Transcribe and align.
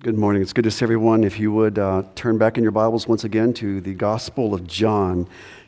Good 0.00 0.16
morning. 0.16 0.42
It's 0.42 0.52
good 0.52 0.62
to 0.62 0.70
see 0.70 0.84
everyone. 0.84 1.24
If 1.24 1.40
you 1.40 1.50
would 1.50 1.76
uh, 1.76 2.04
turn 2.14 2.38
back 2.38 2.56
in 2.56 2.62
your 2.62 2.70
Bibles 2.70 3.08
once 3.08 3.24
again 3.24 3.52
to 3.54 3.80
the 3.80 3.94
Gospel 3.94 4.54
of 4.54 4.64
John. 4.64 5.26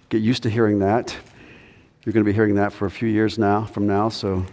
Get 0.08 0.22
used 0.22 0.45
to 0.45 0.50
hearing 0.50 0.79
that. 0.79 1.17
You're 2.04 2.12
going 2.12 2.25
to 2.25 2.30
be 2.30 2.32
hearing 2.32 2.54
that 2.54 2.72
for 2.72 2.87
a 2.87 2.90
few 2.93 3.08
years 3.08 3.40
now 3.40 3.64
from 3.64 3.88
now. 3.88 4.08
So, 4.08 4.46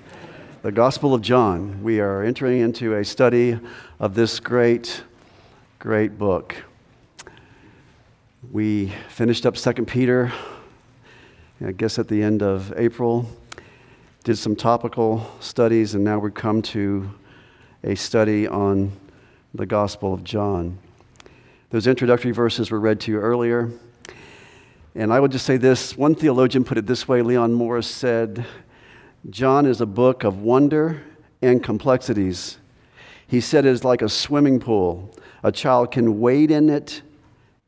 the 0.64 0.72
Gospel 0.72 1.14
of 1.14 1.22
John. 1.22 1.84
We 1.84 2.00
are 2.00 2.24
entering 2.24 2.62
into 2.62 2.96
a 2.96 3.06
study 3.06 3.60
of 4.00 4.16
this 4.16 4.40
great, 4.40 5.04
great 5.78 6.18
book. 6.18 6.56
We 8.52 8.92
finished 9.10 9.46
up 9.46 9.58
Second 9.58 9.86
Peter, 9.86 10.34
I 11.64 11.72
guess 11.72 12.00
at 12.00 12.08
the 12.08 12.24
end 12.24 12.42
of 12.42 12.74
April, 12.78 13.30
did 14.24 14.40
some 14.40 14.56
topical 14.56 15.30
studies, 15.40 15.94
and 15.94 16.04
now 16.04 16.18
we 16.18 16.32
come 16.32 16.64
to 16.64 17.12
a 17.84 17.94
study 17.94 18.48
on 18.48 18.92
the 19.58 19.66
Gospel 19.66 20.14
of 20.14 20.24
John. 20.24 20.78
Those 21.72 21.88
introductory 21.88 22.32
verses 22.32 22.70
were 22.70 22.80
read 22.80 23.00
to 23.02 23.12
you 23.12 23.18
earlier. 23.18 23.72
And 24.94 25.12
I 25.12 25.20
would 25.20 25.32
just 25.32 25.48
say 25.48 25.58
this 25.58 25.98
one 25.98 26.14
theologian 26.14 26.64
put 26.64 26.78
it 26.78 26.86
this 26.86 27.08
way 27.08 27.24
Leon 27.24 27.54
Morris 27.54 27.88
said, 27.88 28.46
John 29.32 29.66
is 29.66 29.82
a 29.82 29.88
book 29.88 30.24
of 30.24 30.42
wonder 30.42 31.02
and 31.42 31.64
complexities. 31.64 32.60
He 33.28 33.42
said 33.42 33.66
it 33.66 33.70
is 33.70 33.84
like 33.84 34.04
a 34.04 34.10
swimming 34.10 34.60
pool. 34.60 35.12
A 35.42 35.52
child 35.52 35.92
can 35.92 36.20
wade 36.20 36.52
in 36.52 36.70
it, 36.70 37.02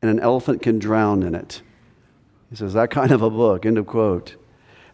and 0.00 0.10
an 0.10 0.20
elephant 0.20 0.62
can 0.62 0.78
drown 0.78 1.24
in 1.24 1.34
it. 1.34 1.60
He 2.50 2.56
says, 2.56 2.72
that 2.74 2.90
kind 2.90 3.10
of 3.10 3.20
a 3.20 3.30
book, 3.30 3.66
end 3.66 3.78
of 3.78 3.86
quote 3.86 4.36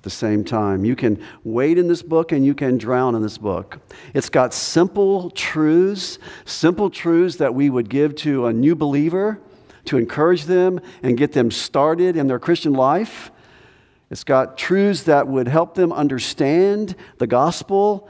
the 0.06 0.10
same 0.10 0.44
time. 0.44 0.84
You 0.84 0.94
can 0.94 1.20
wade 1.42 1.78
in 1.78 1.88
this 1.88 2.00
book 2.00 2.30
and 2.30 2.46
you 2.46 2.54
can 2.54 2.78
drown 2.78 3.16
in 3.16 3.22
this 3.22 3.38
book. 3.38 3.80
It's 4.14 4.28
got 4.28 4.54
simple 4.54 5.30
truths, 5.30 6.20
simple 6.44 6.90
truths 6.90 7.38
that 7.38 7.52
we 7.52 7.70
would 7.70 7.88
give 7.88 8.14
to 8.16 8.46
a 8.46 8.52
new 8.52 8.76
believer 8.76 9.40
to 9.86 9.98
encourage 9.98 10.44
them 10.44 10.80
and 11.02 11.18
get 11.18 11.32
them 11.32 11.50
started 11.50 12.16
in 12.16 12.28
their 12.28 12.38
Christian 12.38 12.72
life. 12.72 13.32
It's 14.08 14.22
got 14.22 14.56
truths 14.56 15.02
that 15.02 15.26
would 15.26 15.48
help 15.48 15.74
them 15.74 15.92
understand 15.92 16.94
the 17.18 17.26
gospel 17.26 18.08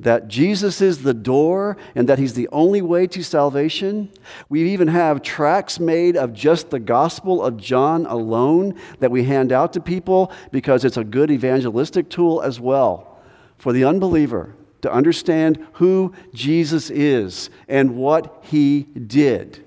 that 0.00 0.28
Jesus 0.28 0.80
is 0.80 1.02
the 1.02 1.14
door 1.14 1.76
and 1.94 2.08
that 2.08 2.18
He's 2.18 2.34
the 2.34 2.48
only 2.48 2.82
way 2.82 3.06
to 3.08 3.22
salvation. 3.22 4.10
We 4.48 4.72
even 4.72 4.88
have 4.88 5.22
tracts 5.22 5.78
made 5.78 6.16
of 6.16 6.32
just 6.32 6.70
the 6.70 6.80
Gospel 6.80 7.42
of 7.42 7.56
John 7.56 8.06
alone 8.06 8.80
that 9.00 9.10
we 9.10 9.24
hand 9.24 9.52
out 9.52 9.74
to 9.74 9.80
people 9.80 10.32
because 10.50 10.84
it's 10.84 10.96
a 10.96 11.04
good 11.04 11.30
evangelistic 11.30 12.08
tool 12.08 12.40
as 12.40 12.58
well 12.58 13.18
for 13.58 13.72
the 13.72 13.84
unbeliever 13.84 14.54
to 14.80 14.90
understand 14.90 15.66
who 15.74 16.14
Jesus 16.32 16.88
is 16.90 17.50
and 17.68 17.96
what 17.96 18.42
He 18.46 18.84
did. 18.84 19.64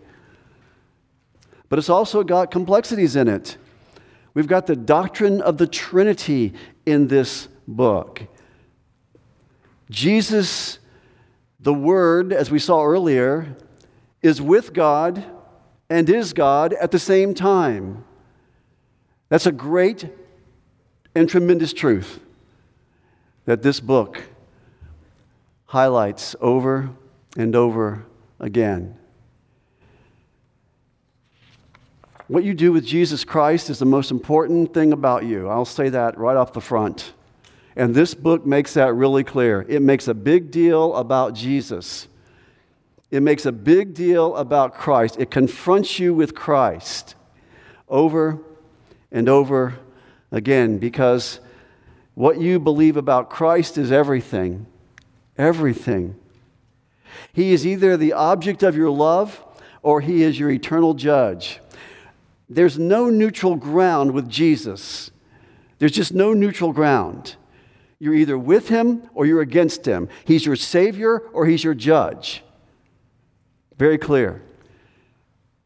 But 1.70 1.78
it's 1.80 1.90
also 1.90 2.24
got 2.24 2.50
complexities 2.50 3.16
in 3.16 3.28
it. 3.28 3.58
We've 4.34 4.48
got 4.48 4.66
the 4.66 4.76
doctrine 4.76 5.42
of 5.42 5.60
the 5.60 5.68
Trinity 5.68 6.54
in 6.88 7.08
this 7.08 7.48
book. 7.68 8.24
Jesus, 9.94 10.80
the 11.60 11.74
Word, 11.74 12.34
as 12.34 12.50
we 12.50 12.58
saw 12.58 12.84
earlier, 12.84 13.56
is 14.24 14.42
with 14.42 14.74
God 14.74 15.24
and 15.88 16.10
is 16.10 16.34
God 16.34 16.74
at 16.74 16.90
the 16.90 16.98
same 16.98 17.36
time. 17.36 18.04
That's 19.30 19.46
a 19.46 19.52
great 19.52 20.08
and 21.14 21.30
tremendous 21.30 21.74
truth 21.74 22.20
that 23.46 23.62
this 23.62 23.80
book 23.80 24.24
highlights 25.66 26.36
over 26.42 26.90
and 27.38 27.56
over 27.56 28.04
again. 28.40 28.98
What 32.28 32.44
you 32.44 32.56
do 32.56 32.72
with 32.72 32.84
Jesus 32.84 33.24
Christ 33.24 33.70
is 33.70 33.78
the 33.78 33.86
most 33.86 34.10
important 34.10 34.74
thing 34.74 34.92
about 34.92 35.24
you. 35.26 35.50
I'll 35.50 35.66
say 35.66 35.90
that 35.90 36.18
right 36.18 36.36
off 36.36 36.52
the 36.54 36.62
front. 36.62 37.14
And 37.76 37.96
this 37.96 38.14
book 38.14 38.46
makes 38.46 38.76
that 38.76 38.94
really 38.94 39.24
clear. 39.24 39.66
It 39.68 39.82
makes 39.82 40.08
a 40.08 40.14
big 40.14 40.52
deal 40.52 40.96
about 40.96 41.34
Jesus, 41.34 42.08
it 43.12 43.22
makes 43.22 43.46
a 43.46 43.52
big 43.52 43.94
deal 43.94 44.36
about 44.36 44.74
Christ. 44.74 45.18
It 45.20 45.30
confronts 45.30 46.00
you 46.00 46.14
with 46.14 46.34
Christ 46.34 47.16
over 47.88 48.40
and 49.12 49.30
over 49.30 49.76
again 50.32 50.80
because 50.80 51.40
what 52.16 52.42
you 52.42 52.60
believe 52.60 52.98
about 52.98 53.30
Christ 53.30 53.78
is 53.78 53.92
everything. 53.92 54.66
Everything. 55.38 56.16
He 57.32 57.54
is 57.54 57.66
either 57.66 57.98
the 57.98 58.14
object 58.14 58.64
of 58.64 58.76
your 58.76 58.90
love 58.90 59.44
or 59.82 60.02
he 60.02 60.24
is 60.24 60.40
your 60.40 60.50
eternal 60.50 60.94
judge. 60.94 61.60
There's 62.50 62.78
no 62.78 63.10
neutral 63.10 63.56
ground 63.56 64.12
with 64.12 64.30
Jesus. 64.30 65.12
There's 65.80 65.92
just 65.92 66.14
no 66.14 66.34
neutral 66.34 66.72
ground. 66.72 67.36
You're 68.04 68.16
either 68.16 68.38
with 68.38 68.68
him 68.68 69.10
or 69.14 69.26
you're 69.26 69.40
against 69.40 69.86
him. 69.86 70.10
He's 70.26 70.46
your 70.46 70.58
savior 70.58 71.20
or 71.32 71.46
he's 71.46 71.64
your 71.64 71.74
judge. 71.74 72.44
Very 73.78 73.98
clear. 73.98 74.42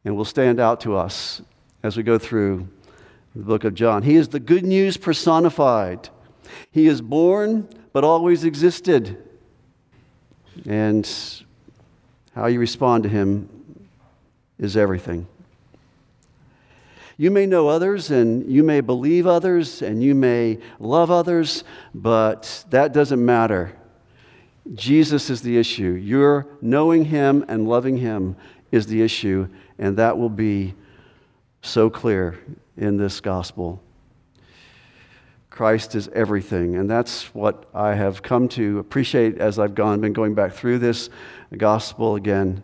And 0.06 0.16
will 0.16 0.24
stand 0.24 0.59
out 0.59 0.81
to 0.81 0.96
us 0.96 1.42
as 1.81 1.98
we 1.98 2.03
go 2.03 2.20
through 2.20 2.68
the 3.36 3.42
book 3.42 3.64
of 3.64 3.74
John. 3.74 4.03
He 4.03 4.16
is 4.18 4.28
the 4.28 4.40
good 4.40 4.64
news 4.64 4.98
personified. 4.98 6.09
He 6.70 6.86
is 6.86 7.02
born 7.02 7.68
but 7.92 8.03
always 8.03 8.44
existed. 8.44 9.18
And 10.68 11.09
how 12.36 12.46
you 12.46 12.59
respond 12.59 13.02
to 13.02 13.09
him 13.09 13.50
is 14.59 14.78
everything. 14.78 15.28
You 17.19 17.31
may 17.31 17.47
know 17.47 17.67
others 17.67 18.11
and 18.11 18.50
you 18.50 18.63
may 18.63 18.79
believe 18.79 19.25
others 19.25 19.81
and 19.81 20.03
you 20.03 20.13
may 20.13 20.59
love 20.79 21.09
others, 21.09 21.63
but 21.95 22.63
that 22.69 22.94
doesn't 22.94 23.23
matter. 23.23 23.75
Jesus 24.75 25.29
is 25.29 25.41
the 25.41 25.57
issue. 25.57 25.91
Your 25.91 26.47
knowing 26.61 27.06
Him 27.06 27.44
and 27.47 27.67
loving 27.67 27.97
Him 27.97 28.35
is 28.72 28.85
the 28.85 29.01
issue, 29.01 29.47
and 29.79 29.97
that 29.97 30.17
will 30.17 30.29
be 30.29 30.75
so 31.61 31.89
clear 31.89 32.38
in 32.75 32.97
this 32.97 33.22
gospel. 33.22 33.81
Christ 35.50 35.95
is 35.95 36.07
everything, 36.09 36.75
and 36.75 36.89
that's 36.89 37.33
what 37.33 37.66
I 37.73 37.95
have 37.95 38.22
come 38.22 38.47
to 38.50 38.77
appreciate 38.77 39.39
as 39.39 39.57
I've 39.57 39.73
gone, 39.73 40.01
been 40.01 40.13
going 40.13 40.35
back 40.35 40.53
through 40.53 40.79
this 40.79 41.09
gospel 41.56 42.16
again 42.16 42.61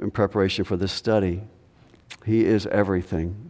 in 0.00 0.10
preparation 0.10 0.64
for 0.64 0.76
this 0.76 0.92
study. 0.92 1.42
He 2.24 2.44
is 2.44 2.66
everything. 2.66 3.49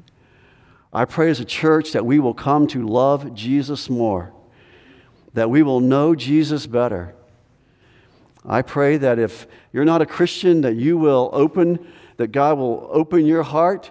I 0.92 1.04
pray 1.04 1.30
as 1.30 1.40
a 1.40 1.44
church 1.44 1.92
that 1.92 2.04
we 2.04 2.18
will 2.18 2.34
come 2.34 2.66
to 2.68 2.86
love 2.86 3.34
Jesus 3.34 3.88
more, 3.88 4.32
that 5.34 5.48
we 5.48 5.62
will 5.62 5.80
know 5.80 6.14
Jesus 6.14 6.66
better. 6.66 7.14
I 8.44 8.62
pray 8.62 8.96
that 8.96 9.18
if 9.18 9.46
you're 9.72 9.84
not 9.84 10.02
a 10.02 10.06
Christian, 10.06 10.62
that 10.62 10.74
you 10.74 10.98
will 10.98 11.30
open, 11.32 11.86
that 12.16 12.28
God 12.28 12.58
will 12.58 12.88
open 12.90 13.26
your 13.26 13.42
heart 13.42 13.90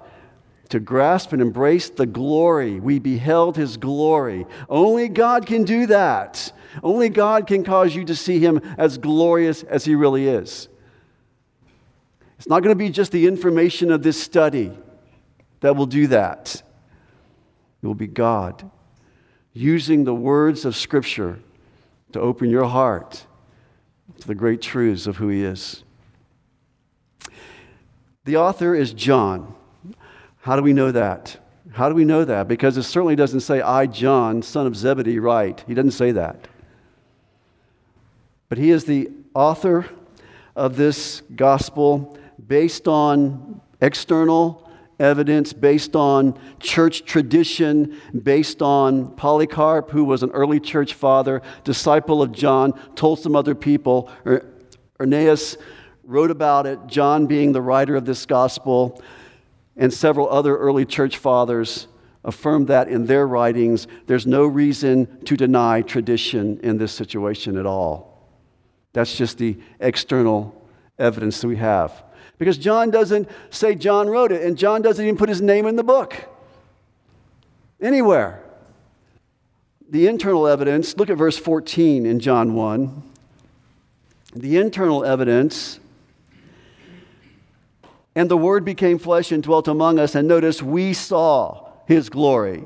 to 0.70 0.80
grasp 0.80 1.34
and 1.34 1.42
embrace 1.42 1.90
the 1.90 2.06
glory. 2.06 2.80
We 2.80 3.00
beheld 3.00 3.56
his 3.56 3.78
glory. 3.78 4.46
Only 4.68 5.08
God 5.08 5.46
can 5.46 5.64
do 5.64 5.88
that. 5.88 6.52
Only 6.84 7.09
God 7.09 7.48
can 7.48 7.64
cause 7.64 7.96
you 7.96 8.06
to 8.06 8.16
see 8.16 8.40
him 8.40 8.62
as 8.78 8.98
glorious 8.98 9.64
as 9.64 9.86
he 9.86 9.96
really 9.96 10.28
is. 10.28 10.68
It's 12.38 12.48
not 12.48 12.62
going 12.62 12.76
to 12.76 12.80
be 12.80 12.90
just 12.90 13.12
the 13.12 13.28
information 13.28 13.92
of 13.92 14.04
this 14.04 14.22
study 14.22 14.72
that 15.62 15.76
will 15.76 15.88
do 15.88 16.08
that. 16.08 16.62
It 17.81 17.88
will 17.88 17.95
be 17.95 18.07
God 18.07 18.69
using 19.53 20.03
the 20.03 20.13
words 20.13 20.66
of 20.66 20.75
Scripture 20.75 21.40
to 22.12 22.19
open 22.19 22.50
your 22.50 22.66
heart 22.66 23.25
to 24.19 24.28
the 24.28 24.35
great 24.35 24.62
truths 24.62 25.07
of 25.07 25.17
who 25.17 25.29
He 25.29 25.44
is. 25.44 25.84
The 28.26 28.37
author 28.37 28.76
is 28.76 28.93
John. 28.93 29.55
How 30.41 30.55
do 30.55 30.61
we 30.61 30.73
know 30.73 30.91
that? 30.91 31.37
How 31.72 31.90
do 31.90 31.96
we 31.96 32.05
know 32.05 32.26
that? 32.26 32.47
Because 32.47 32.78
it 32.78 32.84
certainly 32.84 33.16
doesn't 33.16 33.41
say, 33.41 33.61
I, 33.61 33.85
John, 33.85 34.41
son 34.41 34.66
of 34.67 34.75
Zebedee, 34.75 35.20
write. 35.20 35.64
He 35.67 35.73
doesn't 35.73 35.91
say 35.91 36.11
that. 36.11 36.47
But 38.49 38.58
he 38.58 38.72
is 38.72 38.85
the 38.85 39.11
author 39.34 39.87
of 40.55 40.75
this 40.75 41.22
gospel 41.35 42.17
based 42.47 42.87
on 42.87 43.61
external 43.82 44.69
evidence 44.99 45.53
based 45.53 45.96
on 45.96 46.37
church 46.59 47.05
tradition, 47.05 47.99
based 48.23 48.61
on 48.61 49.16
Polycarp, 49.16 49.90
who 49.91 50.03
was 50.03 50.23
an 50.23 50.31
early 50.31 50.59
church 50.59 50.93
father, 50.93 51.41
disciple 51.63 52.22
of 52.22 52.31
John, 52.31 52.73
told 52.96 53.19
some 53.19 53.35
other 53.35 53.55
people. 53.55 54.11
Er, 54.25 54.46
Irenaeus 54.99 55.57
wrote 56.03 56.31
about 56.31 56.66
it, 56.66 56.79
John 56.87 57.28
being 57.28 57.53
the 57.53 57.61
writer 57.61 57.96
of 57.96 58.05
this 58.05 58.25
gospel, 58.25 59.01
and 59.78 59.93
several 59.93 60.29
other 60.29 60.57
early 60.57 60.85
church 60.85 61.17
fathers 61.17 61.87
affirmed 62.23 62.67
that 62.67 62.90
in 62.90 63.05
their 63.05 63.25
writings. 63.25 63.87
There's 64.07 64.28
no 64.28 64.46
reason 64.46 65.23
to 65.25 65.37
deny 65.37 65.81
tradition 65.81 66.59
in 66.61 66.78
this 66.78 66.91
situation 66.91 67.57
at 67.57 67.66
all. 67.66 68.28
That's 68.91 69.16
just 69.16 69.37
the 69.37 69.57
external 69.79 70.55
evidence 70.97 71.40
that 71.41 71.47
we 71.47 71.55
have. 71.57 72.03
Because 72.40 72.58
John 72.58 72.90
doesn't 72.90 73.30
say 73.52 73.76
John 73.76 74.09
wrote 74.09 74.32
it, 74.32 74.41
and 74.41 74.58
John 74.58 74.82
doesn't 74.82 75.03
even 75.03 75.18
put 75.18 75.30
his 75.30 75.41
name 75.41 75.68
in 75.68 75.76
the 75.76 75.84
book 75.84 76.16
anywhere. 77.80 78.44
The 79.90 80.08
internal 80.08 80.47
evidence, 80.47 80.97
look 80.97 81.09
at 81.09 81.18
verse 81.18 81.38
14 81.38 82.06
in 82.06 82.20
John 82.20 82.53
1. 82.53 83.03
The 84.36 84.58
internal 84.58 85.03
evidence, 85.03 85.80
and 88.16 88.30
the 88.30 88.38
Word 88.38 88.64
became 88.64 89.00
flesh 89.00 89.32
and 89.32 89.44
dwelt 89.44 89.68
among 89.68 90.00
us, 90.00 90.16
and 90.16 90.28
notice 90.28 90.62
we 90.62 90.94
saw 90.94 91.70
his 91.88 92.09
glory. 92.09 92.64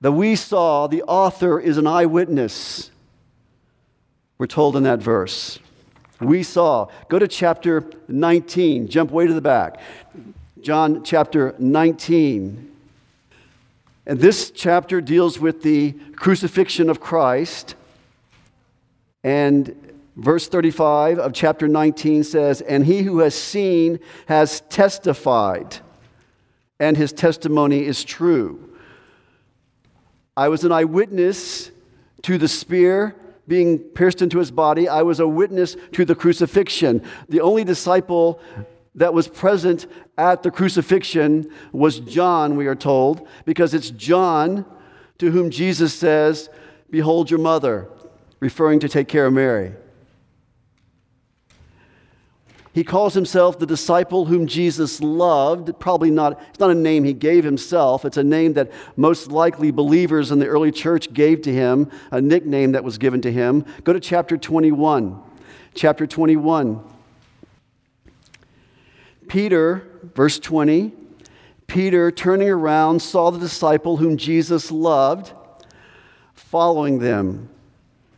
The 0.00 0.12
we 0.12 0.36
saw, 0.36 0.88
the 0.88 1.02
author 1.04 1.60
is 1.60 1.78
an 1.78 1.86
eyewitness. 1.86 2.90
We're 4.36 4.46
told 4.46 4.76
in 4.76 4.82
that 4.82 4.98
verse. 4.98 5.60
We 6.24 6.42
saw. 6.42 6.88
Go 7.08 7.18
to 7.18 7.28
chapter 7.28 7.84
19, 8.08 8.88
jump 8.88 9.10
way 9.10 9.26
to 9.26 9.34
the 9.34 9.40
back. 9.40 9.80
John 10.60 11.02
chapter 11.04 11.54
19. 11.58 12.70
And 14.06 14.18
this 14.18 14.50
chapter 14.50 15.00
deals 15.00 15.38
with 15.38 15.62
the 15.62 15.92
crucifixion 16.16 16.90
of 16.90 17.00
Christ. 17.00 17.74
And 19.24 19.94
verse 20.16 20.48
35 20.48 21.18
of 21.18 21.32
chapter 21.32 21.68
19 21.68 22.24
says, 22.24 22.60
And 22.60 22.84
he 22.84 23.02
who 23.02 23.20
has 23.20 23.34
seen 23.34 24.00
has 24.26 24.60
testified, 24.62 25.78
and 26.80 26.96
his 26.96 27.12
testimony 27.12 27.84
is 27.84 28.04
true. 28.04 28.68
I 30.36 30.48
was 30.48 30.64
an 30.64 30.72
eyewitness 30.72 31.70
to 32.22 32.38
the 32.38 32.48
spear 32.48 33.14
being 33.48 33.78
pierced 33.78 34.22
into 34.22 34.38
his 34.38 34.50
body. 34.50 34.88
I 34.88 35.02
was 35.02 35.20
a 35.20 35.26
witness 35.26 35.76
to 35.92 36.04
the 36.04 36.14
crucifixion. 36.14 37.02
The 37.28 37.40
only 37.40 37.64
disciple 37.64 38.40
that 38.94 39.14
was 39.14 39.28
present 39.28 39.86
at 40.18 40.42
the 40.42 40.50
crucifixion 40.50 41.50
was 41.72 42.00
John, 42.00 42.56
we 42.56 42.66
are 42.66 42.74
told, 42.74 43.26
because 43.44 43.74
it's 43.74 43.90
John 43.90 44.64
to 45.18 45.30
whom 45.30 45.50
Jesus 45.50 45.94
says, 45.94 46.50
Behold 46.90 47.30
your 47.30 47.40
mother, 47.40 47.88
referring 48.40 48.80
to 48.80 48.88
take 48.88 49.08
care 49.08 49.26
of 49.26 49.32
Mary. 49.32 49.72
He 52.74 52.84
calls 52.84 53.12
himself 53.12 53.58
the 53.58 53.66
disciple 53.66 54.24
whom 54.24 54.46
Jesus 54.46 55.00
loved. 55.00 55.78
Probably 55.78 56.10
not, 56.10 56.40
it's 56.48 56.58
not 56.58 56.70
a 56.70 56.74
name 56.74 57.04
he 57.04 57.12
gave 57.12 57.44
himself. 57.44 58.06
It's 58.06 58.16
a 58.16 58.24
name 58.24 58.54
that 58.54 58.72
most 58.96 59.30
likely 59.30 59.70
believers 59.70 60.30
in 60.30 60.38
the 60.38 60.46
early 60.46 60.72
church 60.72 61.12
gave 61.12 61.42
to 61.42 61.52
him, 61.52 61.90
a 62.10 62.20
nickname 62.20 62.72
that 62.72 62.82
was 62.82 62.96
given 62.96 63.20
to 63.22 63.32
him. 63.32 63.66
Go 63.84 63.92
to 63.92 64.00
chapter 64.00 64.38
21. 64.38 65.20
Chapter 65.74 66.06
21. 66.06 66.82
Peter, 69.28 69.86
verse 70.14 70.38
20, 70.38 70.92
Peter, 71.66 72.10
turning 72.10 72.48
around, 72.48 73.00
saw 73.00 73.30
the 73.30 73.38
disciple 73.38 73.98
whom 73.98 74.16
Jesus 74.16 74.70
loved 74.70 75.32
following 76.34 76.98
them. 76.98 77.48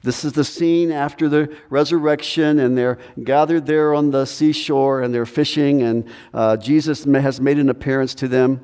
This 0.05 0.23
is 0.23 0.35
the 0.35 0.45
scene 0.45 0.93
after 0.93 1.31
the 1.31 1.56
resurrection, 1.71 2.59
and 2.59 2.77
they're 2.77 2.99
gathered 3.23 3.65
there 3.65 3.95
on 3.95 4.11
the 4.11 4.27
seashore 4.27 5.01
and 5.01 5.15
they're 5.15 5.25
fishing, 5.25 5.81
and 5.81 6.05
uh, 6.35 6.59
Jesus 6.59 7.05
has 7.05 7.41
made 7.41 7.59
an 7.59 7.71
appearance 7.71 8.15
to 8.17 8.29
them. 8.29 8.61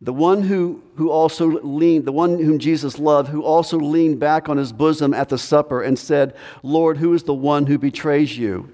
The 0.00 0.14
one 0.14 0.42
who, 0.42 0.82
who 0.96 1.10
also 1.10 1.48
leaned, 1.48 2.06
the 2.06 2.12
one 2.12 2.38
whom 2.38 2.58
Jesus 2.58 2.98
loved, 2.98 3.28
who 3.28 3.42
also 3.42 3.78
leaned 3.78 4.20
back 4.20 4.48
on 4.48 4.56
his 4.56 4.72
bosom 4.72 5.12
at 5.12 5.28
the 5.28 5.36
supper 5.36 5.82
and 5.82 5.98
said, 5.98 6.34
Lord, 6.62 6.96
who 6.96 7.12
is 7.12 7.24
the 7.24 7.34
one 7.34 7.66
who 7.66 7.76
betrays 7.76 8.38
you? 8.38 8.73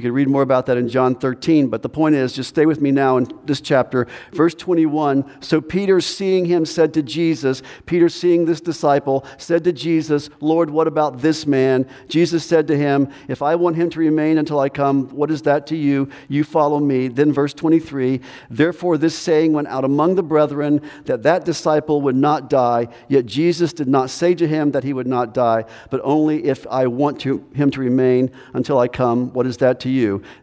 You 0.00 0.04
can 0.04 0.14
read 0.14 0.28
more 0.28 0.40
about 0.40 0.64
that 0.64 0.78
in 0.78 0.88
John 0.88 1.14
13, 1.14 1.68
but 1.68 1.82
the 1.82 1.90
point 1.90 2.14
is 2.14 2.32
just 2.32 2.48
stay 2.48 2.64
with 2.64 2.80
me 2.80 2.90
now 2.90 3.18
in 3.18 3.30
this 3.44 3.60
chapter. 3.60 4.06
Verse 4.32 4.54
21 4.54 5.42
So 5.42 5.60
Peter, 5.60 6.00
seeing 6.00 6.46
him, 6.46 6.64
said 6.64 6.94
to 6.94 7.02
Jesus, 7.02 7.62
Peter, 7.84 8.08
seeing 8.08 8.46
this 8.46 8.62
disciple, 8.62 9.26
said 9.36 9.62
to 9.64 9.74
Jesus, 9.74 10.30
Lord, 10.40 10.70
what 10.70 10.86
about 10.86 11.18
this 11.18 11.46
man? 11.46 11.86
Jesus 12.08 12.46
said 12.46 12.66
to 12.68 12.78
him, 12.78 13.12
If 13.28 13.42
I 13.42 13.56
want 13.56 13.76
him 13.76 13.90
to 13.90 13.98
remain 13.98 14.38
until 14.38 14.58
I 14.58 14.70
come, 14.70 15.10
what 15.10 15.30
is 15.30 15.42
that 15.42 15.66
to 15.66 15.76
you? 15.76 16.08
You 16.28 16.44
follow 16.44 16.80
me. 16.80 17.08
Then 17.08 17.30
verse 17.30 17.52
23 17.52 18.22
Therefore, 18.48 18.96
this 18.96 19.18
saying 19.18 19.52
went 19.52 19.68
out 19.68 19.84
among 19.84 20.14
the 20.14 20.22
brethren 20.22 20.80
that 21.04 21.24
that 21.24 21.44
disciple 21.44 22.00
would 22.00 22.16
not 22.16 22.48
die. 22.48 22.88
Yet 23.08 23.26
Jesus 23.26 23.74
did 23.74 23.88
not 23.88 24.08
say 24.08 24.34
to 24.36 24.48
him 24.48 24.70
that 24.70 24.82
he 24.82 24.94
would 24.94 25.06
not 25.06 25.34
die, 25.34 25.66
but 25.90 26.00
only 26.02 26.46
if 26.46 26.66
I 26.68 26.86
want 26.86 27.20
to, 27.20 27.46
him 27.52 27.70
to 27.72 27.80
remain 27.80 28.30
until 28.54 28.78
I 28.78 28.88
come. 28.88 29.34
What 29.34 29.46
is 29.46 29.58
that 29.58 29.78
to 29.80 29.88
you. 29.88 29.89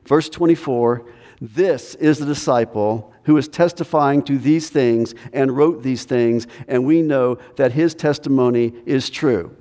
Verse 0.06 0.30
24 0.30 1.06
This 1.42 1.96
is 1.96 2.20
the 2.20 2.26
disciple 2.26 3.14
who 3.24 3.38
is 3.38 3.48
testifying 3.48 4.24
to 4.24 4.38
these 4.38 4.70
things 4.70 5.14
and 5.34 5.56
wrote 5.56 5.84
these 5.84 6.06
things, 6.06 6.48
and 6.68 6.86
we 6.86 7.02
know 7.02 7.38
that 7.58 7.74
his 7.74 7.94
testimony 7.94 8.74
is 8.86 9.10
true. 9.10 9.56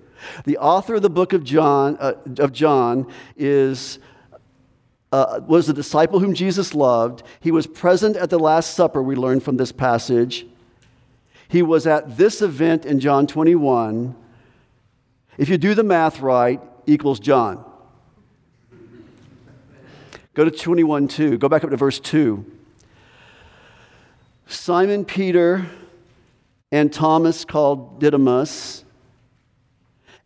The 0.45 0.59
author 0.59 0.95
of 0.95 1.03
the 1.03 1.11
book 1.11 1.33
of 1.33 1.45
John, 1.45 1.97
uh, 2.01 2.15
of 2.39 2.53
John 2.53 3.13
is. 3.37 3.99
Uh, 5.13 5.41
was 5.47 5.69
the 5.69 5.73
disciple 5.73 6.19
whom 6.19 6.35
Jesus 6.35 6.75
loved. 6.75 7.23
He 7.39 7.53
was 7.53 7.69
present 7.69 8.17
at 8.17 8.29
the 8.29 8.41
Last 8.41 8.75
Supper, 8.75 9.01
we 9.01 9.15
learn 9.15 9.39
from 9.39 9.57
this 9.57 9.71
passage. 9.71 10.45
He 11.49 11.63
was 11.63 11.87
at 11.87 12.17
this 12.17 12.43
event 12.43 12.85
in 12.85 12.99
John 12.99 13.29
21. 13.29 14.17
If 15.39 15.49
you 15.49 15.59
do 15.59 15.75
the 15.75 15.85
math 15.85 16.21
right, 16.21 16.61
equals 16.87 17.21
John. 17.21 17.65
Go 20.37 20.45
to 20.45 20.51
21 20.51 21.09
2. 21.09 21.39
Go 21.39 21.49
back 21.49 21.65
up 21.65 21.71
to 21.71 21.79
verse 21.79 21.99
2. 21.99 22.45
Simon 24.47 25.07
Peter 25.07 25.65
and 26.71 26.93
Thomas 26.93 27.47
called 27.47 27.99
Didymus 28.01 28.85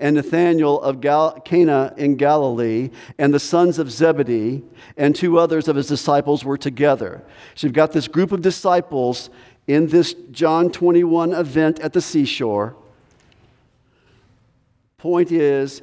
and 0.01 0.17
Nathanael 0.17 0.81
of 0.81 1.01
Gal- 1.01 1.41
Cana 1.45 1.95
in 1.97 2.17
Galilee, 2.17 2.91
and 3.19 3.33
the 3.33 3.39
sons 3.39 3.79
of 3.79 3.89
Zebedee, 3.89 4.65
and 4.97 5.15
two 5.15 5.39
others 5.39 5.69
of 5.69 5.77
his 5.77 5.87
disciples 5.87 6.45
were 6.45 6.59
together. 6.59 7.23
So 7.55 7.69
you've 7.69 7.75
got 7.75 7.93
this 7.93 8.09
group 8.09 8.33
of 8.33 8.43
disciples 8.43 9.31
in 9.69 9.87
this 9.87 10.15
John 10.33 10.73
21 10.73 11.35
event 11.35 11.79
at 11.79 11.93
the 11.93 12.01
seashore. 12.01 12.75
Point 14.99 15.31
is, 15.31 15.83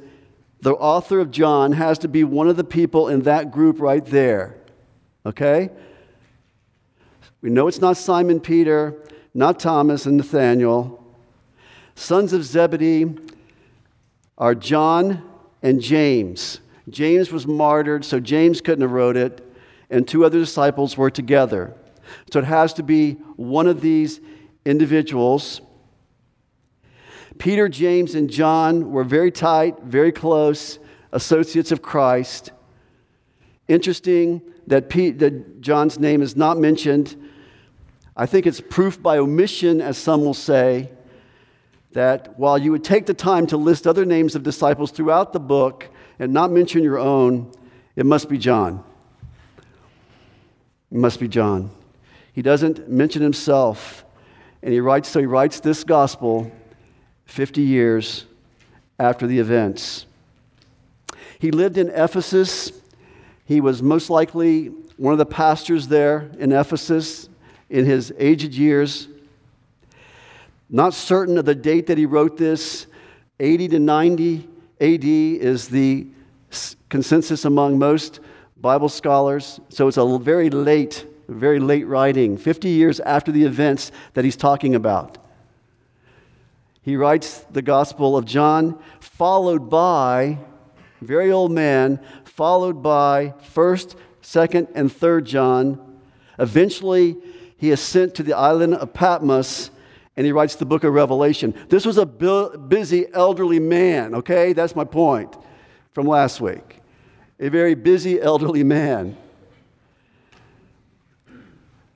the 0.62 0.74
author 0.74 1.20
of 1.20 1.32
John 1.32 1.74
has 1.74 2.00
to 2.00 2.08
be 2.08 2.24
one 2.24 2.48
of 2.48 2.58
the 2.58 2.64
people 2.64 3.10
in 3.10 3.22
that 3.24 3.52
group 3.52 3.80
right 3.80 4.06
there. 4.06 4.58
Okay? 5.26 5.70
We 7.42 7.50
know 7.50 7.68
it's 7.68 7.82
not 7.82 7.98
Simon 7.98 8.40
Peter, 8.40 9.04
not 9.34 9.60
Thomas 9.60 10.06
and 10.06 10.18
Nathaniel. 10.18 11.04
Sons 11.96 12.34
of 12.34 12.44
Zebedee 12.44 13.06
are 14.38 14.56
John 14.56 15.24
and 15.62 15.82
James. 15.82 16.60
James 16.90 17.32
was 17.32 17.46
martyred, 17.46 18.06
so 18.06 18.20
James 18.20 18.62
couldn't 18.62 18.82
have 18.82 18.92
wrote 18.92 19.18
it, 19.18 19.44
and 19.90 20.08
two 20.08 20.26
other 20.26 20.40
disciples 20.40 20.98
were 20.98 21.12
together. 21.12 21.76
So 22.32 22.40
it 22.40 22.46
has 22.46 22.74
to 22.76 22.84
be 22.84 23.14
one 23.36 23.68
of 23.68 23.82
these 23.82 24.22
individuals. 24.66 25.62
Peter, 27.38 27.70
James, 27.70 28.16
and 28.16 28.30
John 28.30 28.92
were 28.92 29.04
very 29.04 29.32
tight, 29.32 29.82
very 29.84 30.12
close 30.12 30.80
associates 31.12 31.72
of 31.72 31.82
Christ. 31.82 32.52
Interesting 33.68 34.42
that, 34.68 34.90
Pete, 34.90 35.20
that 35.20 35.62
John's 35.62 36.00
name 36.00 36.22
is 36.22 36.36
not 36.36 36.58
mentioned. 36.58 37.16
I 38.16 38.26
think 38.26 38.48
it's 38.48 38.62
proof 38.62 39.02
by 39.02 39.18
omission, 39.18 39.82
as 39.82 39.98
some 39.98 40.22
will 40.22 40.34
say, 40.34 40.92
that 41.92 42.38
while 42.38 42.58
you 42.58 42.72
would 42.72 42.84
take 42.84 43.06
the 43.06 43.14
time 43.14 43.48
to 43.48 43.58
list 43.58 43.88
other 43.88 44.06
names 44.06 44.36
of 44.36 44.44
disciples 44.44 44.92
throughout 44.92 45.34
the 45.34 45.40
book 45.40 45.90
and 46.20 46.34
not 46.34 46.52
mention 46.52 46.84
your 46.84 47.00
own, 47.00 47.52
it 47.96 48.06
must 48.06 48.30
be 48.30 48.38
John. 48.38 48.84
It 50.92 50.98
must 50.98 51.20
be 51.20 51.28
John. 51.28 51.72
He 52.34 52.42
doesn't 52.42 52.90
mention 52.90 53.22
himself, 53.22 54.06
and 54.62 54.74
he 54.74 54.80
writes, 54.80 55.10
so 55.10 55.20
he 55.20 55.26
writes 55.26 55.60
this 55.60 55.84
gospel 55.84 56.52
50 57.28 57.62
years 57.62 58.26
after 58.98 59.28
the 59.28 59.38
events. 59.38 60.06
He 61.40 61.52
lived 61.52 61.78
in 61.78 61.90
Ephesus. 61.90 62.72
He 63.46 63.62
was 63.62 63.84
most 63.84 64.10
likely 64.10 64.68
one 64.96 65.12
of 65.12 65.20
the 65.20 65.26
pastors 65.26 65.88
there 65.88 66.32
in 66.40 66.52
Ephesus 66.52 67.30
in 67.70 67.86
his 67.86 68.12
aged 68.18 68.54
years. 68.54 69.08
Not 70.70 70.94
certain 70.94 71.38
of 71.38 71.46
the 71.46 71.54
date 71.54 71.88
that 71.88 71.98
he 71.98 72.06
wrote 72.06 72.38
this. 72.38 72.88
80 73.40 73.68
to 73.70 73.80
90 73.80 74.48
AD 74.82 75.04
is 75.04 75.68
the 75.68 76.08
consensus 76.90 77.46
among 77.46 77.78
most 77.78 78.20
Bible 78.60 78.90
scholars. 78.90 79.60
So 79.70 79.88
it's 79.88 79.98
a 79.98 80.18
very 80.18 80.50
late, 80.50 81.06
very 81.28 81.60
late 81.60 81.86
writing, 81.86 82.38
50 82.38 82.70
years 82.70 83.00
after 83.02 83.32
the 83.32 83.44
events 83.44 83.92
that 84.14 84.26
he's 84.26 84.38
talking 84.38 84.74
about 84.74 85.20
he 86.88 86.96
writes 86.96 87.40
the 87.52 87.62
Gospel 87.62 88.16
of 88.16 88.24
John, 88.24 88.82
followed 89.02 89.70
by, 89.70 90.38
very 91.02 91.34
old 91.34 91.52
man, 91.52 92.00
followed 92.24 92.82
by 92.82 93.34
1st, 93.54 93.98
2nd, 94.24 94.70
and 94.74 94.90
3rd 94.90 95.26
John. 95.26 96.00
Eventually, 96.40 97.18
he 97.58 97.72
is 97.72 97.82
sent 97.82 98.16
to 98.16 98.24
the 98.24 98.32
island 98.32 98.76
of 98.76 98.94
Patmos 98.94 99.70
and 100.16 100.26
he 100.26 100.32
writes 100.32 100.56
the 100.56 100.66
book 100.66 100.86
of 100.86 100.94
Revelation. 100.94 101.54
This 101.68 101.86
was 101.86 101.98
a 101.98 102.06
busy 102.06 103.06
elderly 103.14 103.60
man, 103.60 104.16
okay? 104.16 104.54
That's 104.54 104.74
my 104.74 104.86
point 104.86 105.36
from 105.92 106.08
last 106.08 106.40
week. 106.40 106.80
A 107.38 107.50
very 107.50 107.76
busy 107.76 108.22
elderly 108.22 108.64
man 108.64 109.18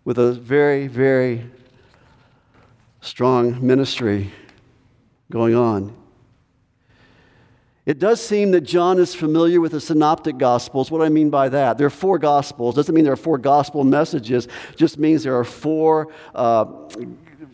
with 0.03 0.19
a 0.19 0.33
very, 0.33 0.87
very 0.87 1.49
strong 2.99 3.65
ministry 3.65 4.33
going 5.31 5.55
on. 5.55 5.95
It 7.83 7.97
does 7.97 8.21
seem 8.21 8.51
that 8.51 8.61
John 8.61 8.99
is 8.99 9.15
familiar 9.15 9.59
with 9.59 9.71
the 9.71 9.81
synoptic 9.81 10.37
gospels. 10.37 10.91
What 10.91 10.99
do 10.99 11.03
I 11.03 11.09
mean 11.09 11.31
by 11.31 11.49
that? 11.49 11.79
There 11.79 11.87
are 11.87 11.89
four 11.89 12.19
gospels. 12.19 12.75
Doesn't 12.75 12.93
mean 12.93 13.03
there 13.03 13.13
are 13.13 13.17
four 13.17 13.39
gospel 13.39 13.83
messages, 13.83 14.47
just 14.75 14.99
means 14.99 15.23
there 15.23 15.35
are 15.35 15.43
four, 15.43 16.13
uh, 16.35 16.65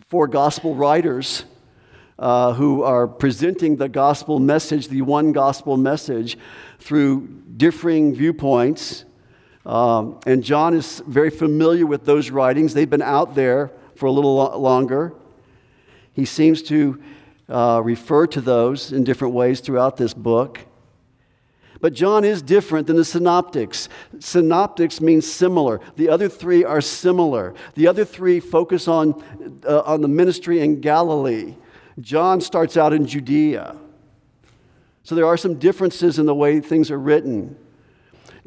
four 0.10 0.28
gospel 0.28 0.76
writers 0.76 1.46
uh, 2.20 2.54
who 2.54 2.84
are 2.84 3.08
presenting 3.08 3.78
the 3.78 3.88
gospel 3.88 4.40
message, 4.40 4.90
the 4.90 5.02
one 5.02 5.32
gospel 5.32 5.78
message, 5.78 6.38
through 6.80 7.28
differing 7.56 8.14
viewpoints. 8.14 9.06
Um, 9.66 10.20
and 10.26 10.44
John 10.44 10.74
is 10.74 11.02
very 11.08 11.30
familiar 11.30 11.86
with 11.86 12.06
those 12.06 12.32
writings. 12.32 12.74
They've 12.74 12.90
been 12.90 13.02
out 13.02 13.34
there 13.34 13.72
for 13.96 14.08
a 14.08 14.12
little 14.12 14.36
lo- 14.36 14.58
longer. 14.58 15.14
He 16.14 16.26
seems 16.26 16.62
to 16.64 17.02
uh, 17.50 17.82
refer 17.84 18.28
to 18.28 18.42
those 18.42 18.92
in 18.92 19.04
different 19.04 19.34
ways 19.34 19.60
throughout 19.60 19.98
this 19.98 20.14
book. 20.14 20.60
But 21.80 21.94
John 21.94 22.24
is 22.24 22.42
different 22.42 22.88
than 22.88 22.96
the 22.96 23.06
synoptics. 23.06 23.88
Synoptics 24.20 25.00
means 25.00 25.32
similar. 25.32 25.80
The 25.96 26.10
other 26.10 26.28
three 26.28 26.64
are 26.64 26.82
similar. 26.82 27.54
The 27.76 27.88
other 27.88 28.04
three 28.04 28.40
focus 28.40 28.88
on, 28.88 29.24
uh, 29.68 29.82
on 29.82 30.02
the 30.02 30.08
ministry 30.08 30.60
in 30.62 30.82
Galilee. 30.82 31.56
John 32.00 32.42
starts 32.42 32.78
out 32.78 32.94
in 32.94 33.06
Judea. 33.06 33.78
So 35.04 35.16
there 35.16 35.26
are 35.26 35.38
some 35.38 35.56
differences 35.56 36.20
in 36.20 36.26
the 36.26 36.36
way 36.36 36.60
things 36.60 36.92
are 36.92 37.00
written. 37.00 37.56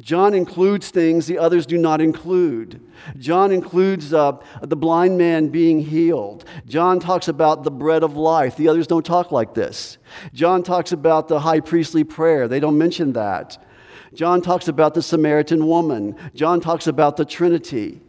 John 0.01 0.33
includes 0.33 0.89
things 0.89 1.27
the 1.27 1.37
others 1.37 1.65
do 1.65 1.77
not 1.77 2.01
include. 2.01 2.81
John 3.17 3.51
includes 3.51 4.13
uh, 4.13 4.37
the 4.61 4.75
blind 4.75 5.17
man 5.17 5.49
being 5.49 5.79
healed. 5.79 6.43
John 6.65 6.99
talks 6.99 7.27
about 7.27 7.63
the 7.63 7.71
bread 7.71 8.03
of 8.03 8.15
life. 8.15 8.55
The 8.55 8.67
others 8.67 8.87
don't 8.87 9.05
talk 9.05 9.31
like 9.31 9.53
this. 9.53 9.99
John 10.33 10.63
talks 10.63 10.91
about 10.91 11.27
the 11.27 11.39
high 11.39 11.59
priestly 11.59 12.03
prayer. 12.03 12.47
They 12.47 12.59
don't 12.59 12.77
mention 12.77 13.13
that. 13.13 13.63
John 14.13 14.41
talks 14.41 14.67
about 14.67 14.93
the 14.95 15.01
Samaritan 15.01 15.67
woman. 15.67 16.17
John 16.33 16.59
talks 16.59 16.87
about 16.87 17.15
the 17.15 17.25
Trinity. 17.25 18.01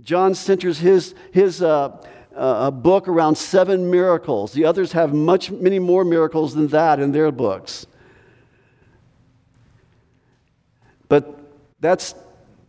John 0.00 0.34
centers 0.34 0.78
his, 0.78 1.14
his 1.32 1.62
uh, 1.62 2.04
uh, 2.36 2.70
book 2.70 3.08
around 3.08 3.36
seven 3.36 3.90
miracles. 3.90 4.52
The 4.52 4.64
others 4.64 4.92
have 4.92 5.14
much, 5.14 5.50
many 5.50 5.78
more 5.78 6.04
miracles 6.04 6.54
than 6.54 6.68
that 6.68 7.00
in 7.00 7.12
their 7.12 7.32
books. 7.32 7.86
But 11.12 11.38
that's 11.78 12.14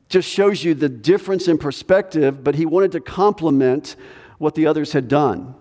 just 0.09 0.29
shows 0.29 0.65
you 0.65 0.73
the 0.73 0.89
difference 0.89 1.47
in 1.47 1.57
perspective, 1.57 2.43
but 2.43 2.55
he 2.55 2.65
wanted 2.65 2.91
to 2.91 2.99
complement 2.99 3.95
what 4.37 4.53
the 4.53 4.67
others 4.67 4.91
had 4.91 5.07
done. 5.07 5.55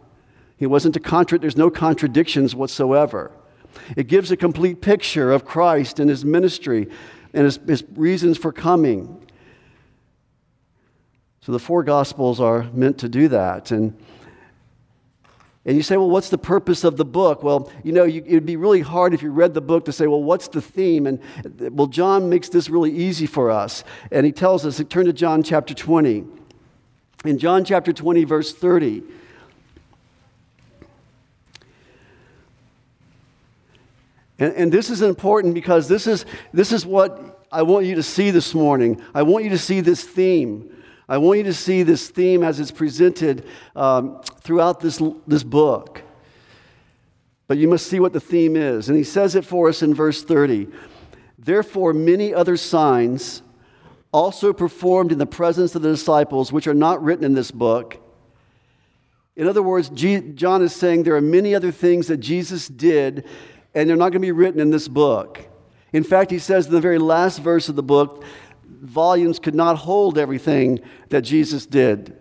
He 0.56 0.66
wasn't 0.66 0.94
to 0.94 1.00
contra- 1.00 1.38
there's 1.38 1.56
no 1.56 1.70
contradictions 1.70 2.56
whatsoever. 2.56 3.30
It 3.96 4.08
gives 4.08 4.32
a 4.32 4.36
complete 4.36 4.80
picture 4.80 5.30
of 5.30 5.44
Christ 5.44 6.00
and 6.00 6.10
his 6.10 6.24
ministry 6.24 6.88
and 7.32 7.44
his, 7.44 7.60
his 7.68 7.84
reasons 7.94 8.36
for 8.36 8.50
coming. 8.50 9.28
So 11.42 11.52
the 11.52 11.60
four 11.60 11.84
gospels 11.84 12.40
are 12.40 12.64
meant 12.72 12.98
to 12.98 13.08
do 13.08 13.28
that. 13.28 13.70
And 13.70 13.96
and 15.64 15.76
you 15.76 15.82
say, 15.82 15.96
well, 15.96 16.10
what's 16.10 16.28
the 16.28 16.38
purpose 16.38 16.82
of 16.82 16.96
the 16.96 17.04
book? 17.04 17.44
Well, 17.44 17.70
you 17.84 17.92
know, 17.92 18.02
you, 18.02 18.24
it'd 18.26 18.44
be 18.46 18.56
really 18.56 18.80
hard 18.80 19.14
if 19.14 19.22
you 19.22 19.30
read 19.30 19.54
the 19.54 19.60
book 19.60 19.84
to 19.84 19.92
say, 19.92 20.08
well, 20.08 20.22
what's 20.22 20.48
the 20.48 20.60
theme? 20.60 21.06
And 21.06 21.20
well, 21.76 21.86
John 21.86 22.28
makes 22.28 22.48
this 22.48 22.68
really 22.68 22.90
easy 22.90 23.26
for 23.26 23.48
us. 23.48 23.84
And 24.10 24.26
he 24.26 24.32
tells 24.32 24.66
us, 24.66 24.82
turn 24.88 25.06
to 25.06 25.12
John 25.12 25.44
chapter 25.44 25.72
20. 25.72 26.24
In 27.24 27.38
John 27.38 27.64
chapter 27.64 27.92
20, 27.92 28.24
verse 28.24 28.52
30, 28.52 29.04
and, 34.40 34.52
and 34.54 34.72
this 34.72 34.90
is 34.90 35.02
important 35.02 35.54
because 35.54 35.86
this 35.86 36.08
is, 36.08 36.26
this 36.52 36.72
is 36.72 36.84
what 36.84 37.46
I 37.52 37.62
want 37.62 37.86
you 37.86 37.94
to 37.94 38.02
see 38.02 38.32
this 38.32 38.52
morning. 38.52 39.00
I 39.14 39.22
want 39.22 39.44
you 39.44 39.50
to 39.50 39.58
see 39.58 39.80
this 39.80 40.02
theme. 40.02 40.68
I 41.12 41.18
want 41.18 41.36
you 41.36 41.44
to 41.44 41.52
see 41.52 41.82
this 41.82 42.08
theme 42.08 42.42
as 42.42 42.58
it's 42.58 42.70
presented 42.70 43.46
um, 43.76 44.22
throughout 44.40 44.80
this, 44.80 44.98
this 45.26 45.42
book. 45.42 46.00
But 47.46 47.58
you 47.58 47.68
must 47.68 47.86
see 47.86 48.00
what 48.00 48.14
the 48.14 48.20
theme 48.20 48.56
is. 48.56 48.88
And 48.88 48.96
he 48.96 49.04
says 49.04 49.36
it 49.36 49.44
for 49.44 49.68
us 49.68 49.82
in 49.82 49.92
verse 49.92 50.24
30. 50.24 50.68
Therefore, 51.38 51.92
many 51.92 52.32
other 52.32 52.56
signs 52.56 53.42
also 54.10 54.54
performed 54.54 55.12
in 55.12 55.18
the 55.18 55.26
presence 55.26 55.74
of 55.74 55.82
the 55.82 55.90
disciples, 55.90 56.50
which 56.50 56.66
are 56.66 56.72
not 56.72 57.04
written 57.04 57.26
in 57.26 57.34
this 57.34 57.50
book. 57.50 57.98
In 59.36 59.46
other 59.46 59.62
words, 59.62 59.90
John 59.90 60.62
is 60.62 60.74
saying 60.74 61.02
there 61.02 61.16
are 61.16 61.20
many 61.20 61.54
other 61.54 61.72
things 61.72 62.06
that 62.06 62.20
Jesus 62.20 62.68
did, 62.68 63.28
and 63.74 63.86
they're 63.86 63.98
not 63.98 64.12
going 64.12 64.22
to 64.22 64.26
be 64.26 64.32
written 64.32 64.60
in 64.60 64.70
this 64.70 64.88
book. 64.88 65.46
In 65.92 66.04
fact, 66.04 66.30
he 66.30 66.38
says 66.38 66.68
in 66.68 66.72
the 66.72 66.80
very 66.80 66.98
last 66.98 67.40
verse 67.40 67.68
of 67.68 67.76
the 67.76 67.82
book 67.82 68.24
volumes 68.82 69.38
could 69.38 69.54
not 69.54 69.78
hold 69.78 70.18
everything 70.18 70.80
that 71.08 71.22
Jesus 71.22 71.64
did. 71.64 72.18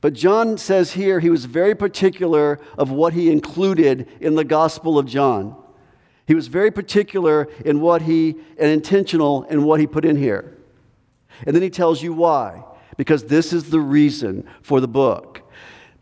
But 0.00 0.14
John 0.14 0.56
says 0.56 0.92
here 0.92 1.20
he 1.20 1.28
was 1.28 1.44
very 1.44 1.74
particular 1.74 2.58
of 2.78 2.90
what 2.90 3.12
he 3.12 3.30
included 3.30 4.08
in 4.20 4.34
the 4.34 4.44
Gospel 4.44 4.98
of 4.98 5.06
John. 5.06 5.54
He 6.26 6.34
was 6.34 6.46
very 6.46 6.70
particular 6.70 7.48
in 7.64 7.80
what 7.80 8.02
he, 8.02 8.36
and 8.58 8.70
intentional 8.70 9.44
in 9.44 9.64
what 9.64 9.80
he 9.80 9.86
put 9.86 10.04
in 10.04 10.16
here. 10.16 10.56
And 11.46 11.54
then 11.54 11.62
he 11.62 11.70
tells 11.70 12.02
you 12.02 12.12
why. 12.12 12.64
Because 12.96 13.24
this 13.24 13.52
is 13.52 13.70
the 13.70 13.80
reason 13.80 14.46
for 14.62 14.80
the 14.80 14.88
book. 14.88 15.29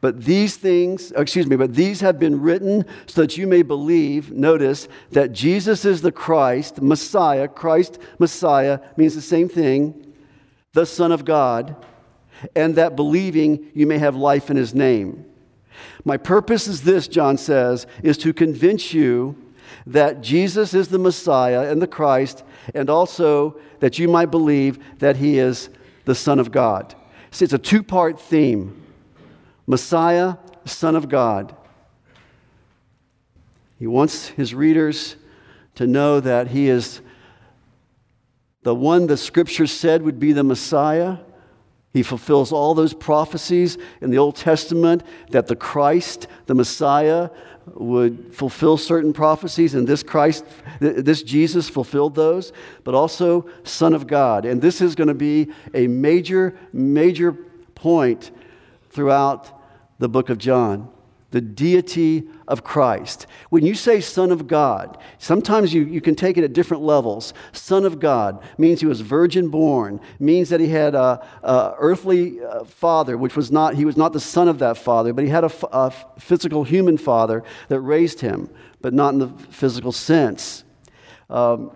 But 0.00 0.24
these 0.24 0.56
things, 0.56 1.12
oh, 1.16 1.22
excuse 1.22 1.46
me, 1.46 1.56
but 1.56 1.74
these 1.74 2.00
have 2.00 2.18
been 2.18 2.40
written 2.40 2.84
so 3.06 3.22
that 3.22 3.36
you 3.36 3.46
may 3.46 3.62
believe, 3.62 4.30
notice, 4.30 4.88
that 5.10 5.32
Jesus 5.32 5.84
is 5.84 6.02
the 6.02 6.12
Christ, 6.12 6.80
Messiah. 6.80 7.48
Christ, 7.48 7.98
Messiah 8.18 8.80
means 8.96 9.14
the 9.14 9.20
same 9.22 9.48
thing, 9.48 10.14
the 10.72 10.86
Son 10.86 11.10
of 11.10 11.24
God, 11.24 11.84
and 12.54 12.76
that 12.76 12.94
believing 12.94 13.70
you 13.74 13.86
may 13.86 13.98
have 13.98 14.14
life 14.14 14.50
in 14.50 14.56
his 14.56 14.72
name. 14.72 15.24
My 16.04 16.16
purpose 16.16 16.68
is 16.68 16.82
this, 16.82 17.08
John 17.08 17.36
says, 17.36 17.86
is 18.02 18.16
to 18.18 18.32
convince 18.32 18.94
you 18.94 19.36
that 19.86 20.20
Jesus 20.20 20.74
is 20.74 20.88
the 20.88 20.98
Messiah 20.98 21.70
and 21.70 21.82
the 21.82 21.88
Christ, 21.88 22.44
and 22.72 22.88
also 22.88 23.58
that 23.80 23.98
you 23.98 24.06
might 24.06 24.30
believe 24.30 24.78
that 25.00 25.16
he 25.16 25.38
is 25.38 25.70
the 26.04 26.14
Son 26.14 26.38
of 26.38 26.52
God. 26.52 26.94
See, 27.32 27.44
it's 27.44 27.54
a 27.54 27.58
two 27.58 27.82
part 27.82 28.20
theme. 28.20 28.84
Messiah, 29.68 30.36
Son 30.64 30.96
of 30.96 31.10
God. 31.10 31.54
He 33.78 33.86
wants 33.86 34.28
his 34.28 34.54
readers 34.54 35.16
to 35.74 35.86
know 35.86 36.20
that 36.20 36.48
he 36.48 36.68
is 36.68 37.02
the 38.62 38.74
one 38.74 39.06
the 39.06 39.16
scripture 39.16 39.66
said 39.66 40.02
would 40.02 40.18
be 40.18 40.32
the 40.32 40.42
Messiah. 40.42 41.18
He 41.92 42.02
fulfills 42.02 42.50
all 42.50 42.74
those 42.74 42.94
prophecies 42.94 43.76
in 44.00 44.10
the 44.10 44.18
Old 44.18 44.36
Testament 44.36 45.02
that 45.30 45.46
the 45.46 45.56
Christ, 45.56 46.26
the 46.46 46.54
Messiah, 46.54 47.28
would 47.74 48.34
fulfill 48.34 48.78
certain 48.78 49.12
prophecies, 49.12 49.74
and 49.74 49.86
this 49.86 50.02
Christ, 50.02 50.46
this 50.80 51.22
Jesus 51.22 51.68
fulfilled 51.68 52.14
those, 52.14 52.54
but 52.84 52.94
also 52.94 53.46
Son 53.64 53.92
of 53.92 54.06
God. 54.06 54.46
And 54.46 54.62
this 54.62 54.80
is 54.80 54.94
going 54.94 55.08
to 55.08 55.14
be 55.14 55.52
a 55.74 55.86
major, 55.86 56.58
major 56.72 57.32
point 57.74 58.30
throughout 58.90 59.57
the 59.98 60.08
book 60.08 60.30
of 60.30 60.38
John 60.38 60.90
the 61.30 61.40
deity 61.42 62.26
of 62.46 62.64
Christ. 62.64 63.26
When 63.50 63.64
you 63.64 63.74
say 63.74 64.00
Son 64.00 64.30
of 64.32 64.46
God, 64.46 64.96
sometimes 65.18 65.74
you, 65.74 65.84
you 65.84 66.00
can 66.00 66.14
take 66.14 66.38
it 66.38 66.44
at 66.44 66.54
different 66.54 66.82
levels. 66.82 67.34
Son 67.52 67.84
of 67.84 68.00
God 68.00 68.42
means 68.56 68.80
he 68.80 68.86
was 68.86 69.02
virgin 69.02 69.48
born, 69.48 70.00
means 70.18 70.48
that 70.48 70.60
he 70.60 70.68
had 70.68 70.94
a, 70.94 71.24
a 71.42 71.74
earthly 71.78 72.42
uh, 72.42 72.64
father, 72.64 73.18
which 73.18 73.36
was 73.36 73.52
not, 73.52 73.74
he 73.74 73.84
was 73.84 73.96
not 73.96 74.14
the 74.14 74.20
son 74.20 74.48
of 74.48 74.58
that 74.60 74.78
father, 74.78 75.12
but 75.12 75.22
he 75.22 75.30
had 75.30 75.44
a, 75.44 75.52
a 75.70 75.90
physical 76.18 76.64
human 76.64 76.96
father 76.96 77.44
that 77.68 77.80
raised 77.80 78.20
him, 78.20 78.48
but 78.80 78.94
not 78.94 79.12
in 79.12 79.18
the 79.18 79.28
physical 79.50 79.92
sense. 79.92 80.64
Um, 81.28 81.72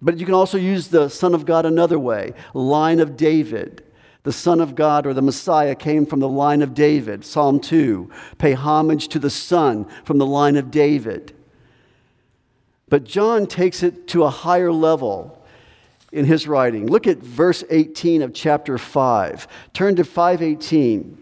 but 0.00 0.18
you 0.18 0.26
can 0.26 0.34
also 0.34 0.58
use 0.58 0.88
the 0.88 1.08
Son 1.08 1.34
of 1.34 1.46
God 1.46 1.64
another 1.64 1.98
way 1.98 2.34
line 2.52 3.00
of 3.00 3.16
David 3.16 3.82
the 4.24 4.32
Son 4.32 4.60
of 4.60 4.74
God 4.74 5.06
or 5.06 5.14
the 5.14 5.22
Messiah 5.22 5.74
came 5.74 6.06
from 6.06 6.20
the 6.20 6.28
line 6.28 6.62
of 6.62 6.74
David. 6.74 7.24
Psalm 7.24 7.60
2. 7.60 8.10
Pay 8.38 8.54
homage 8.54 9.08
to 9.08 9.18
the 9.18 9.30
Son 9.30 9.86
from 10.04 10.18
the 10.18 10.26
line 10.26 10.56
of 10.56 10.70
David. 10.70 11.34
But 12.88 13.04
John 13.04 13.46
takes 13.46 13.82
it 13.82 14.08
to 14.08 14.24
a 14.24 14.30
higher 14.30 14.72
level 14.72 15.42
in 16.10 16.24
his 16.24 16.48
writing. 16.48 16.86
Look 16.86 17.06
at 17.06 17.18
verse 17.18 17.64
18 17.68 18.22
of 18.22 18.32
chapter 18.32 18.78
5. 18.78 19.46
Turn 19.74 19.94
to 19.96 20.04
518. 20.04 21.18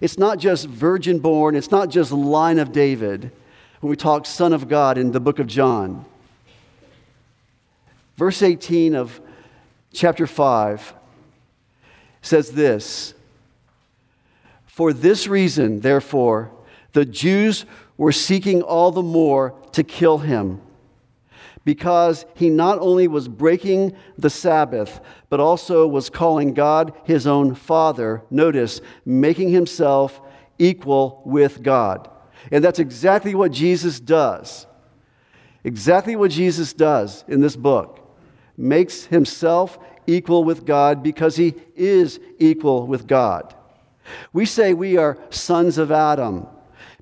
It's 0.00 0.18
not 0.18 0.38
just 0.38 0.66
virgin 0.66 1.18
born, 1.18 1.56
it's 1.56 1.70
not 1.70 1.90
just 1.90 2.10
line 2.10 2.58
of 2.58 2.72
David 2.72 3.30
when 3.80 3.90
we 3.90 3.96
talk 3.96 4.24
Son 4.24 4.54
of 4.54 4.68
God 4.68 4.96
in 4.96 5.12
the 5.12 5.20
book 5.20 5.38
of 5.38 5.46
John. 5.46 6.06
Verse 8.16 8.42
18 8.42 8.94
of 8.94 9.20
chapter 9.94 10.26
5 10.26 10.94
says 12.20 12.52
this 12.52 13.14
For 14.66 14.92
this 14.92 15.26
reason, 15.26 15.80
therefore, 15.80 16.50
the 16.92 17.04
Jews 17.04 17.64
were 17.96 18.12
seeking 18.12 18.62
all 18.62 18.90
the 18.90 19.02
more 19.02 19.54
to 19.72 19.84
kill 19.84 20.18
him 20.18 20.60
because 21.64 22.26
he 22.34 22.50
not 22.50 22.78
only 22.78 23.08
was 23.08 23.26
breaking 23.26 23.96
the 24.18 24.30
Sabbath, 24.30 25.00
but 25.30 25.40
also 25.40 25.86
was 25.86 26.10
calling 26.10 26.52
God 26.52 26.92
his 27.04 27.26
own 27.26 27.54
Father. 27.54 28.22
Notice, 28.30 28.80
making 29.04 29.48
himself 29.50 30.20
equal 30.58 31.22
with 31.24 31.62
God. 31.62 32.10
And 32.52 32.62
that's 32.62 32.78
exactly 32.78 33.34
what 33.34 33.50
Jesus 33.50 33.98
does. 33.98 34.66
Exactly 35.62 36.14
what 36.16 36.30
Jesus 36.30 36.74
does 36.74 37.24
in 37.26 37.40
this 37.40 37.56
book. 37.56 38.03
Makes 38.56 39.04
himself 39.06 39.78
equal 40.06 40.44
with 40.44 40.64
God 40.64 41.02
because 41.02 41.36
he 41.36 41.54
is 41.74 42.20
equal 42.38 42.86
with 42.86 43.06
God. 43.06 43.54
We 44.32 44.44
say 44.46 44.74
we 44.74 44.96
are 44.96 45.18
sons 45.30 45.78
of 45.78 45.90
Adam 45.90 46.46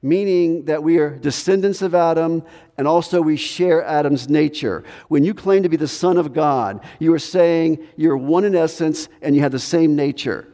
meaning 0.02 0.64
that 0.64 0.82
we 0.82 0.98
are 0.98 1.10
descendants 1.10 1.80
of 1.80 1.94
Adam 1.94 2.42
and 2.76 2.88
also 2.88 3.22
we 3.22 3.36
share 3.36 3.84
Adam's 3.84 4.28
nature. 4.28 4.82
When 5.08 5.22
you 5.22 5.32
claim 5.32 5.62
to 5.62 5.68
be 5.68 5.76
the 5.76 5.86
Son 5.86 6.18
of 6.18 6.32
God, 6.32 6.84
you 6.98 7.14
are 7.14 7.18
saying 7.18 7.86
you're 7.96 8.16
one 8.16 8.44
in 8.44 8.56
essence 8.56 9.08
and 9.22 9.36
you 9.36 9.42
have 9.42 9.52
the 9.52 9.60
same 9.60 9.94
nature. 9.94 10.48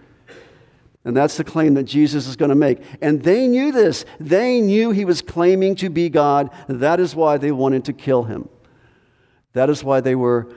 And 1.04 1.16
that's 1.16 1.38
the 1.38 1.44
claim 1.44 1.74
that 1.74 1.84
Jesus 1.84 2.26
is 2.26 2.36
going 2.36 2.50
to 2.50 2.54
make. 2.54 2.82
And 3.00 3.22
they 3.22 3.48
knew 3.48 3.72
this. 3.72 4.04
They 4.20 4.60
knew 4.60 4.90
he 4.90 5.06
was 5.06 5.22
claiming 5.22 5.74
to 5.76 5.88
be 5.88 6.10
God. 6.10 6.50
That 6.68 7.00
is 7.00 7.14
why 7.14 7.38
they 7.38 7.52
wanted 7.52 7.86
to 7.86 7.94
kill 7.94 8.24
him. 8.24 8.50
That 9.54 9.70
is 9.70 9.82
why 9.82 10.00
they 10.02 10.14
were 10.14 10.54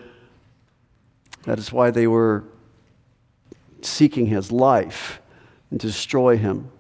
that 1.43 1.59
is 1.59 1.71
why 1.71 1.91
they 1.91 2.07
were 2.07 2.43
seeking 3.81 4.27
his 4.27 4.51
life 4.51 5.19
and 5.69 5.79
to 5.81 5.87
destroy 5.87 6.37
him 6.37 6.71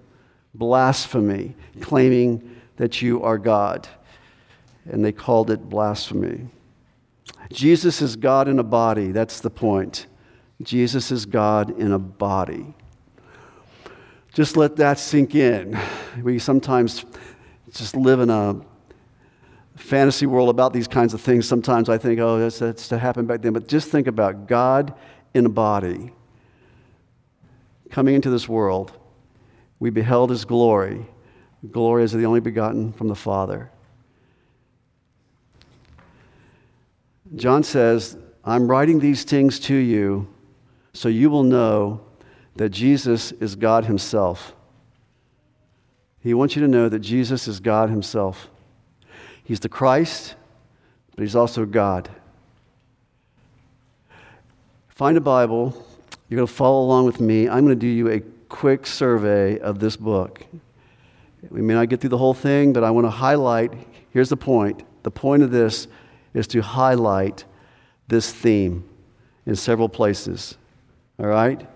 blasphemy, 0.53 1.55
claiming 1.79 2.59
that 2.77 3.01
you 3.01 3.23
are 3.23 3.37
God. 3.37 3.87
And 4.85 5.03
they 5.05 5.11
called 5.11 5.49
it 5.49 5.69
blasphemy. 5.69 6.47
Jesus 7.51 8.01
is 8.01 8.15
God 8.15 8.47
in 8.47 8.59
a 8.59 8.63
body. 8.63 9.11
That's 9.11 9.39
the 9.39 9.49
point. 9.49 10.07
Jesus 10.61 11.11
is 11.11 11.25
God 11.25 11.79
in 11.79 11.91
a 11.91 11.99
body. 11.99 12.73
Just 14.33 14.57
let 14.57 14.77
that 14.77 14.99
sink 14.99 15.35
in. 15.35 15.77
We 16.21 16.39
sometimes 16.39 17.05
just 17.71 17.95
live 17.95 18.19
in 18.19 18.29
a 18.29 18.61
fantasy 19.81 20.25
world 20.25 20.49
about 20.49 20.73
these 20.73 20.87
kinds 20.87 21.13
of 21.13 21.21
things. 21.21 21.47
Sometimes 21.47 21.89
I 21.89 21.97
think, 21.97 22.19
oh, 22.19 22.39
that's, 22.39 22.59
that's 22.59 22.87
to 22.89 22.97
happen 22.97 23.25
back 23.25 23.41
then. 23.41 23.53
But 23.53 23.67
just 23.67 23.89
think 23.89 24.07
about 24.07 24.47
God 24.47 24.93
in 25.33 25.45
a 25.45 25.49
body 25.49 26.13
coming 27.89 28.15
into 28.15 28.29
this 28.29 28.47
world 28.47 28.93
we 29.81 29.89
beheld 29.89 30.29
his 30.29 30.45
glory. 30.45 31.07
Glory 31.71 32.03
is 32.03 32.11
the 32.11 32.25
only 32.25 32.39
begotten 32.39 32.93
from 32.93 33.07
the 33.07 33.15
Father. 33.15 33.71
John 37.35 37.63
says, 37.63 38.15
I'm 38.45 38.69
writing 38.69 38.99
these 38.99 39.23
things 39.23 39.59
to 39.61 39.75
you 39.75 40.27
so 40.93 41.09
you 41.09 41.31
will 41.31 41.43
know 41.43 42.01
that 42.57 42.69
Jesus 42.69 43.31
is 43.31 43.55
God 43.55 43.85
Himself. 43.85 44.53
He 46.19 46.35
wants 46.35 46.55
you 46.55 46.61
to 46.61 46.67
know 46.67 46.87
that 46.87 46.99
Jesus 46.99 47.47
is 47.47 47.59
God 47.59 47.89
Himself. 47.89 48.51
He's 49.51 49.59
the 49.59 49.67
Christ, 49.67 50.35
but 51.13 51.23
He's 51.23 51.35
also 51.35 51.65
God. 51.65 52.07
Find 54.87 55.17
a 55.17 55.19
Bible. 55.19 55.73
You're 56.29 56.37
going 56.37 56.47
to 56.47 56.53
follow 56.53 56.85
along 56.85 57.07
with 57.07 57.19
me. 57.19 57.49
I'm 57.49 57.65
going 57.65 57.75
to 57.77 57.85
do 57.85 57.85
you 57.85 58.09
a 58.09 58.21
quick 58.47 58.87
survey 58.87 59.59
of 59.59 59.79
this 59.79 59.97
book. 59.97 60.45
We 61.49 61.61
may 61.61 61.73
not 61.73 61.89
get 61.89 61.99
through 61.99 62.11
the 62.11 62.17
whole 62.17 62.33
thing, 62.33 62.71
but 62.71 62.85
I 62.85 62.91
want 62.91 63.07
to 63.07 63.11
highlight 63.11 63.73
here's 64.11 64.29
the 64.29 64.37
point. 64.37 64.83
The 65.03 65.11
point 65.11 65.43
of 65.43 65.51
this 65.51 65.89
is 66.33 66.47
to 66.47 66.61
highlight 66.61 67.43
this 68.07 68.31
theme 68.31 68.87
in 69.45 69.57
several 69.57 69.89
places. 69.89 70.57
All 71.19 71.25
right? 71.25 71.67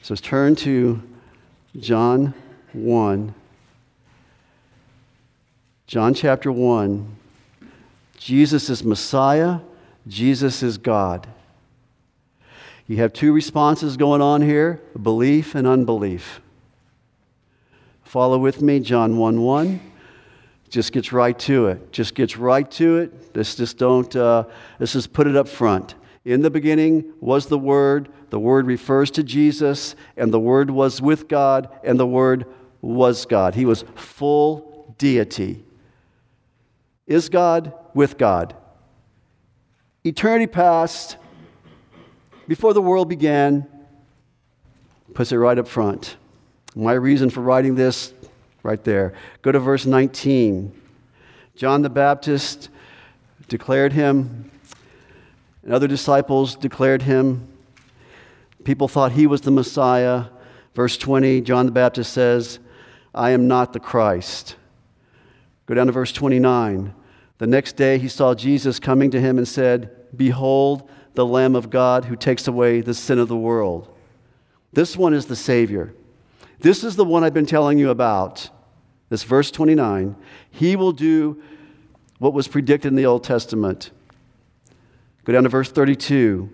So 0.00 0.14
turn 0.14 0.56
to 0.56 1.02
John 1.78 2.32
1. 2.72 3.34
John 5.86 6.14
chapter 6.14 6.50
1. 6.50 7.16
Jesus 8.18 8.68
is 8.70 8.82
Messiah, 8.82 9.60
Jesus 10.08 10.60
is 10.64 10.78
God. 10.78 11.28
You 12.88 12.96
have 12.96 13.12
two 13.12 13.32
responses 13.32 13.96
going 13.96 14.20
on 14.20 14.42
here 14.42 14.80
belief 15.00 15.54
and 15.54 15.64
unbelief. 15.64 16.40
Follow 18.02 18.36
with 18.38 18.60
me, 18.62 18.80
John 18.80 19.16
1 19.16 19.40
1. 19.40 19.92
Just 20.68 20.92
gets 20.92 21.12
right 21.12 21.38
to 21.40 21.68
it. 21.68 21.92
Just 21.92 22.16
gets 22.16 22.36
right 22.36 22.68
to 22.72 22.98
it. 22.98 23.36
Let's 23.36 23.54
just 23.54 23.78
don't, 23.78 24.14
uh, 24.16 24.44
let's 24.80 24.92
just 24.92 25.12
put 25.12 25.28
it 25.28 25.36
up 25.36 25.46
front. 25.46 25.94
In 26.24 26.42
the 26.42 26.50
beginning 26.50 27.12
was 27.20 27.46
the 27.46 27.58
Word. 27.58 28.08
The 28.30 28.40
Word 28.40 28.66
refers 28.66 29.12
to 29.12 29.22
Jesus, 29.22 29.94
and 30.16 30.32
the 30.32 30.40
Word 30.40 30.68
was 30.68 31.00
with 31.00 31.28
God, 31.28 31.68
and 31.84 32.00
the 32.00 32.06
Word 32.08 32.46
was 32.80 33.24
God. 33.24 33.54
He 33.54 33.64
was 33.64 33.84
full 33.94 34.92
deity. 34.98 35.65
Is 37.06 37.28
God 37.28 37.72
with 37.94 38.18
God? 38.18 38.54
Eternity 40.04 40.46
past, 40.46 41.16
before 42.48 42.74
the 42.74 42.82
world 42.82 43.08
began, 43.08 43.66
puts 45.14 45.32
it 45.32 45.36
right 45.36 45.58
up 45.58 45.66
front. 45.66 46.16
My 46.74 46.92
reason 46.92 47.30
for 47.30 47.40
writing 47.40 47.74
this, 47.74 48.12
right 48.62 48.82
there. 48.84 49.14
Go 49.42 49.52
to 49.52 49.58
verse 49.58 49.86
19. 49.86 50.72
John 51.54 51.82
the 51.82 51.90
Baptist 51.90 52.68
declared 53.48 53.92
him, 53.92 54.50
and 55.62 55.72
other 55.72 55.88
disciples 55.88 56.54
declared 56.54 57.02
him. 57.02 57.48
People 58.64 58.88
thought 58.88 59.12
he 59.12 59.26
was 59.26 59.40
the 59.40 59.50
Messiah. 59.50 60.26
Verse 60.74 60.98
20, 60.98 61.40
John 61.40 61.66
the 61.66 61.72
Baptist 61.72 62.12
says, 62.12 62.58
I 63.14 63.30
am 63.30 63.48
not 63.48 63.72
the 63.72 63.80
Christ. 63.80 64.56
Go 65.66 65.74
down 65.74 65.86
to 65.86 65.92
verse 65.92 66.12
29. 66.12 66.94
The 67.38 67.46
next 67.46 67.76
day 67.76 67.98
he 67.98 68.08
saw 68.08 68.34
Jesus 68.34 68.80
coming 68.80 69.10
to 69.10 69.20
him 69.20 69.36
and 69.36 69.46
said, 69.46 69.90
Behold, 70.16 70.88
the 71.14 71.26
Lamb 71.26 71.54
of 71.56 71.70
God 71.70 72.06
who 72.06 72.16
takes 72.16 72.46
away 72.46 72.80
the 72.80 72.94
sin 72.94 73.18
of 73.18 73.28
the 73.28 73.36
world. 73.36 73.88
This 74.72 74.96
one 74.96 75.14
is 75.14 75.26
the 75.26 75.36
Savior. 75.36 75.94
This 76.60 76.84
is 76.84 76.96
the 76.96 77.04
one 77.04 77.24
I've 77.24 77.34
been 77.34 77.46
telling 77.46 77.78
you 77.78 77.90
about. 77.90 78.48
This 79.08 79.22
verse 79.22 79.50
29. 79.50 80.16
He 80.50 80.76
will 80.76 80.92
do 80.92 81.42
what 82.18 82.32
was 82.32 82.48
predicted 82.48 82.92
in 82.92 82.96
the 82.96 83.06
Old 83.06 83.24
Testament. 83.24 83.90
Go 85.24 85.32
down 85.32 85.42
to 85.42 85.48
verse 85.48 85.70
32. 85.70 86.50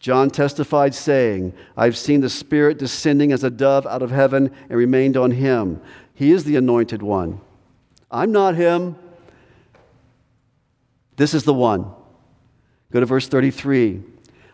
John 0.00 0.30
testified, 0.30 0.94
saying, 0.94 1.52
I've 1.76 1.96
seen 1.96 2.20
the 2.20 2.30
Spirit 2.30 2.78
descending 2.78 3.32
as 3.32 3.42
a 3.42 3.50
dove 3.50 3.86
out 3.86 4.02
of 4.02 4.10
heaven 4.10 4.52
and 4.68 4.78
remained 4.78 5.16
on 5.16 5.32
him. 5.32 5.80
He 6.14 6.30
is 6.30 6.44
the 6.44 6.56
anointed 6.56 7.02
one. 7.02 7.40
I'm 8.10 8.32
not 8.32 8.54
him. 8.54 8.96
This 11.16 11.34
is 11.34 11.42
the 11.42 11.54
one. 11.54 11.90
Go 12.90 13.00
to 13.00 13.06
verse 13.06 13.28
33. 13.28 14.02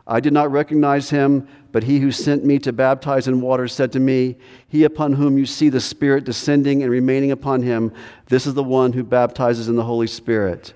I 0.06 0.20
did 0.20 0.32
not 0.32 0.50
recognize 0.50 1.10
him, 1.10 1.48
but 1.72 1.84
he 1.84 1.98
who 1.98 2.10
sent 2.10 2.44
me 2.44 2.58
to 2.60 2.72
baptize 2.72 3.26
in 3.26 3.40
water 3.40 3.68
said 3.68 3.92
to 3.92 4.00
me, 4.00 4.36
He 4.68 4.84
upon 4.84 5.14
whom 5.14 5.38
you 5.38 5.46
see 5.46 5.68
the 5.68 5.80
Spirit 5.80 6.24
descending 6.24 6.82
and 6.82 6.90
remaining 6.90 7.30
upon 7.30 7.62
him, 7.62 7.92
this 8.26 8.46
is 8.46 8.54
the 8.54 8.62
one 8.62 8.92
who 8.92 9.02
baptizes 9.02 9.68
in 9.68 9.76
the 9.76 9.84
Holy 9.84 10.06
Spirit. 10.06 10.74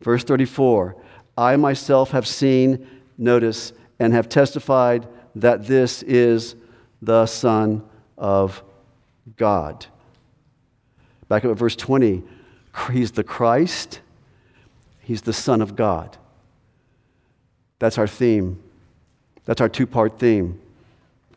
Verse 0.00 0.22
34 0.22 0.96
I 1.38 1.56
myself 1.56 2.12
have 2.12 2.26
seen, 2.26 2.86
notice, 3.18 3.72
and 3.98 4.12
have 4.12 4.28
testified 4.28 5.06
that 5.34 5.66
this 5.66 6.02
is 6.02 6.54
the 7.02 7.26
Son 7.26 7.82
of 8.16 8.62
God. 9.36 9.86
Back 11.28 11.44
up 11.44 11.50
at 11.50 11.56
verse 11.56 11.76
20. 11.76 12.22
He's 12.92 13.12
the 13.12 13.24
Christ 13.24 14.00
He's 15.06 15.22
the 15.22 15.32
Son 15.32 15.62
of 15.62 15.76
God. 15.76 16.16
That's 17.78 17.96
our 17.96 18.08
theme. 18.08 18.60
That's 19.44 19.60
our 19.60 19.68
two 19.68 19.86
part 19.86 20.18
theme. 20.18 20.60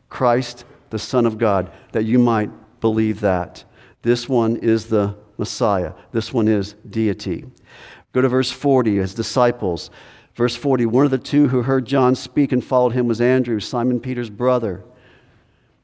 Christ, 0.10 0.66
the 0.90 0.98
Son 0.98 1.28
of 1.28 1.38
God, 1.38 1.72
that 1.92 2.04
you 2.04 2.18
might 2.18 2.50
believe 2.82 3.20
that. 3.20 3.64
This 4.02 4.28
one 4.28 4.56
is 4.56 4.88
the 4.88 5.16
Messiah. 5.38 5.94
This 6.12 6.34
one 6.34 6.48
is 6.48 6.74
deity. 6.90 7.46
Go 8.12 8.22
to 8.22 8.28
verse 8.28 8.50
40, 8.50 8.96
his 8.96 9.14
disciples. 9.14 9.92
Verse 10.34 10.56
40 10.56 10.88
One 10.88 11.06
of 11.06 11.12
the 11.12 11.20
two 11.20 11.50
who 11.50 11.62
heard 11.62 11.86
John 11.86 12.16
speak 12.16 12.52
and 12.52 12.66
followed 12.66 12.94
him 12.94 13.08
was 13.08 13.22
Andrew, 13.22 13.60
Simon 13.60 14.00
Peter's 14.00 14.32
brother. 14.32 14.84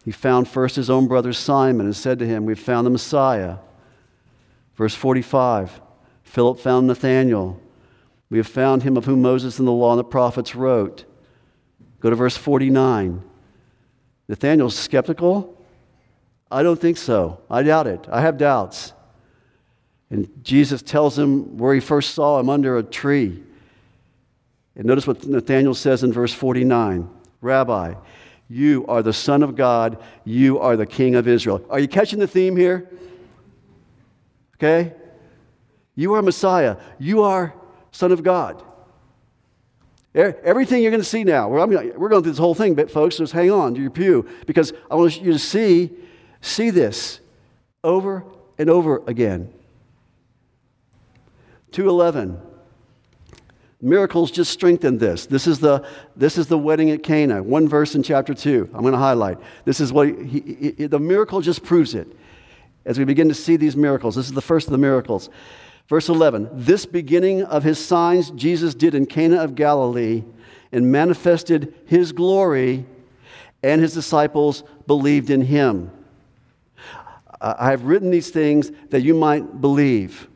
He 0.04 0.12
found 0.12 0.48
first 0.48 0.76
his 0.76 0.90
own 0.90 1.08
brother 1.08 1.34
Simon 1.34 1.86
and 1.86 1.96
said 1.96 2.18
to 2.18 2.26
him, 2.26 2.46
We've 2.46 2.58
found 2.58 2.88
the 2.88 2.92
Messiah. 2.92 3.58
Verse 4.76 4.96
45 4.96 5.82
Philip 6.24 6.60
found 6.60 6.88
Nathanael. 6.88 7.60
We 8.30 8.38
have 8.40 8.48
found 8.48 8.84
him 8.84 8.98
of 8.98 9.06
whom 9.06 9.22
Moses 9.22 9.60
and 9.60 9.68
the 9.68 9.72
law 9.72 9.92
and 9.92 10.00
the 10.00 10.04
prophets 10.04 10.56
wrote. 10.56 11.06
Go 12.00 12.10
to 12.10 12.16
verse 12.16 12.36
49. 12.36 13.24
Nathanael's 14.28 14.76
skeptical. 14.76 15.56
I 16.52 16.64
don't 16.64 16.80
think 16.80 16.98
so. 16.98 17.42
I 17.50 17.64
doubt 17.64 17.88
it. 17.88 18.08
I 18.12 18.22
have 18.22 18.38
doubts. 18.38 18.94
And 20.10 20.30
Jesus 20.44 20.82
tells 20.82 21.18
him 21.18 21.58
where 21.58 21.74
he 21.74 21.80
first 21.80 22.14
saw 22.14 22.40
him 22.40 22.50
under 22.50 22.78
a 22.78 22.84
tree. 22.84 23.44
And 24.76 24.86
notice 24.86 25.08
what 25.08 25.26
Nathanael 25.26 25.74
says 25.74 26.04
in 26.04 26.12
verse 26.12 26.34
49 26.34 27.10
Rabbi, 27.42 27.94
you 28.48 28.86
are 28.88 29.02
the 29.02 29.14
Son 29.14 29.42
of 29.44 29.56
God, 29.56 30.02
you 30.24 30.60
are 30.60 30.76
the 30.76 30.86
King 30.86 31.16
of 31.16 31.28
Israel. 31.28 31.64
Are 31.70 31.80
you 31.80 31.88
catching 31.88 32.20
the 32.20 32.28
theme 32.28 32.56
here? 32.56 32.90
Okay? 34.56 34.94
You 35.96 36.14
are 36.14 36.22
Messiah, 36.22 36.78
you 37.00 37.24
are 37.24 37.54
Son 37.92 38.12
of 38.12 38.24
God. 38.24 38.64
Everything 40.14 40.82
you're 40.82 40.92
going 40.92 41.04
to 41.04 41.08
see 41.08 41.26
now, 41.26 41.50
we're, 41.50 41.68
going 41.68 41.92
through 41.94 42.22
this 42.22 42.38
whole 42.38 42.56
thing, 42.56 42.74
but 42.74 42.90
folks, 42.90 43.18
just 43.18 43.34
hang 43.34 43.52
on 43.52 43.76
to 43.76 43.82
your 43.82 43.90
pew 43.90 44.26
because 44.46 44.72
I 44.90 44.96
want 44.96 45.22
you 45.22 45.34
to 45.34 45.40
see, 45.40 45.92
see 46.40 46.70
this 46.70 47.20
over 47.84 48.24
and 48.58 48.70
over 48.70 49.04
again. 49.08 49.54
211. 51.72 52.40
Miracles 53.82 54.32
just 54.32 54.52
strengthen 54.52 54.98
this. 54.98 55.26
This 55.26 55.48
is 55.48 55.60
the, 55.60 55.86
this 56.16 56.38
is 56.38 56.48
the 56.48 56.58
wedding 56.58 56.92
at 56.92 57.04
Cana, 57.04 57.44
one 57.44 57.68
verse 57.68 57.94
in 57.94 58.02
chapter 58.02 58.34
2. 58.34 58.70
I'm 58.74 58.82
going 58.82 58.94
to 58.94 58.98
highlight. 58.98 59.38
This 59.66 59.82
is 59.82 59.92
what 59.92 60.08
he, 60.08 60.74
he, 60.78 60.88
the 60.88 61.00
miracle 61.00 61.42
just 61.42 61.62
proves 61.62 61.94
it. 61.94 62.08
As 62.86 63.00
we 63.00 63.06
begin 63.06 63.28
to 63.30 63.36
see 63.36 63.56
these 63.56 63.76
miracles, 63.76 64.16
this 64.16 64.28
is 64.28 64.34
the 64.34 64.42
first 64.42 64.68
of 64.68 64.72
the 64.72 64.78
miracles. 64.78 65.30
Verse 65.88 66.10
11 66.10 66.50
This 66.54 66.86
beginning 66.86 67.44
of 67.44 67.64
his 67.64 67.84
signs 67.84 68.32
Jesus 68.32 68.76
did 68.76 68.96
in 68.96 69.06
Cana 69.06 69.38
of 69.38 69.56
Galilee 69.56 70.24
and 70.72 70.92
manifested 70.92 71.74
his 71.86 72.12
glory, 72.12 72.86
and 73.64 73.82
his 73.82 73.94
disciples 73.94 74.64
believed 74.88 75.30
in 75.30 75.42
him. 75.42 75.92
I 77.42 77.70
have 77.72 77.84
written 77.84 78.12
these 78.12 78.30
things 78.30 78.72
that 78.90 79.02
you 79.02 79.14
might 79.14 79.62
believe. 79.62 80.28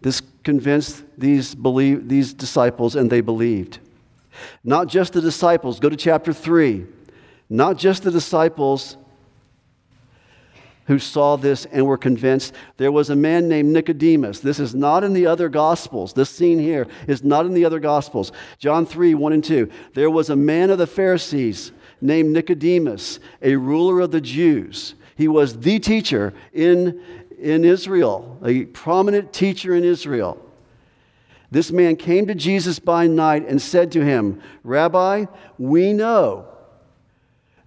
This 0.00 0.22
convinced 0.44 1.02
these, 1.18 1.54
believe, 1.54 2.08
these 2.08 2.32
disciples, 2.32 2.96
and 2.96 3.10
they 3.10 3.20
believed. 3.20 3.78
Not 4.64 4.88
just 4.88 5.12
the 5.12 5.20
disciples, 5.20 5.80
go 5.80 5.88
to 5.88 5.96
chapter 5.96 6.32
3. 6.32 6.86
Not 7.48 7.76
just 7.76 8.04
the 8.04 8.10
disciples 8.10 8.96
who 10.90 10.98
saw 10.98 11.36
this 11.36 11.66
and 11.66 11.86
were 11.86 11.96
convinced. 11.96 12.52
There 12.76 12.90
was 12.90 13.10
a 13.10 13.14
man 13.16 13.48
named 13.48 13.72
Nicodemus. 13.72 14.40
This 14.40 14.58
is 14.58 14.74
not 14.74 15.04
in 15.04 15.12
the 15.12 15.24
other 15.24 15.48
Gospels. 15.48 16.12
This 16.12 16.30
scene 16.30 16.58
here 16.58 16.88
is 17.06 17.22
not 17.22 17.46
in 17.46 17.54
the 17.54 17.64
other 17.64 17.78
Gospels. 17.78 18.32
John 18.58 18.84
3 18.84 19.14
1 19.14 19.32
and 19.32 19.44
2. 19.44 19.70
There 19.94 20.10
was 20.10 20.30
a 20.30 20.36
man 20.36 20.68
of 20.68 20.78
the 20.78 20.88
Pharisees 20.88 21.70
named 22.00 22.32
Nicodemus, 22.32 23.20
a 23.40 23.54
ruler 23.54 24.00
of 24.00 24.10
the 24.10 24.20
Jews. 24.20 24.96
He 25.14 25.28
was 25.28 25.60
the 25.60 25.78
teacher 25.78 26.34
in, 26.52 27.00
in 27.38 27.64
Israel, 27.64 28.40
a 28.44 28.64
prominent 28.64 29.32
teacher 29.32 29.76
in 29.76 29.84
Israel. 29.84 30.44
This 31.52 31.70
man 31.70 31.94
came 31.94 32.26
to 32.26 32.34
Jesus 32.34 32.80
by 32.80 33.06
night 33.06 33.46
and 33.46 33.62
said 33.62 33.92
to 33.92 34.04
him, 34.04 34.42
Rabbi, 34.64 35.26
we 35.56 35.92
know 35.92 36.48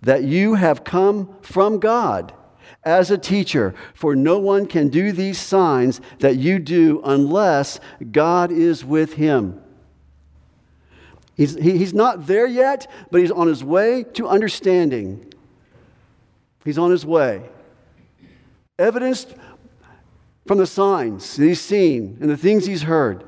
that 0.01 0.25
you 0.25 0.55
have 0.55 0.83
come 0.83 1.33
from 1.41 1.79
God 1.79 2.33
as 2.85 3.11
a 3.11 3.17
teacher, 3.17 3.73
for 3.93 4.15
no 4.15 4.37
one 4.37 4.65
can 4.65 4.89
do 4.89 5.11
these 5.11 5.39
signs 5.39 6.01
that 6.19 6.35
you 6.35 6.59
do 6.59 7.01
unless 7.03 7.79
God 8.11 8.51
is 8.51 8.83
with 8.83 9.13
him. 9.13 9.61
He's, 11.35 11.55
he, 11.55 11.77
he's 11.77 11.93
not 11.93 12.27
there 12.27 12.45
yet, 12.45 12.89
but 13.09 13.21
he's 13.21 13.31
on 13.31 13.47
his 13.47 13.63
way 13.63 14.03
to 14.13 14.27
understanding. 14.27 15.33
He's 16.63 16.77
on 16.77 16.91
his 16.91 17.05
way. 17.05 17.41
Evidenced 18.77 19.33
from 20.45 20.57
the 20.57 20.67
signs 20.67 21.35
that 21.37 21.45
he's 21.45 21.61
seen 21.61 22.17
and 22.21 22.29
the 22.29 22.37
things 22.37 22.65
he's 22.65 22.83
heard. 22.83 23.23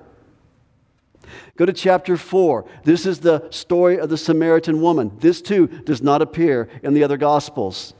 Go 1.55 1.65
to 1.65 1.73
chapter 1.73 2.17
4. 2.17 2.65
This 2.83 3.05
is 3.05 3.19
the 3.19 3.47
story 3.49 3.99
of 3.99 4.09
the 4.09 4.17
Samaritan 4.17 4.81
woman. 4.81 5.11
This 5.19 5.41
too 5.41 5.67
does 5.67 6.01
not 6.01 6.21
appear 6.21 6.69
in 6.83 6.93
the 6.93 7.03
other 7.03 7.17
Gospels. 7.17 7.93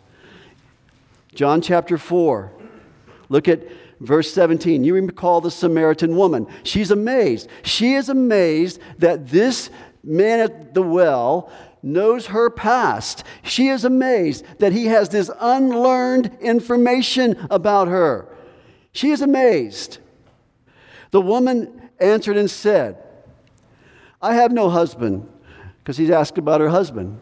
John 1.36 1.62
chapter 1.62 1.98
4. 1.98 2.52
Look 3.30 3.48
at 3.48 3.68
verse 4.00 4.34
17. 4.34 4.84
You 4.84 4.94
recall 4.96 5.42
the 5.42 5.52
Samaritan 5.52 6.16
woman. 6.16 6.48
She's 6.64 6.92
amazed. 6.92 7.50
She 7.64 7.94
is 7.94 8.10
amazed 8.10 8.80
that 8.98 9.28
this 9.28 9.70
man 10.04 10.40
at 10.40 10.74
the 10.74 10.82
well 10.82 11.52
knows 11.84 12.28
her 12.28 12.50
past. 12.50 13.24
She 13.44 13.68
is 13.68 13.86
amazed 13.86 14.46
that 14.60 14.72
he 14.72 14.86
has 14.88 15.10
this 15.10 15.30
unlearned 15.40 16.38
information 16.42 17.48
about 17.50 17.88
her. 17.90 18.28
She 18.92 19.12
is 19.12 19.22
amazed. 19.22 20.00
The 21.12 21.22
woman 21.22 21.90
answered 22.00 22.38
and 22.38 22.50
said, 22.50 22.98
I 24.22 24.36
have 24.36 24.52
no 24.52 24.70
husband, 24.70 25.30
because 25.80 25.98
he's 25.98 26.10
asked 26.10 26.38
about 26.38 26.62
her 26.62 26.70
husband. 26.70 27.22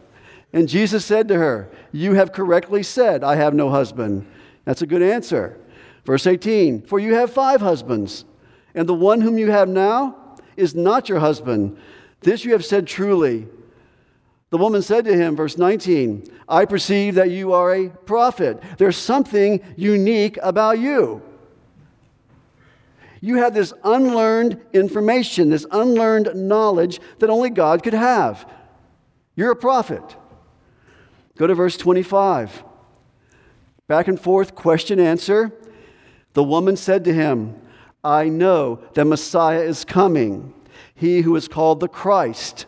And 0.54 0.68
Jesus 0.68 1.04
said 1.04 1.26
to 1.28 1.34
her, 1.34 1.68
You 1.90 2.14
have 2.14 2.32
correctly 2.32 2.84
said, 2.84 3.24
I 3.24 3.34
have 3.34 3.54
no 3.54 3.70
husband. 3.70 4.24
That's 4.64 4.82
a 4.82 4.86
good 4.86 5.02
answer. 5.02 5.58
Verse 6.04 6.28
18 6.28 6.82
For 6.82 7.00
you 7.00 7.14
have 7.14 7.32
five 7.32 7.60
husbands, 7.60 8.24
and 8.72 8.88
the 8.88 8.94
one 8.94 9.20
whom 9.20 9.36
you 9.36 9.50
have 9.50 9.68
now 9.68 10.36
is 10.56 10.76
not 10.76 11.08
your 11.08 11.18
husband. 11.18 11.76
This 12.20 12.44
you 12.44 12.52
have 12.52 12.64
said 12.64 12.86
truly. 12.86 13.48
The 14.50 14.58
woman 14.58 14.82
said 14.82 15.04
to 15.06 15.16
him, 15.16 15.34
verse 15.34 15.58
19, 15.58 16.30
I 16.48 16.64
perceive 16.66 17.16
that 17.16 17.30
you 17.32 17.52
are 17.52 17.74
a 17.74 17.88
prophet. 17.88 18.62
There's 18.78 18.96
something 18.96 19.60
unique 19.76 20.38
about 20.40 20.78
you. 20.78 21.20
You 23.20 23.36
have 23.38 23.54
this 23.54 23.72
unlearned 23.82 24.60
information, 24.72 25.50
this 25.50 25.66
unlearned 25.72 26.36
knowledge 26.36 27.00
that 27.18 27.30
only 27.30 27.50
God 27.50 27.82
could 27.82 27.94
have. 27.94 28.48
You're 29.34 29.50
a 29.50 29.56
prophet. 29.56 30.16
Go 31.36 31.46
to 31.46 31.54
verse 31.54 31.76
25. 31.76 32.62
Back 33.86 34.08
and 34.08 34.20
forth, 34.20 34.54
question 34.54 35.00
answer. 35.00 35.52
The 36.32 36.44
woman 36.44 36.76
said 36.76 37.04
to 37.04 37.12
him, 37.12 37.60
I 38.02 38.28
know 38.28 38.80
that 38.94 39.04
Messiah 39.04 39.62
is 39.62 39.84
coming, 39.84 40.52
he 40.94 41.22
who 41.22 41.34
is 41.36 41.48
called 41.48 41.80
the 41.80 41.88
Christ. 41.88 42.66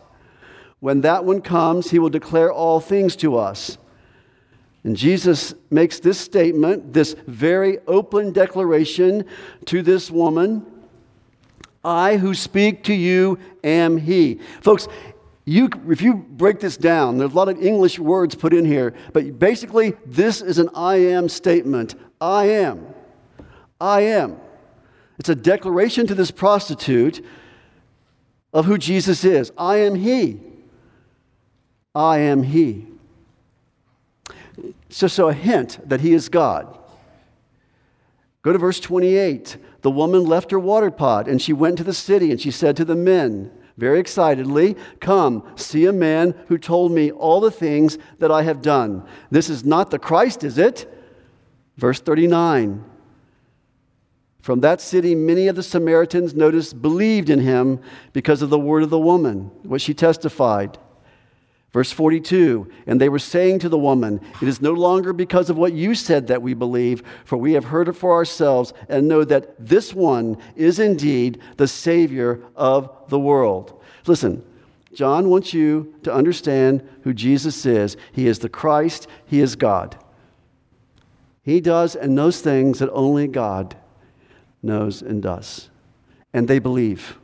When 0.79 1.01
that 1.01 1.25
one 1.25 1.41
comes, 1.41 1.91
he 1.91 1.99
will 1.99 2.09
declare 2.09 2.51
all 2.51 2.79
things 2.79 3.15
to 3.17 3.37
us. 3.37 3.77
And 4.83 4.95
Jesus 4.95 5.53
makes 5.69 5.99
this 5.99 6.19
statement, 6.19 6.93
this 6.93 7.15
very 7.25 7.79
open 7.87 8.31
declaration 8.31 9.25
to 9.65 9.81
this 9.81 10.09
woman 10.09 10.65
I 11.83 12.17
who 12.17 12.33
speak 12.33 12.83
to 12.85 12.93
you 12.93 13.39
am 13.63 13.97
he. 13.97 14.39
Folks, 14.61 14.87
you, 15.47 15.69
if 15.87 16.01
you 16.01 16.15
break 16.15 16.59
this 16.59 16.75
down, 16.75 17.17
there's 17.17 17.31
a 17.31 17.35
lot 17.35 17.47
of 17.47 17.61
English 17.61 17.99
words 17.99 18.35
put 18.35 18.53
in 18.53 18.65
here, 18.65 18.93
but 19.13 19.39
basically, 19.39 19.93
this 20.05 20.41
is 20.41 20.59
an 20.59 20.69
I 20.75 20.97
am 20.97 21.29
statement. 21.29 21.95
I 22.19 22.49
am. 22.49 22.85
I 23.79 24.01
am. 24.01 24.35
It's 25.17 25.29
a 25.29 25.35
declaration 25.35 26.05
to 26.07 26.15
this 26.15 26.31
prostitute 26.31 27.25
of 28.51 28.65
who 28.65 28.77
Jesus 28.77 29.23
is. 29.23 29.53
I 29.57 29.77
am 29.77 29.95
He. 29.95 30.41
I 31.95 32.17
am 32.17 32.43
He. 32.43 32.85
So, 34.89 35.07
so 35.07 35.29
a 35.29 35.33
hint 35.33 35.79
that 35.87 36.01
He 36.01 36.13
is 36.13 36.27
God. 36.27 36.77
Go 38.41 38.51
to 38.51 38.59
verse 38.59 38.81
28. 38.81 39.55
The 39.81 39.91
woman 39.91 40.25
left 40.25 40.51
her 40.51 40.59
water 40.59 40.91
pot 40.91 41.29
and 41.29 41.41
she 41.41 41.53
went 41.53 41.77
to 41.77 41.85
the 41.85 41.93
city 41.93 42.31
and 42.31 42.41
she 42.41 42.51
said 42.51 42.75
to 42.75 42.83
the 42.83 42.95
men, 42.95 43.49
very 43.77 43.99
excitedly, 43.99 44.75
Come, 44.99 45.43
see 45.55 45.85
a 45.85 45.93
man 45.93 46.33
who 46.47 46.57
told 46.57 46.91
me 46.91 47.11
all 47.11 47.39
the 47.39 47.51
things 47.51 47.97
that 48.19 48.31
I 48.31 48.41
have 48.41 48.61
done. 48.61 49.07
This 49.29 49.49
is 49.49 49.63
not 49.63 49.91
the 49.91 49.99
Christ, 49.99 50.43
is 50.43 50.57
it? 50.57 50.91
Verse 51.77 51.99
39. 51.99 52.83
From 54.41 54.61
that 54.61 54.81
city, 54.81 55.13
many 55.13 55.47
of 55.47 55.55
the 55.55 55.63
Samaritans, 55.63 56.33
notice, 56.33 56.73
believed 56.73 57.29
in 57.29 57.39
him 57.39 57.79
because 58.13 58.41
of 58.41 58.49
the 58.49 58.57
word 58.57 58.81
of 58.81 58.89
the 58.89 58.99
woman, 58.99 59.51
what 59.63 59.81
she 59.81 59.93
testified. 59.93 60.77
Verse 61.77 61.91
42 61.91 62.67
And 62.87 62.99
they 62.99 63.07
were 63.07 63.19
saying 63.19 63.59
to 63.59 63.69
the 63.69 63.77
woman, 63.77 64.19
It 64.41 64.47
is 64.47 64.63
no 64.63 64.71
longer 64.71 65.13
because 65.13 65.51
of 65.51 65.59
what 65.59 65.73
you 65.73 65.93
said 65.93 66.25
that 66.25 66.41
we 66.41 66.55
believe, 66.55 67.03
for 67.23 67.37
we 67.37 67.53
have 67.53 67.65
heard 67.65 67.87
it 67.87 67.93
for 67.93 68.13
ourselves 68.13 68.73
and 68.89 69.07
know 69.07 69.23
that 69.23 69.53
this 69.63 69.93
one 69.93 70.39
is 70.55 70.79
indeed 70.79 71.39
the 71.57 71.67
Savior 71.67 72.41
of 72.55 72.89
the 73.09 73.19
world. 73.19 73.79
Listen, 74.07 74.43
John 74.91 75.29
wants 75.29 75.53
you 75.53 75.93
to 76.01 76.11
understand 76.11 76.81
who 77.03 77.13
Jesus 77.13 77.63
is. 77.63 77.95
He 78.11 78.25
is 78.25 78.39
the 78.39 78.49
Christ, 78.49 79.05
He 79.27 79.39
is 79.39 79.55
God. 79.55 80.03
He 81.43 81.61
does 81.61 81.95
and 81.95 82.15
knows 82.15 82.41
things 82.41 82.79
that 82.79 82.89
only 82.89 83.27
God 83.27 83.77
knows 84.63 85.03
and 85.03 85.21
does. 85.21 85.69
And 86.33 86.47
they 86.47 86.57
believe. 86.57 87.19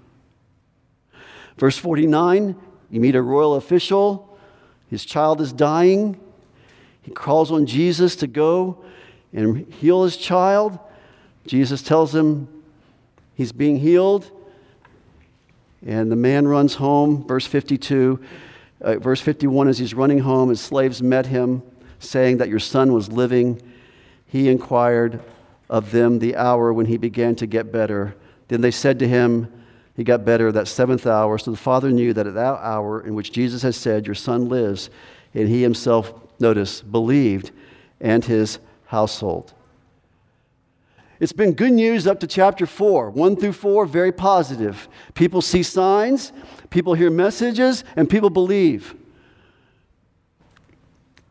Verse 1.58 1.80
49 1.80 2.56
you 2.92 3.00
meet 3.00 3.16
a 3.16 3.22
royal 3.24 3.56
official 3.56 4.30
his 4.94 5.06
child 5.06 5.42
is 5.42 5.52
dying. 5.52 6.20
He 7.02 7.10
calls 7.10 7.52
on 7.52 7.66
Jesus 7.66 8.16
to 8.18 8.28
go 8.28 8.78
and 9.34 9.66
heal 9.74 10.04
his 10.04 10.18
child. 10.18 10.78
Jesus 11.48 11.82
tells 11.82 12.14
him 12.14 12.48
he's 13.34 13.52
being 13.52 13.78
healed. 13.78 14.30
And 15.84 16.12
the 16.12 16.16
man 16.16 16.48
runs 16.48 16.76
home. 16.76 17.26
Verse 17.26 17.48
52, 17.48 18.20
uh, 18.82 19.00
verse 19.00 19.20
51, 19.20 19.68
as 19.68 19.80
he's 19.80 19.96
running 19.96 20.20
home, 20.20 20.50
his 20.50 20.62
slaves 20.62 21.02
met 21.02 21.26
him, 21.26 21.64
saying 21.98 22.38
that 22.38 22.50
your 22.50 22.60
son 22.60 22.94
was 22.94 23.12
living. 23.12 23.60
He 24.28 24.48
inquired 24.48 25.24
of 25.72 25.90
them 25.90 26.20
the 26.20 26.36
hour 26.36 26.72
when 26.72 26.86
he 26.86 26.98
began 26.98 27.36
to 27.38 27.48
get 27.48 27.72
better. 27.72 28.16
Then 28.48 28.62
they 28.62 28.70
said 28.70 29.00
to 29.00 29.08
him, 29.08 29.52
he 29.96 30.04
got 30.04 30.26
better 30.26 30.52
that 30.52 30.68
seventh 30.68 31.06
hour. 31.06 31.38
So 31.38 31.52
the 31.52 31.58
father 31.58 31.92
knew 31.92 32.14
that 32.14 32.28
at 32.28 32.34
that 32.34 32.60
hour 32.60 33.06
in 33.06 33.14
which 33.16 33.32
Jesus 33.32 33.62
had 33.62 33.76
said, 33.76 34.06
Your 34.06 34.16
son 34.16 34.50
lives, 34.50 34.90
and 35.34 35.48
he 35.48 35.62
himself, 35.62 36.14
notice, 36.40 36.82
believed, 36.82 37.52
and 38.02 38.26
his 38.26 38.60
household. 38.86 39.54
It's 41.20 41.32
been 41.32 41.54
good 41.54 41.74
news 41.74 42.08
up 42.08 42.20
to 42.22 42.28
chapter 42.28 42.66
4. 42.66 43.12
1 43.12 43.36
through 43.38 43.54
4, 43.54 43.86
very 43.86 44.12
positive. 44.12 44.90
People 45.14 45.42
see 45.42 45.64
signs, 45.64 46.34
people 46.70 46.96
hear 46.96 47.10
messages, 47.10 47.84
and 47.96 48.10
people 48.10 48.30
believe. 48.30 48.96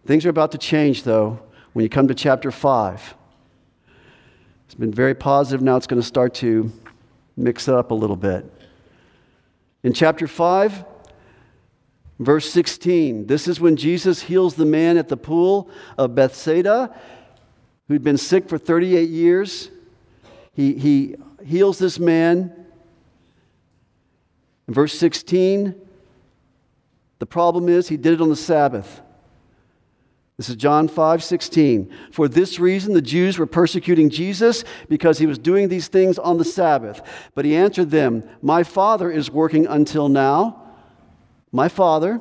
Things 0.07 0.25
are 0.25 0.31
about 0.31 0.53
to 0.53 0.59
change, 0.59 1.03
though, 1.03 1.41
when 1.73 1.83
you 1.83 1.89
come 1.89 2.09
to 2.09 2.15
chapter 2.15 2.51
5. 2.51 3.15
It's 4.67 4.75
been 4.75 4.93
very 4.93 5.15
positive. 5.15 5.61
Now 5.61 5.77
it's 5.77 5.87
going 5.87 6.01
to 6.01 6.07
start 6.07 6.33
to 6.37 6.73
mix 7.37 7.69
it 7.69 7.75
up 7.75 7.91
a 7.91 7.95
little 7.95 8.17
bit. 8.17 8.45
In 9.83 9.93
chapter 9.93 10.27
5, 10.29 10.85
verse 12.19 12.51
16, 12.51 13.27
this 13.27 13.49
is 13.49 13.61
when 13.61 13.77
Jesus 13.77 14.23
heals 14.23 14.55
the 14.55 14.65
man 14.65 14.97
at 14.97 15.09
the 15.09 15.17
pool 15.17 15.71
of 15.99 16.15
Bethsaida 16.15 16.95
who'd 17.89 18.03
been 18.03 18.17
sick 18.17 18.49
for 18.49 18.59
38 18.59 19.09
years. 19.11 19.71
He, 20.55 20.75
he 20.75 21.17
heals 21.45 21.79
this 21.79 21.99
man. 21.99 22.53
In 24.69 24.75
verse 24.75 24.95
16, 24.95 25.75
the 27.19 27.27
problem 27.27 27.69
is 27.69 27.89
he 27.89 27.97
did 27.97 28.15
it 28.15 28.21
on 28.21 28.29
the 28.29 28.37
Sabbath. 28.37 29.01
This 30.43 30.49
is 30.49 30.57
John 30.57 30.89
5 30.89 31.23
16. 31.23 31.89
For 32.11 32.27
this 32.27 32.59
reason, 32.59 32.95
the 32.95 33.01
Jews 33.01 33.39
were 33.39 33.47
persecuting 33.47 34.11
Jesus 34.11 34.65
because 34.89 35.19
he 35.19 35.27
was 35.27 35.39
doing 35.39 35.69
these 35.69 35.87
things 35.87 36.19
on 36.19 36.37
the 36.37 36.45
Sabbath. 36.45 37.01
But 37.37 37.45
he 37.45 37.55
answered 37.55 37.93
them, 37.93 38.29
My 38.43 38.65
Father 38.65 39.09
is 39.09 39.31
working 39.31 39.69
until 39.69 40.09
now. 40.09 40.61
My 41.53 41.69
Father, 41.69 42.21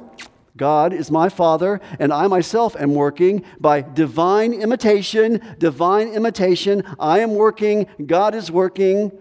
God 0.56 0.94
is 0.94 1.10
my 1.10 1.30
Father, 1.30 1.82
and 1.98 2.14
I 2.14 2.28
myself 2.28 2.76
am 2.76 2.94
working 2.94 3.44
by 3.60 3.82
divine 3.82 4.54
imitation. 4.54 5.42
Divine 5.58 6.10
imitation. 6.10 6.84
I 7.00 7.22
am 7.22 7.34
working, 7.34 7.88
God 8.06 8.36
is 8.36 8.52
working. 8.52 9.12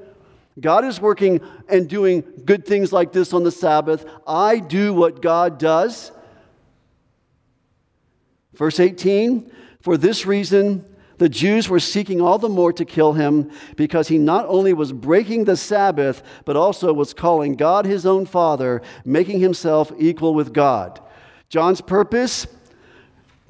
God 0.60 0.84
is 0.84 1.00
working 1.00 1.40
and 1.70 1.88
doing 1.88 2.22
good 2.44 2.66
things 2.66 2.92
like 2.92 3.12
this 3.12 3.32
on 3.32 3.44
the 3.44 3.50
Sabbath. 3.50 4.04
I 4.26 4.58
do 4.58 4.92
what 4.92 5.22
God 5.22 5.58
does. 5.58 6.12
Verse 8.60 8.78
18 8.78 9.50
For 9.80 9.96
this 9.96 10.26
reason, 10.26 10.84
the 11.16 11.30
Jews 11.30 11.70
were 11.70 11.80
seeking 11.80 12.20
all 12.20 12.36
the 12.38 12.50
more 12.50 12.74
to 12.74 12.84
kill 12.84 13.14
him 13.14 13.50
because 13.74 14.08
he 14.08 14.18
not 14.18 14.44
only 14.48 14.74
was 14.74 14.92
breaking 14.92 15.44
the 15.44 15.56
Sabbath, 15.56 16.22
but 16.44 16.56
also 16.56 16.92
was 16.92 17.14
calling 17.14 17.54
God 17.54 17.86
his 17.86 18.04
own 18.04 18.26
Father, 18.26 18.82
making 19.02 19.40
himself 19.40 19.90
equal 19.98 20.34
with 20.34 20.52
God. 20.52 21.00
John's 21.48 21.80
purpose 21.80 22.46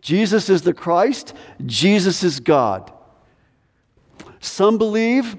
Jesus 0.00 0.48
is 0.48 0.62
the 0.62 0.72
Christ, 0.72 1.34
Jesus 1.66 2.22
is 2.22 2.38
God. 2.38 2.92
Some 4.38 4.78
believe, 4.78 5.36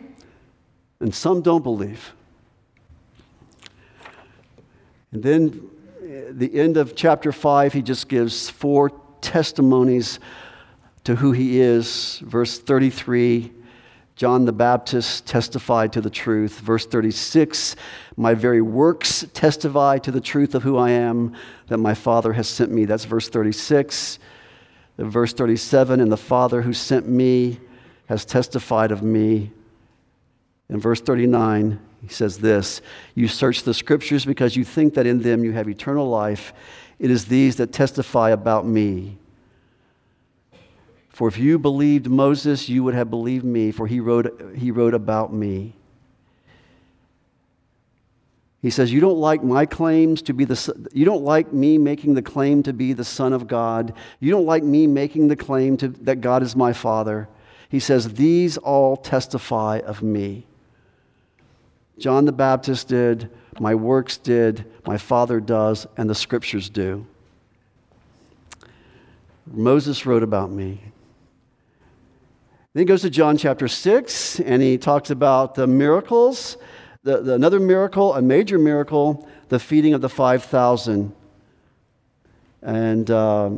and 0.99 1.15
some 1.15 1.41
don't 1.41 1.63
believe. 1.63 2.13
And 5.13 5.23
then, 5.23 5.69
eh, 6.03 6.23
the 6.31 6.59
end 6.59 6.75
of 6.75 6.93
chapter 6.93 7.31
5, 7.31 7.73
he 7.73 7.81
just 7.81 8.09
gives 8.09 8.49
four 8.49 9.00
testimonies 9.21 10.19
to 11.03 11.15
who 11.15 11.31
he 11.31 11.59
is. 11.59 12.19
Verse 12.25 12.59
33 12.59 13.51
John 14.21 14.45
the 14.45 14.51
Baptist 14.51 15.25
testified 15.25 15.93
to 15.93 16.01
the 16.01 16.09
truth. 16.09 16.59
Verse 16.59 16.85
36 16.85 17.75
My 18.17 18.35
very 18.35 18.61
works 18.61 19.25
testify 19.33 19.97
to 19.99 20.11
the 20.11 20.21
truth 20.21 20.53
of 20.53 20.61
who 20.61 20.77
I 20.77 20.91
am, 20.91 21.35
that 21.69 21.79
my 21.79 21.95
Father 21.95 22.33
has 22.33 22.47
sent 22.47 22.71
me. 22.71 22.85
That's 22.85 23.05
verse 23.05 23.29
36. 23.29 24.19
Verse 24.99 25.33
37 25.33 25.99
And 25.99 26.11
the 26.11 26.17
Father 26.17 26.61
who 26.61 26.73
sent 26.73 27.07
me 27.07 27.59
has 28.05 28.23
testified 28.23 28.91
of 28.91 29.01
me. 29.01 29.51
In 30.69 30.79
verse 30.79 31.01
39, 31.01 31.79
he 32.01 32.07
says 32.07 32.37
this 32.37 32.81
You 33.15 33.27
search 33.27 33.63
the 33.63 33.73
scriptures 33.73 34.25
because 34.25 34.55
you 34.55 34.63
think 34.63 34.93
that 34.93 35.07
in 35.07 35.21
them 35.21 35.43
you 35.43 35.51
have 35.53 35.67
eternal 35.67 36.07
life. 36.07 36.53
It 37.01 37.09
is 37.09 37.25
these 37.25 37.55
that 37.55 37.73
testify 37.73 38.29
about 38.29 38.67
me. 38.67 39.17
For 41.09 41.27
if 41.27 41.35
you 41.35 41.57
believed 41.57 42.07
Moses, 42.07 42.69
you 42.69 42.83
would 42.83 42.93
have 42.93 43.09
believed 43.09 43.43
me, 43.43 43.71
for 43.71 43.87
he 43.87 43.99
wrote, 43.99 44.53
he 44.55 44.69
wrote 44.69 44.93
about 44.93 45.33
me. 45.33 45.73
He 48.61 48.69
says, 48.69 48.93
You 48.93 49.01
don't 49.01 49.17
like 49.17 49.43
my 49.43 49.65
claims 49.65 50.21
to 50.21 50.33
be 50.33 50.45
the 50.45 50.89
you 50.93 51.03
don't 51.03 51.23
like 51.23 51.51
me 51.51 51.79
making 51.79 52.13
the 52.13 52.21
claim 52.21 52.61
to 52.63 52.71
be 52.71 52.93
the 52.93 53.03
Son 53.03 53.33
of 53.33 53.47
God. 53.47 53.95
You 54.19 54.29
don't 54.29 54.45
like 54.45 54.63
me 54.63 54.85
making 54.85 55.27
the 55.27 55.35
claim 55.35 55.77
to, 55.77 55.87
that 55.87 56.21
God 56.21 56.43
is 56.43 56.55
my 56.55 56.71
Father. 56.71 57.27
He 57.67 57.79
says, 57.79 58.13
These 58.13 58.57
all 58.59 58.95
testify 58.95 59.79
of 59.79 60.03
me. 60.03 60.45
John 61.97 62.25
the 62.25 62.31
Baptist 62.31 62.89
did, 62.89 63.31
my 63.59 63.75
works 63.75 64.17
did, 64.17 64.65
my 64.85 64.97
Father 64.97 65.39
does, 65.39 65.87
and 65.97 66.09
the 66.09 66.15
scriptures 66.15 66.69
do. 66.69 67.05
Moses 69.45 70.05
wrote 70.05 70.23
about 70.23 70.51
me. 70.51 70.81
Then 72.73 72.81
he 72.81 72.85
goes 72.85 73.01
to 73.01 73.09
John 73.09 73.37
chapter 73.37 73.67
6, 73.67 74.39
and 74.39 74.61
he 74.61 74.77
talks 74.77 75.09
about 75.09 75.55
the 75.55 75.67
miracles. 75.67 76.57
The, 77.03 77.21
the, 77.21 77.33
another 77.33 77.59
miracle, 77.59 78.13
a 78.13 78.21
major 78.21 78.57
miracle, 78.57 79.27
the 79.49 79.59
feeding 79.59 79.93
of 79.93 79.99
the 80.01 80.07
5,000. 80.07 81.13
And 82.61 83.11
uh, 83.11 83.49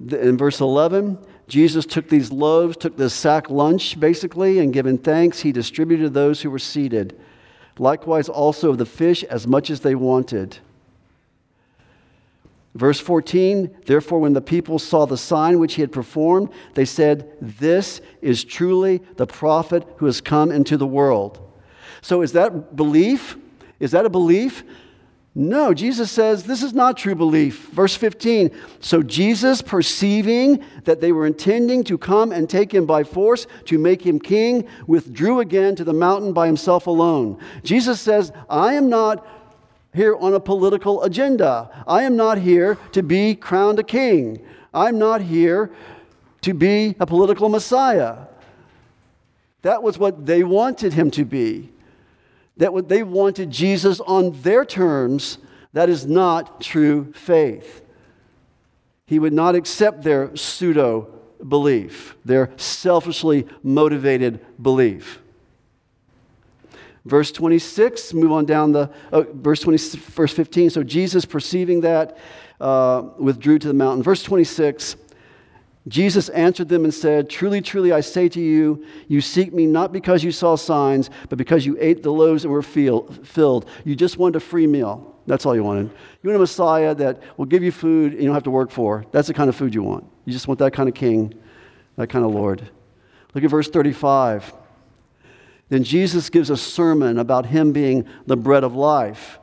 in 0.00 0.36
verse 0.36 0.60
11, 0.60 1.18
Jesus 1.46 1.86
took 1.86 2.08
these 2.08 2.32
loaves, 2.32 2.76
took 2.76 2.96
this 2.96 3.14
sack 3.14 3.50
lunch, 3.50 4.00
basically, 4.00 4.58
and 4.58 4.72
giving 4.72 4.98
thanks, 4.98 5.40
he 5.40 5.52
distributed 5.52 6.12
those 6.12 6.42
who 6.42 6.50
were 6.50 6.58
seated. 6.58 7.18
Likewise, 7.78 8.28
also 8.28 8.70
of 8.70 8.78
the 8.78 8.86
fish, 8.86 9.22
as 9.24 9.46
much 9.46 9.70
as 9.70 9.80
they 9.80 9.94
wanted. 9.94 10.58
Verse 12.74 13.00
14, 13.00 13.74
therefore, 13.86 14.20
when 14.20 14.34
the 14.34 14.40
people 14.42 14.78
saw 14.78 15.06
the 15.06 15.16
sign 15.16 15.58
which 15.58 15.74
he 15.74 15.80
had 15.80 15.92
performed, 15.92 16.50
they 16.74 16.84
said, 16.84 17.32
This 17.40 18.02
is 18.20 18.44
truly 18.44 18.98
the 19.16 19.26
prophet 19.26 19.86
who 19.96 20.06
has 20.06 20.20
come 20.20 20.52
into 20.52 20.76
the 20.76 20.86
world. 20.86 21.40
So, 22.02 22.20
is 22.20 22.32
that 22.32 22.76
belief? 22.76 23.38
Is 23.80 23.92
that 23.92 24.04
a 24.04 24.10
belief? 24.10 24.62
No, 25.38 25.74
Jesus 25.74 26.10
says 26.10 26.44
this 26.44 26.62
is 26.62 26.72
not 26.72 26.96
true 26.96 27.14
belief. 27.14 27.68
Verse 27.68 27.94
15. 27.94 28.50
So 28.80 29.02
Jesus, 29.02 29.60
perceiving 29.60 30.64
that 30.84 31.02
they 31.02 31.12
were 31.12 31.26
intending 31.26 31.84
to 31.84 31.98
come 31.98 32.32
and 32.32 32.48
take 32.48 32.72
him 32.72 32.86
by 32.86 33.04
force 33.04 33.46
to 33.66 33.76
make 33.78 34.00
him 34.00 34.18
king, 34.18 34.66
withdrew 34.86 35.40
again 35.40 35.76
to 35.76 35.84
the 35.84 35.92
mountain 35.92 36.32
by 36.32 36.46
himself 36.46 36.86
alone. 36.86 37.38
Jesus 37.62 38.00
says, 38.00 38.32
I 38.48 38.72
am 38.72 38.88
not 38.88 39.26
here 39.92 40.16
on 40.16 40.32
a 40.32 40.40
political 40.40 41.02
agenda. 41.02 41.84
I 41.86 42.04
am 42.04 42.16
not 42.16 42.38
here 42.38 42.78
to 42.92 43.02
be 43.02 43.34
crowned 43.34 43.78
a 43.78 43.84
king. 43.84 44.42
I'm 44.72 44.98
not 44.98 45.20
here 45.20 45.70
to 46.40 46.54
be 46.54 46.96
a 46.98 47.04
political 47.04 47.50
messiah. 47.50 48.20
That 49.60 49.82
was 49.82 49.98
what 49.98 50.24
they 50.24 50.44
wanted 50.44 50.94
him 50.94 51.10
to 51.10 51.26
be 51.26 51.72
that 52.56 52.88
they 52.88 53.02
wanted 53.02 53.50
Jesus 53.50 54.00
on 54.00 54.32
their 54.42 54.64
terms, 54.64 55.38
That 55.72 55.88
is 55.90 56.06
not 56.06 56.60
true 56.60 57.12
faith. 57.12 57.82
He 59.06 59.18
would 59.18 59.32
not 59.32 59.54
accept 59.54 60.02
their 60.02 60.34
pseudo 60.34 61.08
belief, 61.46 62.16
their 62.24 62.50
selfishly 62.56 63.46
motivated 63.62 64.44
belief. 64.60 65.20
Verse 67.04 67.30
26, 67.30 68.14
move 68.14 68.32
on 68.32 68.46
down 68.46 68.72
the, 68.72 68.90
oh, 69.12 69.26
verse 69.32 69.60
20, 69.60 69.98
verse 69.98 70.32
15. 70.32 70.70
So 70.70 70.82
Jesus, 70.82 71.24
perceiving 71.24 71.82
that, 71.82 72.18
uh, 72.60 73.02
withdrew 73.18 73.60
to 73.60 73.68
the 73.68 73.74
mountain. 73.74 74.02
Verse 74.02 74.24
26, 74.24 74.96
Jesus 75.88 76.28
answered 76.30 76.68
them 76.68 76.84
and 76.84 76.92
said, 76.92 77.30
Truly, 77.30 77.60
truly, 77.60 77.92
I 77.92 78.00
say 78.00 78.28
to 78.30 78.40
you, 78.40 78.84
you 79.06 79.20
seek 79.20 79.52
me 79.52 79.66
not 79.66 79.92
because 79.92 80.24
you 80.24 80.32
saw 80.32 80.56
signs, 80.56 81.10
but 81.28 81.38
because 81.38 81.64
you 81.64 81.76
ate 81.80 82.02
the 82.02 82.12
loaves 82.12 82.44
and 82.44 82.52
were 82.52 82.62
filled. 82.62 83.68
You 83.84 83.94
just 83.94 84.18
wanted 84.18 84.36
a 84.36 84.40
free 84.40 84.66
meal. 84.66 85.14
That's 85.26 85.46
all 85.46 85.54
you 85.54 85.62
wanted. 85.62 85.90
You 86.22 86.30
want 86.30 86.36
a 86.36 86.40
Messiah 86.40 86.94
that 86.96 87.22
will 87.36 87.46
give 87.46 87.62
you 87.62 87.72
food 87.72 88.12
and 88.12 88.20
you 88.20 88.26
don't 88.26 88.34
have 88.34 88.44
to 88.44 88.50
work 88.50 88.70
for. 88.70 89.04
That's 89.12 89.28
the 89.28 89.34
kind 89.34 89.48
of 89.48 89.56
food 89.56 89.74
you 89.74 89.82
want. 89.82 90.04
You 90.24 90.32
just 90.32 90.48
want 90.48 90.58
that 90.58 90.72
kind 90.72 90.88
of 90.88 90.94
king, 90.94 91.34
that 91.96 92.08
kind 92.08 92.24
of 92.24 92.32
Lord. 92.32 92.68
Look 93.34 93.44
at 93.44 93.50
verse 93.50 93.68
35. 93.68 94.52
Then 95.68 95.84
Jesus 95.84 96.30
gives 96.30 96.50
a 96.50 96.56
sermon 96.56 97.18
about 97.18 97.46
him 97.46 97.72
being 97.72 98.06
the 98.26 98.36
bread 98.36 98.64
of 98.64 98.74
life. 98.74 99.38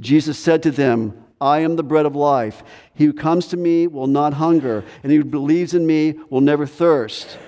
Jesus 0.00 0.38
said 0.38 0.62
to 0.64 0.70
them, 0.70 1.23
I 1.40 1.60
am 1.60 1.76
the 1.76 1.82
bread 1.82 2.06
of 2.06 2.14
life. 2.16 2.62
He 2.94 3.04
who 3.04 3.12
comes 3.12 3.48
to 3.48 3.56
me 3.56 3.86
will 3.86 4.06
not 4.06 4.34
hunger, 4.34 4.84
and 5.02 5.12
he 5.12 5.18
who 5.18 5.24
believes 5.24 5.74
in 5.74 5.86
me 5.86 6.14
will 6.30 6.40
never 6.40 6.66
thirst. 6.66 7.38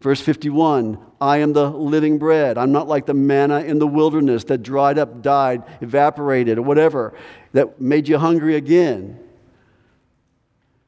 Verse 0.00 0.20
51 0.20 0.98
I 1.20 1.38
am 1.38 1.52
the 1.52 1.68
living 1.68 2.18
bread. 2.18 2.58
I'm 2.58 2.72
not 2.72 2.86
like 2.86 3.06
the 3.06 3.14
manna 3.14 3.60
in 3.60 3.78
the 3.78 3.86
wilderness 3.86 4.44
that 4.44 4.62
dried 4.62 4.98
up, 4.98 5.22
died, 5.22 5.64
evaporated, 5.80 6.58
or 6.58 6.62
whatever, 6.62 7.14
that 7.52 7.80
made 7.80 8.06
you 8.06 8.18
hungry 8.18 8.54
again. 8.54 9.18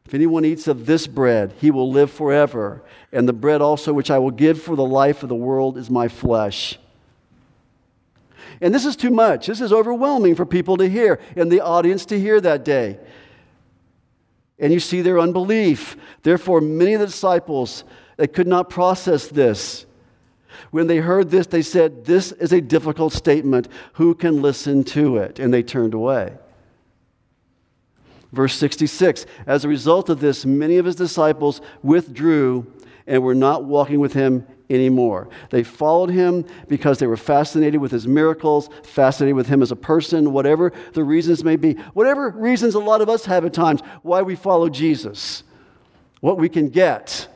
If 0.06 0.14
anyone 0.14 0.44
eats 0.44 0.66
of 0.68 0.86
this 0.86 1.06
bread, 1.06 1.54
he 1.60 1.70
will 1.70 1.90
live 1.90 2.10
forever. 2.10 2.82
And 3.12 3.28
the 3.28 3.32
bread 3.32 3.60
also 3.60 3.92
which 3.92 4.10
I 4.10 4.18
will 4.18 4.30
give 4.30 4.60
for 4.60 4.76
the 4.76 4.84
life 4.84 5.22
of 5.22 5.28
the 5.28 5.34
world 5.34 5.76
is 5.76 5.90
my 5.90 6.08
flesh. 6.08 6.78
And 8.60 8.74
this 8.74 8.84
is 8.84 8.96
too 8.96 9.10
much. 9.10 9.46
This 9.46 9.60
is 9.60 9.72
overwhelming 9.72 10.34
for 10.34 10.44
people 10.44 10.76
to 10.78 10.88
hear 10.88 11.18
and 11.36 11.50
the 11.50 11.60
audience 11.60 12.04
to 12.06 12.20
hear 12.20 12.40
that 12.40 12.64
day. 12.64 12.98
And 14.58 14.72
you 14.72 14.80
see 14.80 15.00
their 15.00 15.18
unbelief. 15.18 15.96
Therefore, 16.22 16.60
many 16.60 16.92
of 16.94 17.00
the 17.00 17.06
disciples 17.06 17.84
they 18.16 18.26
could 18.26 18.46
not 18.46 18.68
process 18.68 19.28
this. 19.28 19.86
When 20.70 20.86
they 20.86 20.98
heard 20.98 21.30
this, 21.30 21.46
they 21.46 21.62
said, 21.62 22.04
This 22.04 22.32
is 22.32 22.52
a 22.52 22.60
difficult 22.60 23.14
statement. 23.14 23.66
Who 23.94 24.14
can 24.14 24.42
listen 24.42 24.84
to 24.84 25.16
it? 25.16 25.38
And 25.38 25.54
they 25.54 25.62
turned 25.62 25.94
away. 25.94 26.36
Verse 28.30 28.54
66 28.56 29.24
As 29.46 29.64
a 29.64 29.68
result 29.68 30.10
of 30.10 30.20
this, 30.20 30.44
many 30.44 30.76
of 30.76 30.84
his 30.84 30.96
disciples 30.96 31.62
withdrew 31.82 32.70
and 33.06 33.22
were 33.22 33.34
not 33.34 33.64
walking 33.64 34.00
with 34.00 34.12
him 34.12 34.46
anymore. 34.70 35.28
They 35.50 35.62
followed 35.62 36.10
him 36.10 36.44
because 36.68 36.98
they 36.98 37.06
were 37.06 37.16
fascinated 37.16 37.80
with 37.80 37.90
his 37.90 38.06
miracles, 38.06 38.70
fascinated 38.82 39.34
with 39.34 39.48
him 39.48 39.62
as 39.62 39.70
a 39.72 39.76
person, 39.76 40.32
whatever 40.32 40.72
the 40.92 41.04
reasons 41.04 41.44
may 41.44 41.56
be. 41.56 41.74
Whatever 41.94 42.30
reasons 42.30 42.74
a 42.74 42.78
lot 42.78 43.00
of 43.00 43.08
us 43.08 43.24
have 43.26 43.44
at 43.44 43.52
times 43.52 43.80
why 44.02 44.22
we 44.22 44.36
follow 44.36 44.68
Jesus, 44.68 45.42
what 46.20 46.38
we 46.38 46.48
can 46.48 46.68
get, 46.68 47.28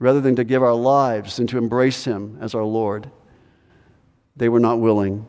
rather 0.00 0.20
than 0.20 0.36
to 0.36 0.44
give 0.44 0.62
our 0.62 0.74
lives 0.74 1.38
and 1.38 1.48
to 1.48 1.58
embrace 1.58 2.04
him 2.04 2.38
as 2.40 2.54
our 2.54 2.64
Lord. 2.64 3.10
They 4.36 4.48
were 4.48 4.60
not 4.60 4.80
willing. 4.80 5.26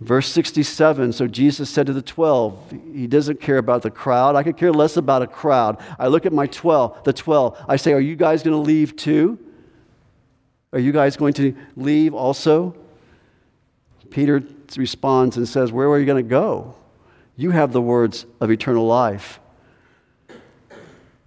Verse 0.00 0.30
67 0.30 1.12
So 1.12 1.26
Jesus 1.26 1.70
said 1.70 1.86
to 1.86 1.92
the 1.92 2.02
12, 2.02 2.74
He 2.92 3.06
doesn't 3.06 3.40
care 3.40 3.58
about 3.58 3.82
the 3.82 3.90
crowd. 3.90 4.36
I 4.36 4.42
could 4.42 4.56
care 4.56 4.72
less 4.72 4.96
about 4.96 5.22
a 5.22 5.26
crowd. 5.26 5.78
I 5.98 6.08
look 6.08 6.26
at 6.26 6.32
my 6.32 6.46
12, 6.46 7.04
the 7.04 7.12
12. 7.12 7.64
I 7.68 7.76
say, 7.76 7.92
Are 7.92 8.00
you 8.00 8.16
guys 8.16 8.42
going 8.42 8.54
to 8.56 8.62
leave 8.62 8.96
too? 8.96 9.38
Are 10.72 10.78
you 10.78 10.92
guys 10.92 11.16
going 11.16 11.32
to 11.34 11.56
leave 11.76 12.12
also? 12.12 12.76
Peter 14.10 14.42
responds 14.76 15.36
and 15.36 15.48
says, 15.48 15.72
Where 15.72 15.88
are 15.88 15.98
you 15.98 16.06
going 16.06 16.22
to 16.22 16.28
go? 16.28 16.74
You 17.36 17.50
have 17.50 17.72
the 17.72 17.82
words 17.82 18.26
of 18.40 18.50
eternal 18.50 18.86
life. 18.86 19.40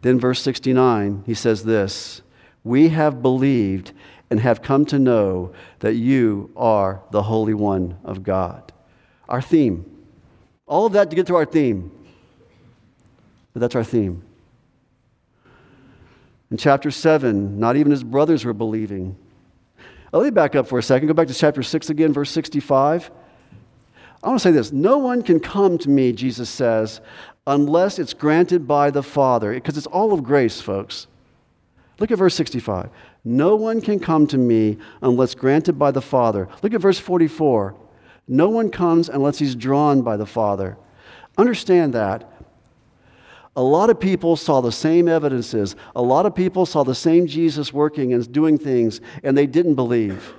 Then, 0.01 0.19
verse 0.19 0.41
69, 0.41 1.23
he 1.25 1.33
says 1.33 1.63
this 1.63 2.21
We 2.63 2.89
have 2.89 3.21
believed 3.21 3.93
and 4.29 4.39
have 4.39 4.61
come 4.61 4.85
to 4.85 4.99
know 4.99 5.53
that 5.79 5.95
you 5.95 6.51
are 6.55 7.01
the 7.11 7.23
Holy 7.23 7.53
One 7.53 7.97
of 8.03 8.23
God. 8.23 8.71
Our 9.27 9.41
theme. 9.41 9.85
All 10.67 10.85
of 10.85 10.93
that 10.93 11.09
to 11.09 11.15
get 11.15 11.27
to 11.27 11.35
our 11.35 11.45
theme. 11.45 11.91
But 13.53 13.61
that's 13.61 13.75
our 13.75 13.83
theme. 13.83 14.23
In 16.51 16.57
chapter 16.57 16.91
7, 16.91 17.59
not 17.59 17.75
even 17.75 17.91
his 17.91 18.03
brothers 18.03 18.45
were 18.45 18.53
believing. 18.53 19.15
Let 20.11 20.23
me 20.23 20.31
back 20.31 20.55
up 20.55 20.67
for 20.67 20.79
a 20.79 20.83
second. 20.83 21.07
Go 21.07 21.13
back 21.13 21.27
to 21.27 21.33
chapter 21.33 21.61
6 21.61 21.89
again, 21.89 22.13
verse 22.13 22.31
65. 22.31 23.11
I 24.23 24.27
want 24.27 24.39
to 24.39 24.43
say 24.43 24.51
this 24.51 24.71
No 24.71 24.97
one 24.97 25.21
can 25.21 25.39
come 25.39 25.77
to 25.79 25.89
me, 25.89 26.11
Jesus 26.11 26.49
says, 26.49 27.01
unless 27.45 27.99
it's 27.99 28.13
granted 28.13 28.67
by 28.67 28.91
the 28.91 29.03
Father, 29.03 29.53
because 29.53 29.77
it's 29.77 29.87
all 29.87 30.13
of 30.13 30.23
grace, 30.23 30.59
folks. 30.59 31.07
Look 31.99 32.11
at 32.11 32.17
verse 32.17 32.35
65. 32.35 32.89
No 33.23 33.55
one 33.55 33.81
can 33.81 33.99
come 33.99 34.27
to 34.27 34.37
me 34.37 34.77
unless 35.01 35.35
granted 35.35 35.77
by 35.77 35.91
the 35.91 36.01
Father. 36.01 36.47
Look 36.61 36.73
at 36.73 36.81
verse 36.81 36.99
44. 36.99 37.75
No 38.27 38.49
one 38.49 38.69
comes 38.69 39.09
unless 39.09 39.39
he's 39.39 39.55
drawn 39.55 40.01
by 40.01 40.15
the 40.15 40.25
Father. 40.25 40.77
Understand 41.37 41.93
that. 41.93 42.31
A 43.55 43.63
lot 43.63 43.89
of 43.89 43.99
people 43.99 44.35
saw 44.35 44.61
the 44.61 44.71
same 44.71 45.07
evidences. 45.07 45.75
A 45.95 46.01
lot 46.01 46.25
of 46.25 46.35
people 46.35 46.65
saw 46.65 46.83
the 46.83 46.95
same 46.95 47.27
Jesus 47.27 47.73
working 47.73 48.13
and 48.13 48.31
doing 48.31 48.57
things, 48.57 49.01
and 49.23 49.37
they 49.37 49.47
didn't 49.47 49.75
believe. 49.75 50.33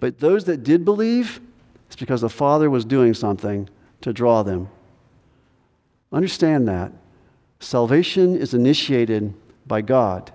But 0.00 0.18
those 0.18 0.44
that 0.44 0.62
did 0.62 0.84
believe, 0.84 1.40
it's 1.86 1.96
because 1.96 2.20
the 2.20 2.28
Father 2.28 2.68
was 2.68 2.84
doing 2.84 3.14
something 3.14 3.70
to 4.02 4.12
draw 4.12 4.42
them. 4.42 4.68
Understand 6.12 6.68
that. 6.68 6.92
Salvation 7.60 8.36
is 8.36 8.52
initiated 8.52 9.32
by 9.66 9.80
God 9.80 10.32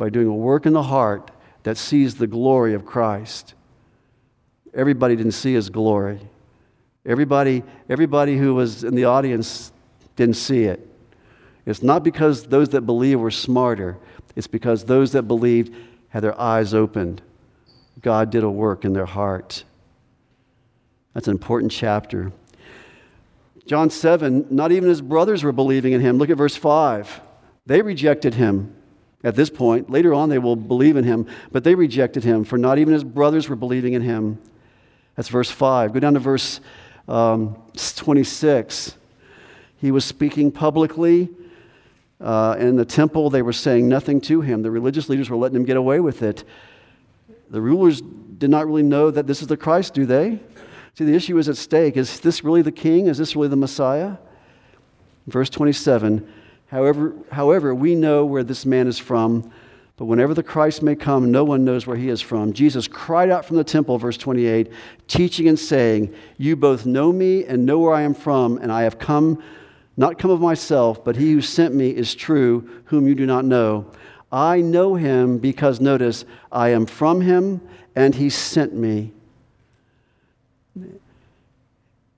by 0.00 0.08
doing 0.08 0.26
a 0.26 0.34
work 0.34 0.64
in 0.64 0.72
the 0.72 0.82
heart 0.82 1.30
that 1.62 1.76
sees 1.76 2.14
the 2.14 2.26
glory 2.26 2.72
of 2.72 2.86
Christ. 2.86 3.52
Everybody 4.72 5.14
didn't 5.14 5.32
see 5.32 5.52
his 5.52 5.68
glory. 5.68 6.20
Everybody, 7.04 7.62
everybody 7.90 8.38
who 8.38 8.54
was 8.54 8.82
in 8.82 8.94
the 8.94 9.04
audience 9.04 9.72
didn't 10.16 10.36
see 10.36 10.64
it. 10.64 10.88
It's 11.66 11.82
not 11.82 12.02
because 12.02 12.44
those 12.44 12.70
that 12.70 12.80
believe 12.80 13.20
were 13.20 13.30
smarter, 13.30 13.98
it's 14.34 14.46
because 14.46 14.86
those 14.86 15.12
that 15.12 15.24
believed 15.24 15.76
had 16.08 16.22
their 16.22 16.40
eyes 16.40 16.72
opened. 16.72 17.20
God 18.00 18.30
did 18.30 18.42
a 18.42 18.50
work 18.50 18.86
in 18.86 18.94
their 18.94 19.04
heart. 19.04 19.64
That's 21.12 21.28
an 21.28 21.32
important 21.32 21.72
chapter. 21.72 22.32
John 23.66 23.90
7, 23.90 24.46
not 24.48 24.72
even 24.72 24.88
his 24.88 25.02
brothers 25.02 25.44
were 25.44 25.52
believing 25.52 25.92
in 25.92 26.00
him. 26.00 26.16
Look 26.16 26.30
at 26.30 26.38
verse 26.38 26.56
5. 26.56 27.20
They 27.66 27.82
rejected 27.82 28.32
him 28.32 28.74
at 29.22 29.36
this 29.36 29.50
point. 29.50 29.90
Later 29.90 30.14
on, 30.14 30.28
they 30.28 30.38
will 30.38 30.56
believe 30.56 30.96
in 30.96 31.04
him, 31.04 31.26
but 31.52 31.64
they 31.64 31.74
rejected 31.74 32.24
him, 32.24 32.44
for 32.44 32.58
not 32.58 32.78
even 32.78 32.92
his 32.92 33.04
brothers 33.04 33.48
were 33.48 33.56
believing 33.56 33.92
in 33.92 34.02
him. 34.02 34.38
That's 35.16 35.28
verse 35.28 35.50
5. 35.50 35.92
Go 35.92 36.00
down 36.00 36.14
to 36.14 36.20
verse 36.20 36.60
um, 37.08 37.56
26. 37.96 38.96
He 39.78 39.90
was 39.90 40.04
speaking 40.04 40.50
publicly. 40.50 41.28
Uh, 42.20 42.56
in 42.58 42.76
the 42.76 42.84
temple, 42.84 43.30
they 43.30 43.42
were 43.42 43.52
saying 43.52 43.88
nothing 43.88 44.20
to 44.20 44.40
him. 44.42 44.62
The 44.62 44.70
religious 44.70 45.08
leaders 45.08 45.30
were 45.30 45.36
letting 45.36 45.56
him 45.56 45.64
get 45.64 45.76
away 45.76 46.00
with 46.00 46.22
it. 46.22 46.44
The 47.50 47.60
rulers 47.60 48.00
did 48.00 48.50
not 48.50 48.66
really 48.66 48.82
know 48.82 49.10
that 49.10 49.26
this 49.26 49.42
is 49.42 49.48
the 49.48 49.56
Christ, 49.56 49.94
do 49.94 50.06
they? 50.06 50.38
See, 50.94 51.04
the 51.04 51.14
issue 51.14 51.38
is 51.38 51.48
at 51.48 51.56
stake. 51.56 51.96
Is 51.96 52.20
this 52.20 52.44
really 52.44 52.62
the 52.62 52.72
king? 52.72 53.06
Is 53.06 53.18
this 53.18 53.34
really 53.34 53.48
the 53.48 53.56
Messiah? 53.56 54.16
Verse 55.26 55.50
27 55.50 56.30
However, 56.70 57.14
however, 57.32 57.74
we 57.74 57.96
know 57.96 58.24
where 58.24 58.44
this 58.44 58.64
man 58.64 58.86
is 58.86 58.98
from, 58.98 59.50
but 59.96 60.04
whenever 60.04 60.34
the 60.34 60.42
Christ 60.42 60.82
may 60.82 60.94
come, 60.94 61.32
no 61.32 61.42
one 61.42 61.64
knows 61.64 61.84
where 61.84 61.96
he 61.96 62.08
is 62.08 62.20
from. 62.22 62.52
Jesus 62.52 62.86
cried 62.86 63.28
out 63.28 63.44
from 63.44 63.56
the 63.56 63.64
temple, 63.64 63.98
verse 63.98 64.16
28, 64.16 64.70
teaching 65.08 65.48
and 65.48 65.58
saying, 65.58 66.14
You 66.38 66.54
both 66.54 66.86
know 66.86 67.12
me 67.12 67.44
and 67.44 67.66
know 67.66 67.80
where 67.80 67.92
I 67.92 68.02
am 68.02 68.14
from, 68.14 68.56
and 68.58 68.70
I 68.70 68.82
have 68.82 69.00
come, 69.00 69.42
not 69.96 70.16
come 70.16 70.30
of 70.30 70.40
myself, 70.40 71.04
but 71.04 71.16
he 71.16 71.32
who 71.32 71.40
sent 71.40 71.74
me 71.74 71.90
is 71.90 72.14
true, 72.14 72.82
whom 72.84 73.08
you 73.08 73.16
do 73.16 73.26
not 73.26 73.44
know. 73.44 73.90
I 74.30 74.60
know 74.60 74.94
him 74.94 75.38
because, 75.38 75.80
notice, 75.80 76.24
I 76.52 76.68
am 76.68 76.86
from 76.86 77.20
him, 77.20 77.60
and 77.96 78.14
he 78.14 78.30
sent 78.30 78.74
me. 78.74 79.12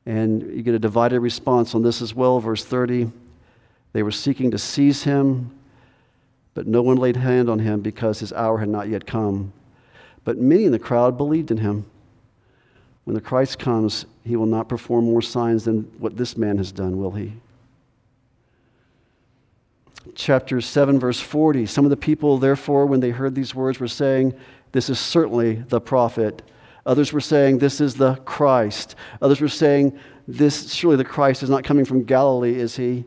And 0.05 0.42
you 0.42 0.62
get 0.62 0.74
a 0.74 0.78
divided 0.78 1.20
response 1.20 1.74
on 1.74 1.82
this 1.82 2.03
as 2.03 2.14
well, 2.14 2.38
verse 2.38 2.64
30. 2.64 3.11
They 3.93 4.03
were 4.03 4.11
seeking 4.11 4.51
to 4.51 4.59
seize 4.59 5.05
him, 5.05 5.51
but 6.55 6.66
no 6.66 6.82
one 6.82 6.97
laid 6.97 7.16
hand 7.16 7.49
on 7.49 7.59
him 7.59 7.80
because 7.80 8.20
his 8.20 8.32
hour 8.32 8.59
had 8.59 8.68
not 8.68 8.88
yet 8.88 9.07
come. 9.07 9.53
But 10.24 10.38
many 10.38 10.64
in 10.64 10.72
the 10.72 10.78
crowd 10.78 11.16
believed 11.16 11.51
in 11.51 11.59
him. 11.59 11.86
When 13.05 13.14
the 13.14 13.20
Christ 13.20 13.59
comes, 13.59 14.07
he 14.24 14.36
will 14.36 14.47
not 14.47 14.68
perform 14.68 15.07
more 15.07 15.22
signs 15.22 15.64
than 15.64 15.82
what 15.99 16.16
this 16.16 16.36
man 16.36 16.59
has 16.59 16.70
done, 16.70 16.99
will 16.99 17.11
he? 17.11 17.32
Chapter 20.14 20.61
7, 20.61 20.99
verse 20.99 21.20
40. 21.20 21.66
Some 21.66 21.84
of 21.84 21.90
the 21.90 21.97
people, 21.97 22.38
therefore, 22.38 22.86
when 22.86 23.01
they 23.01 23.11
heard 23.11 23.34
these 23.34 23.55
words, 23.55 23.80
were 23.80 23.88
saying, 23.88 24.34
This 24.72 24.88
is 24.88 24.99
certainly 24.99 25.55
the 25.55 25.80
prophet. 25.80 26.43
Others 26.86 27.12
were 27.12 27.20
saying, 27.20 27.59
This 27.59 27.80
is 27.80 27.95
the 27.95 28.16
Christ. 28.16 28.95
Others 29.20 29.40
were 29.40 29.49
saying, 29.49 29.99
This 30.28 30.72
surely 30.72 30.97
the 30.97 31.05
Christ 31.05 31.43
is 31.43 31.51
not 31.51 31.64
coming 31.64 31.84
from 31.84 32.05
Galilee, 32.05 32.55
is 32.55 32.76
he? 32.76 33.05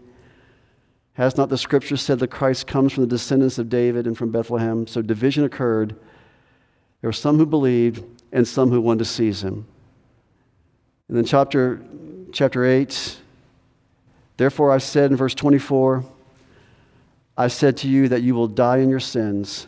Has 1.16 1.38
not 1.38 1.50
the 1.50 1.58
scripture 1.58 1.98
said 1.98 2.20
that 2.20 2.28
Christ 2.28 2.68
comes 2.68 2.94
from 2.94 3.04
the 3.04 3.10
descendants 3.10 3.58
of 3.58 3.70
David 3.70 4.06
and 4.06 4.18
from 4.18 4.32
Bethlehem? 4.32 4.86
So 4.86 5.02
division 5.02 5.46
occurred. 5.46 5.96
There 7.02 7.08
were 7.08 7.14
some 7.14 7.38
who 7.38 7.46
believed 7.46 8.04
and 8.32 8.48
some 8.48 8.70
who 8.70 8.82
wanted 8.82 9.00
to 9.00 9.06
seize 9.06 9.42
him. 9.42 9.66
And 11.08 11.18
then 11.18 11.24
chapter, 11.24 11.82
chapter 12.32 12.66
8, 12.66 13.18
therefore 14.38 14.72
I 14.72 14.80
said 14.80 15.12
in 15.12 15.18
verse 15.18 15.34
24, 15.36 16.04
I 17.38 17.48
said 17.48 17.78
to 17.78 17.88
you 17.88 18.10
that 18.10 18.22
you 18.22 18.34
will 18.34 18.48
die 18.48 18.78
in 18.78 18.90
your 18.90 19.00
sins, 19.00 19.68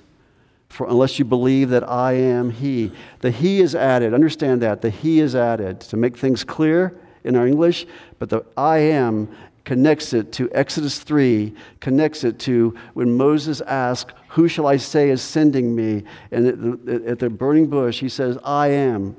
for 0.69 0.87
unless 0.87 1.19
you 1.19 1.25
believe 1.25 1.69
that 1.69 1.87
I 1.87 2.13
am 2.13 2.49
He. 2.49 2.91
The 3.19 3.31
He 3.31 3.59
is 3.61 3.75
added. 3.75 4.13
Understand 4.13 4.61
that. 4.61 4.81
The 4.81 4.89
He 4.89 5.19
is 5.19 5.35
added 5.35 5.81
to 5.81 5.97
make 5.97 6.17
things 6.17 6.43
clear 6.43 6.97
in 7.23 7.35
our 7.35 7.45
English, 7.45 7.85
but 8.19 8.29
the 8.29 8.45
I 8.55 8.77
am 8.79 9.29
connects 9.67 10.13
it 10.13 10.31
to 10.31 10.49
Exodus 10.53 10.99
3, 10.99 11.53
connects 11.81 12.23
it 12.23 12.39
to 12.39 12.73
when 12.93 13.17
Moses 13.17 13.59
asked, 13.59 14.13
Who 14.29 14.47
shall 14.47 14.65
I 14.65 14.77
say 14.77 15.09
is 15.09 15.21
sending 15.21 15.75
me? 15.75 16.05
And 16.31 16.47
at 16.47 16.85
the, 16.85 17.03
at 17.05 17.19
the 17.19 17.29
burning 17.29 17.67
bush, 17.67 17.99
he 17.99 18.07
says, 18.07 18.37
I 18.45 18.69
am, 18.69 19.17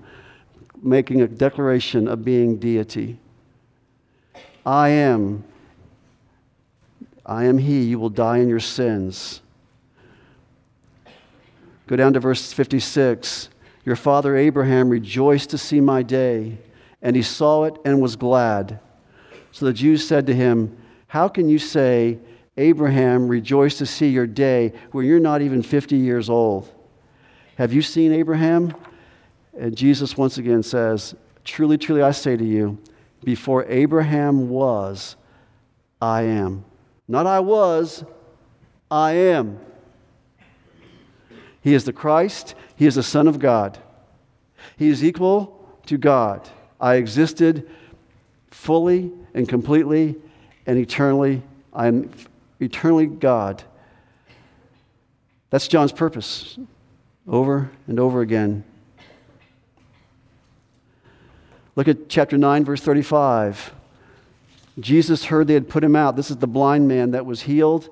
making 0.82 1.20
a 1.20 1.28
declaration 1.28 2.08
of 2.08 2.24
being 2.24 2.56
deity. 2.56 3.18
I 4.64 4.88
am. 4.88 5.44
I 7.26 7.44
am 7.44 7.58
He. 7.58 7.82
You 7.82 7.98
will 7.98 8.08
die 8.08 8.38
in 8.38 8.48
your 8.48 8.58
sins. 8.58 9.42
Go 11.88 11.96
down 11.96 12.14
to 12.14 12.20
verse 12.20 12.54
56. 12.54 13.50
Your 13.84 13.96
father 13.96 14.34
Abraham 14.34 14.88
rejoiced 14.88 15.50
to 15.50 15.58
see 15.58 15.82
my 15.82 16.02
day, 16.02 16.56
and 17.02 17.14
he 17.14 17.22
saw 17.22 17.64
it 17.64 17.76
and 17.84 18.00
was 18.00 18.16
glad. 18.16 18.80
So 19.58 19.66
the 19.66 19.72
Jews 19.72 20.06
said 20.06 20.28
to 20.28 20.34
him, 20.36 20.76
How 21.08 21.26
can 21.26 21.48
you 21.48 21.58
say, 21.58 22.20
Abraham 22.56 23.26
rejoiced 23.26 23.78
to 23.78 23.86
see 23.86 24.06
your 24.06 24.24
day 24.24 24.72
when 24.92 25.04
you're 25.04 25.18
not 25.18 25.42
even 25.42 25.64
50 25.64 25.96
years 25.96 26.30
old? 26.30 26.72
Have 27.56 27.72
you 27.72 27.82
seen 27.82 28.12
Abraham? 28.12 28.72
And 29.58 29.76
Jesus 29.76 30.16
once 30.16 30.38
again 30.38 30.62
says, 30.62 31.16
Truly, 31.42 31.76
truly, 31.76 32.02
I 32.02 32.12
say 32.12 32.36
to 32.36 32.44
you, 32.44 32.78
before 33.24 33.64
Abraham 33.64 34.48
was, 34.48 35.16
I 36.00 36.22
am. 36.22 36.64
Not 37.08 37.26
I 37.26 37.40
was, 37.40 38.04
I 38.88 39.10
am. 39.10 39.58
He 41.62 41.74
is 41.74 41.82
the 41.82 41.92
Christ, 41.92 42.54
He 42.76 42.86
is 42.86 42.94
the 42.94 43.02
Son 43.02 43.26
of 43.26 43.40
God. 43.40 43.76
He 44.76 44.86
is 44.86 45.02
equal 45.02 45.68
to 45.86 45.98
God. 45.98 46.48
I 46.80 46.94
existed 46.94 47.68
fully 48.52 49.10
and 49.38 49.48
completely 49.48 50.16
and 50.66 50.76
eternally. 50.76 51.40
I'm 51.72 52.10
eternally 52.58 53.06
God. 53.06 53.62
That's 55.50 55.68
John's 55.68 55.92
purpose 55.92 56.58
over 57.28 57.70
and 57.86 58.00
over 58.00 58.20
again. 58.20 58.64
Look 61.76 61.86
at 61.86 62.08
chapter 62.08 62.36
9, 62.36 62.64
verse 62.64 62.80
35. 62.80 63.72
Jesus 64.80 65.26
heard 65.26 65.46
they 65.46 65.54
had 65.54 65.68
put 65.68 65.84
him 65.84 65.94
out. 65.94 66.16
This 66.16 66.32
is 66.32 66.38
the 66.38 66.48
blind 66.48 66.88
man 66.88 67.12
that 67.12 67.24
was 67.24 67.42
healed, 67.42 67.88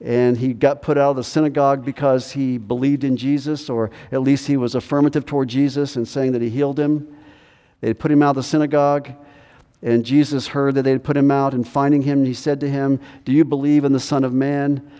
and 0.00 0.36
he 0.36 0.52
got 0.52 0.82
put 0.82 0.98
out 0.98 1.10
of 1.10 1.16
the 1.16 1.24
synagogue 1.24 1.84
because 1.84 2.32
he 2.32 2.58
believed 2.58 3.04
in 3.04 3.16
Jesus, 3.16 3.70
or 3.70 3.92
at 4.10 4.22
least 4.22 4.48
he 4.48 4.56
was 4.56 4.74
affirmative 4.74 5.24
toward 5.24 5.48
Jesus 5.48 5.94
and 5.94 6.06
saying 6.06 6.32
that 6.32 6.42
he 6.42 6.50
healed 6.50 6.80
him. 6.80 7.16
They 7.80 7.88
had 7.88 8.00
put 8.00 8.10
him 8.10 8.24
out 8.24 8.30
of 8.30 8.36
the 8.36 8.42
synagogue. 8.42 9.12
And 9.84 10.02
Jesus 10.02 10.48
heard 10.48 10.74
that 10.76 10.82
they 10.82 10.92
had 10.92 11.04
put 11.04 11.16
him 11.16 11.30
out, 11.30 11.52
and 11.52 11.68
finding 11.68 12.00
him, 12.02 12.24
he 12.24 12.32
said 12.32 12.58
to 12.60 12.68
him, 12.68 12.98
Do 13.26 13.32
you 13.32 13.44
believe 13.44 13.84
in 13.84 13.92
the 13.92 14.00
Son 14.00 14.24
of 14.24 14.32
Man? 14.32 14.90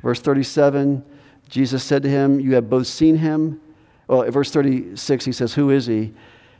Verse 0.00 0.20
37, 0.20 1.04
Jesus 1.48 1.82
said 1.82 2.04
to 2.04 2.08
him, 2.08 2.38
You 2.38 2.54
have 2.54 2.70
both 2.70 2.86
seen 2.86 3.16
him. 3.16 3.60
Well, 4.06 4.22
in 4.22 4.30
verse 4.30 4.52
36, 4.52 5.24
he 5.24 5.32
says, 5.32 5.54
Who 5.54 5.70
is 5.70 5.86
he? 5.86 6.14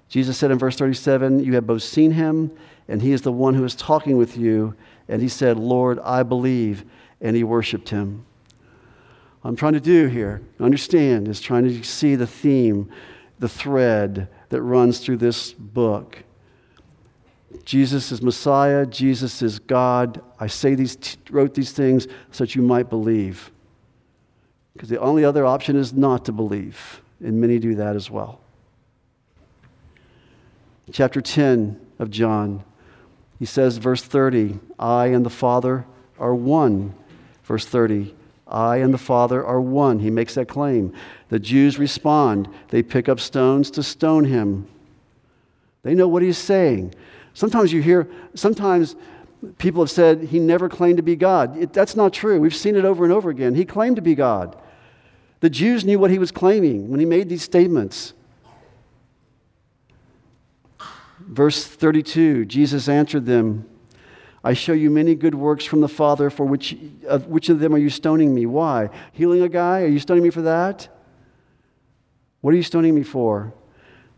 Jesus 0.09 0.37
said 0.37 0.51
in 0.51 0.59
verse 0.59 0.77
37, 0.77 1.45
You 1.45 1.55
have 1.55 1.67
both 1.67 1.85
seen 1.85 2.11
him, 2.11 2.51
and 2.89 3.01
he 3.01 3.13
is 3.13 3.23
the 3.23 3.33
one 3.33 3.55
who 3.55 3.65
is 3.65 3.77
talking 3.77 4.17
with 4.17 4.37
you. 4.37 4.75
And 5.07 5.23
he 5.23 5.29
said, 5.29 5.57
Lord, 5.57 6.01
I 6.01 6.25
believe. 6.25 6.85
And 7.21 7.37
he 7.37 7.45
worshiped 7.45 7.91
him. 7.91 8.27
What 9.41 9.51
I'm 9.51 9.57
trying 9.57 9.75
to 9.75 9.81
do 9.81 10.09
here, 10.09 10.43
understand, 10.59 11.29
is 11.29 11.41
trying 11.41 11.65
to 11.65 11.85
see 11.85 12.17
the 12.17 12.27
theme, 12.27 12.91
the 13.39 13.49
thread 13.49 14.29
that 14.49 14.63
runs 14.63 14.99
through 14.99 15.19
this 15.19 15.53
book. 15.53 16.25
Jesus 17.65 18.13
is 18.13 18.23
Messiah. 18.23 18.87
Jesus 18.87 19.43
is 19.43 19.59
God. 19.59 20.23
I 20.41 20.47
say 20.47 20.75
these, 20.75 20.99
wrote 21.31 21.55
these 21.55 21.73
things 21.73 22.07
so 22.31 22.45
that 22.45 22.55
you 22.55 22.63
might 22.63 22.89
believe. 22.91 23.51
Because 24.73 24.89
the 24.89 25.01
only 25.01 25.25
other 25.25 25.45
option 25.45 25.77
is 25.77 25.93
not 25.93 26.25
to 26.25 26.33
believe, 26.33 27.03
and 27.21 27.41
many 27.41 27.59
do 27.59 27.75
that 27.75 27.95
as 27.95 28.11
well. 28.11 28.41
Chapter 30.91 31.21
10 31.21 31.79
of 31.99 32.11
John, 32.11 32.65
he 33.39 33.45
says, 33.45 33.79
verse 33.79 34.03
30, 34.03 34.59
I 34.79 35.07
and 35.07 35.25
the 35.25 35.31
Father 35.31 35.87
are 36.19 36.35
one. 36.35 36.95
Verse 37.45 37.65
30, 37.67 38.15
I 38.47 38.77
and 38.77 38.93
the 38.93 38.99
Father 38.99 39.45
are 39.45 39.61
one. 39.61 39.99
He 39.99 40.11
makes 40.11 40.35
that 40.35 40.49
claim. 40.49 40.93
The 41.29 41.39
Jews 41.39 41.79
respond. 41.79 42.49
They 42.69 42.83
pick 42.83 43.09
up 43.09 43.21
stones 43.21 43.71
to 43.73 43.83
stone 43.83 44.25
him. 44.25 44.69
They 45.83 45.95
know 45.95 46.09
what 46.09 46.23
he's 46.23 46.39
saying. 46.39 46.95
Sometimes 47.35 47.73
you 47.73 47.83
hear, 47.83 48.09
sometimes 48.35 48.97
people 49.59 49.83
have 49.83 49.91
said 49.91 50.25
he 50.25 50.39
never 50.39 50.69
claimed 50.69 50.99
to 50.99 51.03
be 51.03 51.17
God. 51.17 51.57
It, 51.57 51.73
that's 51.73 51.97
not 51.97 52.13
true. 52.13 52.39
We've 52.39 52.55
seen 52.55 52.77
it 52.77 52.85
over 52.85 53.05
and 53.05 53.13
over 53.13 53.31
again. 53.31 53.55
He 53.55 53.65
claimed 53.65 53.97
to 53.97 54.03
be 54.03 54.15
God. 54.15 54.57
The 55.41 55.51
Jews 55.51 55.85
knew 55.85 55.99
what 55.99 56.11
he 56.11 56.19
was 56.19 56.31
claiming 56.31 56.89
when 56.89 57.01
he 57.01 57.07
made 57.07 57.29
these 57.29 57.43
statements. 57.43 58.15
Verse 61.19 61.65
32 61.65 62.45
Jesus 62.45 62.89
answered 62.89 63.27
them, 63.27 63.69
I 64.45 64.55
show 64.55 64.73
you 64.73 64.91
many 64.91 65.15
good 65.15 65.35
works 65.35 65.65
from 65.65 65.81
the 65.81 65.89
Father, 65.89 66.29
for 66.29 66.45
which, 66.45 66.77
of 67.07 67.29
which 67.29 67.49
of 67.49 67.61
them 67.61 67.75
are 67.75 67.79
you 67.79 67.91
stoning 67.91 68.35
me? 68.35 68.45
Why? 68.45 68.91
Healing 69.13 69.43
a 69.43 69.49
guy? 69.49 69.83
Are 69.83 69.89
you 69.89 70.01
stoning 70.01 70.25
me 70.25 70.31
for 70.31 70.43
that? 70.43 70.89
What 72.41 72.53
are 72.53 72.57
you 72.57 72.65
stoning 72.65 72.95
me 72.95 73.05
for? 73.05 73.55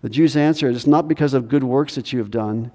The 0.00 0.08
Jews 0.08 0.34
answered, 0.34 0.74
It's 0.74 0.86
not 0.86 1.08
because 1.08 1.34
of 1.34 1.48
good 1.48 1.62
works 1.62 1.94
that 1.94 2.12
you 2.12 2.18
have 2.20 2.30
done 2.30 2.70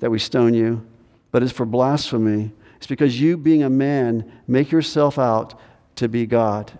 that 0.00 0.10
we 0.10 0.18
stone 0.18 0.54
you, 0.54 0.84
but 1.30 1.42
it's 1.42 1.52
for 1.52 1.64
blasphemy. 1.64 2.52
It's 2.76 2.86
because 2.86 3.20
you, 3.20 3.36
being 3.36 3.62
a 3.62 3.70
man, 3.70 4.30
make 4.48 4.72
yourself 4.72 5.18
out 5.18 5.58
to 5.96 6.08
be 6.08 6.26
God. 6.26 6.72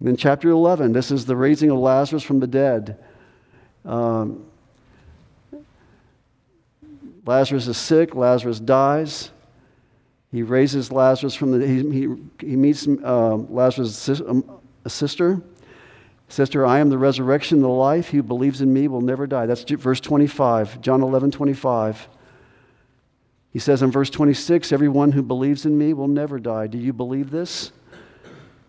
In 0.00 0.16
chapter 0.16 0.50
11, 0.50 0.92
this 0.92 1.10
is 1.10 1.26
the 1.26 1.36
raising 1.36 1.70
of 1.70 1.78
Lazarus 1.78 2.22
from 2.22 2.40
the 2.40 2.46
dead. 2.46 2.98
Um, 3.84 4.44
Lazarus 7.24 7.66
is 7.66 7.76
sick, 7.76 8.14
Lazarus 8.14 8.60
dies. 8.60 9.30
He 10.30 10.42
raises 10.42 10.92
Lazarus 10.92 11.34
from 11.34 11.52
the, 11.52 11.66
he, 11.66 11.82
he, 11.90 12.14
he 12.40 12.56
meets 12.56 12.86
uh, 12.86 13.36
Lazarus' 13.36 14.20
um, 14.20 14.60
sister 14.86 15.42
Sister, 16.28 16.66
I 16.66 16.78
am 16.78 16.90
the 16.90 16.98
resurrection 16.98 17.58
and 17.58 17.64
the 17.64 17.68
life. 17.68 18.08
He 18.08 18.18
who 18.18 18.22
believes 18.22 18.60
in 18.60 18.72
me 18.72 18.86
will 18.86 19.00
never 19.00 19.26
die. 19.26 19.46
That's 19.46 19.62
verse 19.62 20.00
25, 20.00 20.80
John 20.80 21.02
11, 21.02 21.30
25. 21.30 22.08
He 23.50 23.58
says 23.58 23.82
in 23.82 23.90
verse 23.90 24.10
26, 24.10 24.70
Everyone 24.70 25.12
who 25.12 25.22
believes 25.22 25.64
in 25.64 25.78
me 25.78 25.94
will 25.94 26.08
never 26.08 26.38
die. 26.38 26.66
Do 26.66 26.76
you 26.76 26.92
believe 26.92 27.30
this? 27.30 27.72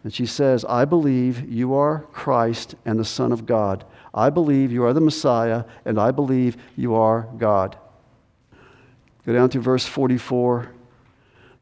And 0.03 0.13
she 0.13 0.25
says, 0.25 0.63
I 0.63 0.85
believe 0.85 1.51
you 1.51 1.73
are 1.73 2.07
Christ 2.13 2.75
and 2.85 2.97
the 2.97 3.05
Son 3.05 3.33
of 3.33 3.45
God. 3.45 3.83
I 4.13 4.29
believe 4.29 4.71
you 4.71 4.85
are 4.85 4.93
the 4.93 5.01
Messiah, 5.01 5.65
and 5.83 5.99
I 5.99 6.11
believe 6.11 6.55
you 6.77 6.95
are 6.95 7.27
God. 7.37 7.77
Go 9.25 9.33
down 9.33 9.49
to 9.49 9.59
verse 9.59 9.85
44. 9.85 10.71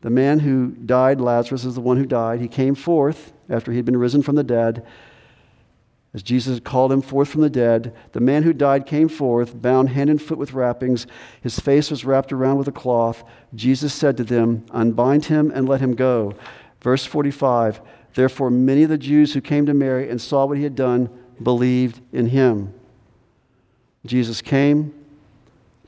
The 0.02 0.10
man 0.12 0.40
who 0.40 0.68
died, 0.68 1.20
Lazarus, 1.20 1.66
is 1.66 1.74
the 1.74 1.82
one 1.82 1.98
who 1.98 2.06
died. 2.06 2.40
He 2.40 2.48
came 2.48 2.76
forth 2.76 3.34
after 3.50 3.72
he 3.72 3.78
had 3.78 3.86
been 3.86 3.98
risen 3.98 4.22
from 4.22 4.36
the 4.36 4.44
dead. 4.44 4.86
As 6.18 6.24
Jesus 6.24 6.60
called 6.60 6.92
him 6.92 7.04
forth 7.04 7.30
from 7.30 7.42
the 7.42 7.50
dead, 7.50 7.96
the 8.14 8.20
man 8.20 8.42
who 8.42 8.52
died 8.52 8.88
came 8.88 9.08
forth, 9.08 9.62
bound 9.62 9.90
hand 9.90 10.10
and 10.10 10.20
foot 10.20 10.40
with 10.40 10.54
wrappings. 10.54 11.06
His 11.42 11.60
face 11.60 11.92
was 11.92 12.06
wrapped 12.06 12.34
around 12.34 12.58
with 12.58 12.68
a 12.68 12.72
cloth. 12.72 13.24
Jesus 13.54 13.94
said 13.94 14.18
to 14.18 14.24
them, 14.24 14.66
Unbind 14.72 15.26
him 15.26 15.52
and 15.54 15.70
let 15.70 15.80
him 15.80 15.94
go. 15.94 16.34
Verse 16.82 17.06
45 17.06 17.82
Therefore, 18.16 18.50
many 18.50 18.82
of 18.82 18.90
the 18.90 18.98
Jews 18.98 19.36
who 19.36 19.42
came 19.42 19.68
to 19.68 19.76
Mary 19.76 20.10
and 20.10 20.20
saw 20.20 20.48
what 20.48 20.58
he 20.58 20.64
had 20.64 20.74
done 20.74 21.08
believed 21.44 22.02
in 22.12 22.26
him. 22.26 22.74
Jesus 24.04 24.42
came, 24.42 24.96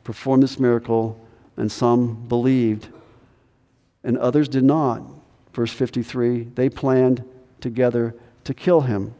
performed 0.03 0.43
this 0.43 0.59
miracle, 0.59 1.19
and 1.57 1.71
some 1.71 2.27
believed, 2.27 2.89
and 4.03 4.15
others 4.15 4.47
did 4.47 4.63
not. 4.63 5.01
Verse 5.53 5.73
53 5.73 6.49
they 6.53 6.69
planned 6.69 7.23
together 7.61 8.13
to 8.43 8.53
kill 8.53 8.81
him. 8.81 9.15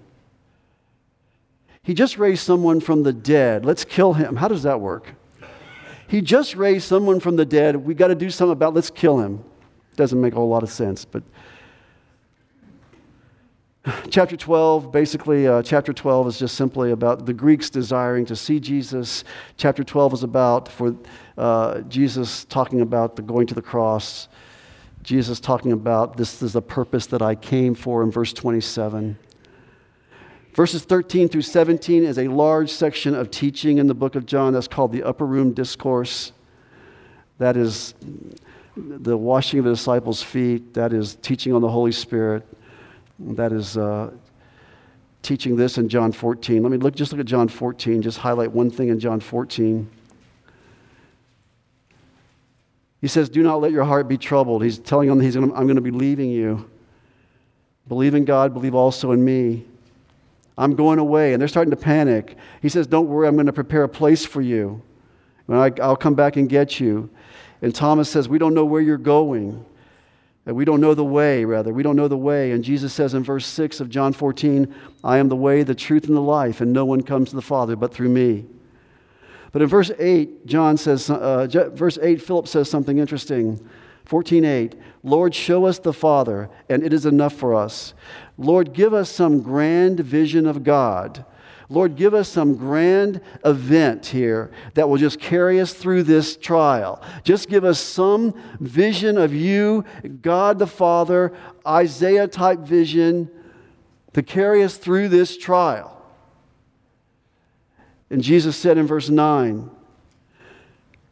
He 1.84 1.94
just 1.94 2.18
raised 2.18 2.44
someone 2.44 2.80
from 2.80 3.04
the 3.04 3.14
dead. 3.14 3.66
Let's 3.66 3.84
kill 3.84 4.14
him. 4.14 4.36
How 4.36 4.48
does 4.48 4.64
that 4.64 4.80
work? 4.80 5.16
He 6.08 6.22
just 6.22 6.56
raised 6.56 6.88
someone 6.88 7.20
from 7.20 7.36
the 7.36 7.46
dead. 7.46 7.76
We 7.76 7.94
got 7.94 8.08
to 8.08 8.16
do 8.16 8.30
something 8.30 8.54
about 8.54 8.74
let's 8.74 8.90
kill 8.90 9.20
him. 9.20 9.44
Doesn't 9.96 10.20
make 10.20 10.34
a 10.34 10.38
whole 10.38 10.50
lot 10.50 10.64
of 10.64 10.72
sense, 10.72 11.06
but 11.06 11.24
chapter 14.10 14.36
12 14.36 14.92
basically 14.92 15.48
uh, 15.48 15.62
chapter 15.62 15.94
12 15.94 16.28
is 16.28 16.40
just 16.40 16.56
simply 16.56 16.92
about 16.92 17.26
the 17.26 17.34
greeks 17.34 17.70
desiring 17.70 18.26
to 18.26 18.36
see 18.36 18.60
jesus 18.60 19.24
chapter 19.58 19.84
12 19.84 20.14
is 20.14 20.24
about 20.24 20.68
for 20.68 20.96
uh, 21.38 21.80
jesus 21.82 22.46
talking 22.46 22.82
about 22.82 23.16
the 23.16 23.22
going 23.22 23.48
to 23.48 23.54
the 23.54 23.62
cross 23.62 24.28
jesus 25.02 25.40
talking 25.40 25.72
about 25.72 26.18
this 26.18 26.42
is 26.42 26.54
the 26.54 26.62
purpose 26.62 27.06
that 27.06 27.22
i 27.22 27.34
came 27.36 27.74
for 27.74 28.04
in 28.04 28.12
verse 28.12 28.34
27 28.34 29.18
verses 30.54 30.84
13 30.84 31.30
through 31.30 31.42
17 31.42 32.04
is 32.04 32.18
a 32.18 32.28
large 32.28 32.72
section 32.72 33.16
of 33.16 33.32
teaching 33.32 33.78
in 33.78 33.88
the 33.88 33.94
book 33.94 34.16
of 34.16 34.26
john 34.26 34.54
that's 34.54 34.68
called 34.68 34.92
the 34.92 35.04
upper 35.04 35.26
room 35.26 35.54
discourse 35.54 36.32
that 37.38 37.56
is 37.56 37.94
the 38.76 39.18
washing 39.18 39.60
of 39.60 39.66
the 39.66 39.72
disciples 39.72 40.22
feet 40.22 40.74
that 40.74 40.94
is 40.94 41.16
teaching 41.22 41.54
on 41.54 41.62
the 41.62 41.70
holy 41.70 41.92
spirit 41.92 42.46
that 43.20 43.52
is 43.52 43.78
uh, 43.78 44.10
teaching 45.22 45.56
this 45.56 45.78
in 45.78 45.90
John 45.90 46.12
14. 46.12 46.64
Let 46.64 46.72
me 46.72 46.78
look, 46.78 46.96
just 46.96 47.12
look 47.12 47.20
at 47.20 47.26
John 47.26 47.48
14, 47.48 48.02
just 48.02 48.18
highlight 48.18 48.52
one 48.52 48.72
thing 48.72 48.90
in 48.90 49.00
John 49.00 49.20
14. 49.20 49.90
He 53.02 53.08
says, 53.08 53.30
Do 53.30 53.44
not 53.44 53.62
let 53.62 53.72
your 53.72 53.86
heart 53.86 54.08
be 54.08 54.18
troubled. 54.18 54.64
He's 54.64 54.78
telling 54.80 55.08
them, 55.08 55.20
he's 55.20 55.36
gonna, 55.36 55.54
I'm 55.54 55.66
going 55.66 55.76
to 55.76 55.82
be 55.82 55.92
leaving 55.92 56.30
you. 56.30 56.70
Believe 57.88 58.14
in 58.14 58.26
God, 58.26 58.54
believe 58.54 58.76
also 58.76 59.12
in 59.12 59.24
me. 59.24 59.66
I'm 60.60 60.76
going 60.76 61.00
away. 61.00 61.34
And 61.34 61.42
they're 61.42 61.48
starting 61.48 61.72
to 61.72 61.78
panic. 61.78 62.38
He 62.62 62.70
says, 62.70 62.86
Don't 62.86 63.08
worry, 63.08 63.28
I'm 63.28 63.36
going 63.36 63.48
to 63.48 63.54
prepare 63.54 63.84
a 63.84 63.90
place 63.90 64.26
for 64.26 64.42
you. 64.42 64.84
And 65.48 65.58
I, 65.58 65.72
I'll 65.82 65.96
come 65.96 66.14
back 66.14 66.36
and 66.36 66.48
get 66.48 66.80
you. 66.80 67.10
And 67.62 67.74
Thomas 67.74 68.10
says, 68.10 68.30
We 68.30 68.38
don't 68.38 68.54
know 68.54 68.66
where 68.66 68.82
you're 68.82 68.98
going. 68.98 69.66
We 70.46 70.66
don't 70.66 70.82
know 70.82 70.96
the 70.96 71.06
way, 71.06 71.46
rather. 71.46 71.72
We 71.74 71.84
don't 71.84 71.96
know 71.96 72.08
the 72.08 72.18
way. 72.18 72.52
And 72.52 72.64
Jesus 72.64 72.94
says 72.94 73.14
in 73.14 73.24
verse 73.24 73.46
6 73.46 73.80
of 73.82 73.90
John 73.90 74.14
14, 74.14 74.74
I 75.04 75.18
am 75.18 75.30
the 75.30 75.36
way, 75.36 75.64
the 75.64 75.76
truth, 75.76 76.08
and 76.08 76.16
the 76.16 76.22
life, 76.22 76.60
and 76.60 76.74
no 76.74 76.86
one 76.86 77.04
comes 77.04 77.30
to 77.30 77.36
the 77.36 77.42
Father 77.42 77.76
but 77.76 77.94
through 77.94 78.10
me. 78.10 78.46
But 79.52 79.62
in 79.62 79.68
verse 79.68 79.92
8, 79.98 80.48
John 80.48 80.78
says, 80.78 81.10
uh, 81.10 81.48
verse 81.74 82.00
8, 82.02 82.22
Philip 82.22 82.48
says 82.48 82.70
something 82.70 82.98
interesting. 82.98 83.60
14:8 84.10 84.74
Lord 85.04 85.34
show 85.36 85.66
us 85.66 85.80
the 85.80 85.94
Father 85.94 86.50
and 86.68 86.84
it 86.84 86.92
is 86.92 87.06
enough 87.06 87.34
for 87.34 87.54
us. 87.54 87.94
Lord 88.38 88.74
give 88.74 88.94
us 88.94 89.10
some 89.10 89.42
grand 89.42 90.00
vision 90.00 90.46
of 90.46 90.64
God 90.64 91.26
Lord, 91.72 91.96
give 91.96 92.16
us 92.16 92.28
some 92.28 92.56
grand 92.56 93.22
event 93.46 94.08
here 94.08 94.50
that 94.74 94.90
will 94.90 94.98
just 94.98 95.20
carry 95.20 95.62
us 95.62 95.72
through 95.72 96.04
this 96.04 96.36
trial. 96.36 97.00
Just 97.24 97.48
give 97.48 97.64
us 97.64 97.80
some 97.80 98.34
vision 98.60 99.20
of 99.20 99.36
you, 99.36 99.86
God 100.24 100.58
the 100.58 100.66
Father, 100.66 101.32
Isaiah 101.66 102.28
type 102.28 102.60
vision 102.60 103.30
to 104.14 104.24
carry 104.24 104.64
us 104.64 104.78
through 104.78 105.10
this 105.10 105.38
trial. 105.38 105.96
And 108.10 108.24
Jesus 108.24 108.58
said 108.58 108.80
in 108.80 108.88
verse 108.88 109.10
9, 109.10 109.70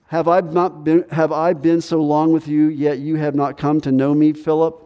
have 0.07 0.27
I, 0.27 0.39
not 0.41 0.83
been, 0.83 1.05
have 1.09 1.31
I 1.31 1.53
been 1.53 1.81
so 1.81 2.01
long 2.01 2.31
with 2.31 2.47
you, 2.47 2.67
yet 2.67 2.99
you 2.99 3.15
have 3.15 3.35
not 3.35 3.57
come 3.57 3.81
to 3.81 3.91
know 3.91 4.13
me, 4.13 4.33
Philip? 4.33 4.83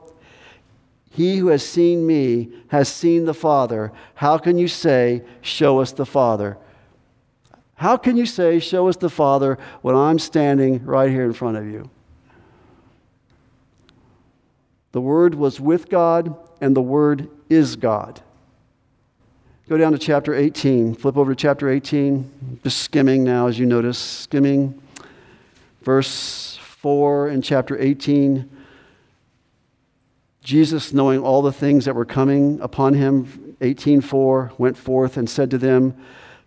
He 1.12 1.38
who 1.38 1.48
has 1.48 1.64
seen 1.64 2.08
me 2.08 2.50
has 2.70 2.88
seen 2.88 3.26
the 3.26 3.34
Father. 3.34 3.92
How 4.16 4.38
can 4.38 4.58
you 4.58 4.68
say, 4.68 5.24
Show 5.42 5.80
us 5.80 5.92
the 5.92 6.06
Father? 6.06 6.58
How 7.76 7.98
can 7.98 8.18
you 8.18 8.26
say, 8.26 8.60
Show 8.60 8.88
us 8.88 8.96
the 8.98 9.10
Father, 9.10 9.58
when 9.82 9.96
I'm 9.96 10.18
standing 10.20 10.84
right 10.86 11.12
here 11.12 11.26
in 11.26 11.34
front 11.34 11.58
of 11.58 11.68
you? 11.68 11.90
The 14.94 15.02
Word 15.02 15.36
was 15.36 15.60
with 15.60 15.90
God, 15.90 16.36
and 16.62 16.76
the 16.76 16.82
Word 16.82 17.30
is 17.50 17.76
God. 17.76 18.22
Go 19.70 19.78
down 19.78 19.92
to 19.92 19.98
chapter 19.98 20.34
18. 20.34 20.96
Flip 20.96 21.16
over 21.16 21.34
to 21.34 21.36
chapter 21.36 21.70
18. 21.70 22.60
Just 22.64 22.80
skimming 22.80 23.24
now, 23.24 23.48
as 23.48 23.60
you 23.60 23.66
notice. 23.66 23.98
Skimming. 23.98 24.82
Verse 25.82 26.58
4 26.58 27.30
in 27.30 27.42
chapter 27.42 27.80
18. 27.80 28.50
Jesus, 30.44 30.92
knowing 30.92 31.20
all 31.20 31.42
the 31.42 31.52
things 31.52 31.86
that 31.86 31.96
were 31.96 32.06
coming 32.06 32.60
upon 32.62 32.94
him, 32.94 33.56
18:4, 33.62 34.52
went 34.58 34.76
forth 34.76 35.18
and 35.18 35.30
said 35.30 35.52
to 35.52 35.58
them, 35.58 35.94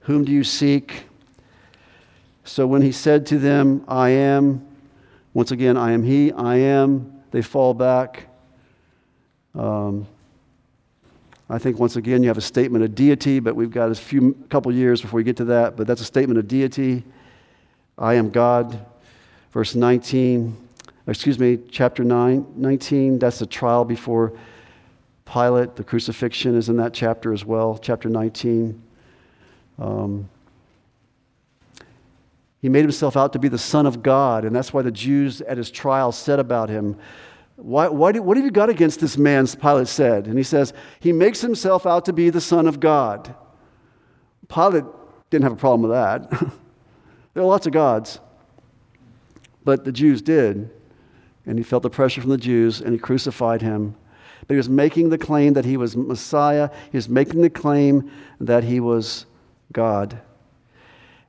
"Whom 0.01 0.25
do 0.25 0.33
you 0.33 0.43
seek?" 0.43 1.05
So 2.43 2.67
when 2.67 2.83
he 2.83 2.91
said 2.91 3.25
to 3.27 3.39
them, 3.39 3.85
"I 3.87 4.11
am," 4.11 4.63
once 5.33 5.53
again, 5.53 5.77
"I 5.77 5.93
am 5.93 6.03
he," 6.03 6.33
"I 6.33 6.57
am," 6.57 7.13
they 7.31 7.41
fall 7.41 7.73
back. 7.73 8.27
Um, 9.55 10.07
I 11.49 11.59
think 11.59 11.79
once 11.79 11.95
again 11.95 12.23
you 12.23 12.29
have 12.29 12.39
a 12.39 12.43
statement 12.43 12.85
of 12.85 12.95
deity, 12.97 13.39
but 13.39 13.55
we've 13.55 13.71
got 13.71 13.91
a 13.91 13.95
few 13.95 14.35
couple 14.49 14.73
years 14.73 15.01
before 15.01 15.19
we 15.19 15.25
get 15.25 15.37
to 15.37 15.45
that. 15.47 15.77
But 15.77 15.87
that's 15.87 16.01
a 16.01 16.05
statement 16.05 16.39
of 16.39 16.49
deity. 16.49 17.05
I 17.97 18.15
am 18.15 18.31
God. 18.31 18.85
Verse 19.55 19.75
19 19.75 20.65
excuse 21.07 21.39
me, 21.39 21.59
chapter 21.71 22.03
9, 22.03 22.47
19, 22.57 23.19
that's 23.19 23.39
the 23.39 23.47
trial 23.47 23.85
before 23.85 24.33
Pilate. 25.27 25.77
The 25.77 25.85
crucifixion 25.85 26.57
is 26.57 26.69
in 26.69 26.77
that 26.79 26.95
chapter 26.95 27.33
as 27.33 27.45
well, 27.45 27.79
chapter 27.79 28.09
19. 28.09 28.83
Um, 29.79 30.29
he 32.63 32.69
made 32.71 32.81
himself 32.81 33.17
out 33.17 33.35
to 33.35 33.39
be 33.39 33.49
the 33.49 33.59
Son 33.59 33.87
of 33.87 34.03
God, 34.03 34.45
and 34.45 34.57
that's 34.57 34.73
why 34.73 34.83
the 34.83 34.91
Jews 34.91 35.43
at 35.43 35.59
his 35.59 35.71
trial 35.71 36.13
said 36.13 36.39
about 36.39 36.71
him, 36.71 36.97
why, 37.57 37.89
why 37.89 38.11
do, 38.13 38.23
What 38.23 38.37
have 38.37 38.45
you 38.45 38.51
got 38.51 38.71
against 38.71 38.99
this 39.01 39.17
man? 39.17 39.47
Pilate 39.47 39.87
said. 39.87 40.27
And 40.27 40.37
he 40.37 40.43
says, 40.43 40.73
He 40.99 41.13
makes 41.13 41.41
himself 41.41 41.87
out 41.87 42.07
to 42.07 42.13
be 42.13 42.31
the 42.31 42.41
Son 42.41 42.67
of 42.67 42.81
God. 42.81 43.33
Pilate 44.49 44.85
didn't 45.31 45.45
have 45.45 45.53
a 45.53 45.57
problem 45.57 45.83
with 45.83 45.93
that. 45.93 46.31
there 47.35 47.43
are 47.43 47.47
lots 47.47 47.67
of 47.67 47.73
gods, 47.73 48.19
but 49.65 49.85
the 49.85 49.93
Jews 49.93 50.23
did 50.23 50.71
and 51.47 51.59
he 51.59 51.65
felt 51.65 51.83
the 51.83 51.91
pressure 51.91 52.21
from 52.21 52.31
the 52.31 52.39
Jews, 52.39 52.81
and 52.81 52.93
he 52.93 52.99
crucified 52.99 53.61
him. 53.61 53.95
But 54.47 54.55
he 54.55 54.57
was 54.57 54.69
making 54.69 55.11
the 55.11 55.19
claim 55.19 55.55
that 55.55 55.65
he 55.65 55.77
was 55.77 55.97
Messiah. 55.97 56.71
He 56.91 56.97
was 56.97 57.09
making 57.09 57.43
the 57.43 57.51
claim 57.51 58.11
that 58.41 58.65
he 58.65 58.81
was 58.81 59.27
God. 59.73 60.21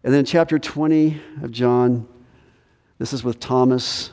And 0.04 0.14
then, 0.14 0.26
chapter 0.26 0.60
20 0.60 1.20
of 1.42 1.52
John, 1.52 2.08
this 2.98 3.12
is 3.12 3.24
with 3.24 3.40
Thomas. 3.40 4.12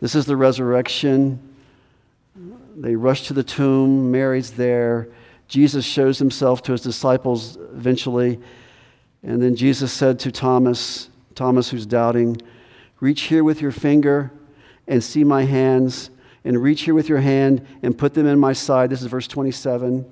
This 0.00 0.14
is 0.14 0.26
the 0.26 0.36
resurrection. 0.36 1.40
They 2.76 2.96
rush 2.96 3.28
to 3.28 3.34
the 3.34 3.44
tomb. 3.44 4.10
Mary's 4.10 4.52
there. 4.52 5.08
Jesus 5.48 5.84
shows 5.84 6.18
himself 6.18 6.62
to 6.64 6.72
his 6.72 6.82
disciples 6.82 7.56
eventually. 7.74 8.40
And 9.22 9.40
then 9.40 9.54
Jesus 9.54 9.92
said 9.92 10.18
to 10.20 10.32
Thomas, 10.32 11.08
Thomas 11.34 11.70
who's 11.70 11.86
doubting, 11.86 12.40
Reach 13.02 13.22
here 13.22 13.42
with 13.42 13.60
your 13.60 13.72
finger 13.72 14.30
and 14.86 15.02
see 15.02 15.24
my 15.24 15.42
hands, 15.42 16.08
and 16.44 16.62
reach 16.62 16.82
here 16.82 16.94
with 16.94 17.08
your 17.08 17.18
hand 17.18 17.66
and 17.82 17.98
put 17.98 18.14
them 18.14 18.28
in 18.28 18.38
my 18.38 18.52
side. 18.52 18.90
This 18.90 19.02
is 19.02 19.08
verse 19.08 19.26
27. 19.26 20.08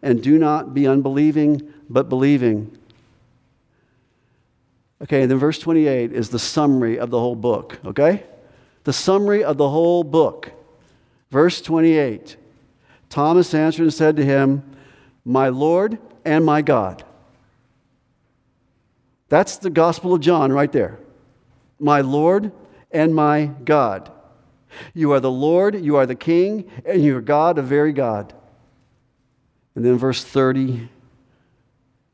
And 0.00 0.22
do 0.22 0.38
not 0.38 0.72
be 0.72 0.86
unbelieving, 0.86 1.74
but 1.90 2.08
believing. 2.08 2.74
Okay, 5.02 5.20
and 5.20 5.30
then 5.30 5.36
verse 5.36 5.58
28 5.58 6.10
is 6.10 6.30
the 6.30 6.38
summary 6.38 6.98
of 6.98 7.10
the 7.10 7.20
whole 7.20 7.36
book, 7.36 7.78
okay? 7.84 8.24
The 8.84 8.94
summary 8.94 9.44
of 9.44 9.58
the 9.58 9.68
whole 9.68 10.02
book. 10.02 10.52
Verse 11.30 11.60
28 11.60 12.38
Thomas 13.10 13.52
answered 13.52 13.82
and 13.82 13.92
said 13.92 14.16
to 14.16 14.24
him, 14.24 14.62
My 15.22 15.50
Lord 15.50 15.98
and 16.24 16.46
my 16.46 16.62
God. 16.62 17.04
That's 19.28 19.58
the 19.58 19.68
Gospel 19.68 20.14
of 20.14 20.22
John 20.22 20.50
right 20.50 20.72
there. 20.72 20.98
My 21.78 22.00
Lord 22.00 22.52
and 22.90 23.14
my 23.14 23.46
God. 23.64 24.10
You 24.94 25.12
are 25.12 25.20
the 25.20 25.30
Lord, 25.30 25.74
you 25.74 25.96
are 25.96 26.06
the 26.06 26.14
King, 26.14 26.70
and 26.84 27.02
you 27.02 27.16
are 27.16 27.20
God, 27.20 27.58
a 27.58 27.62
very 27.62 27.92
God. 27.92 28.34
And 29.74 29.84
then 29.84 29.98
verse 29.98 30.24
30, 30.24 30.88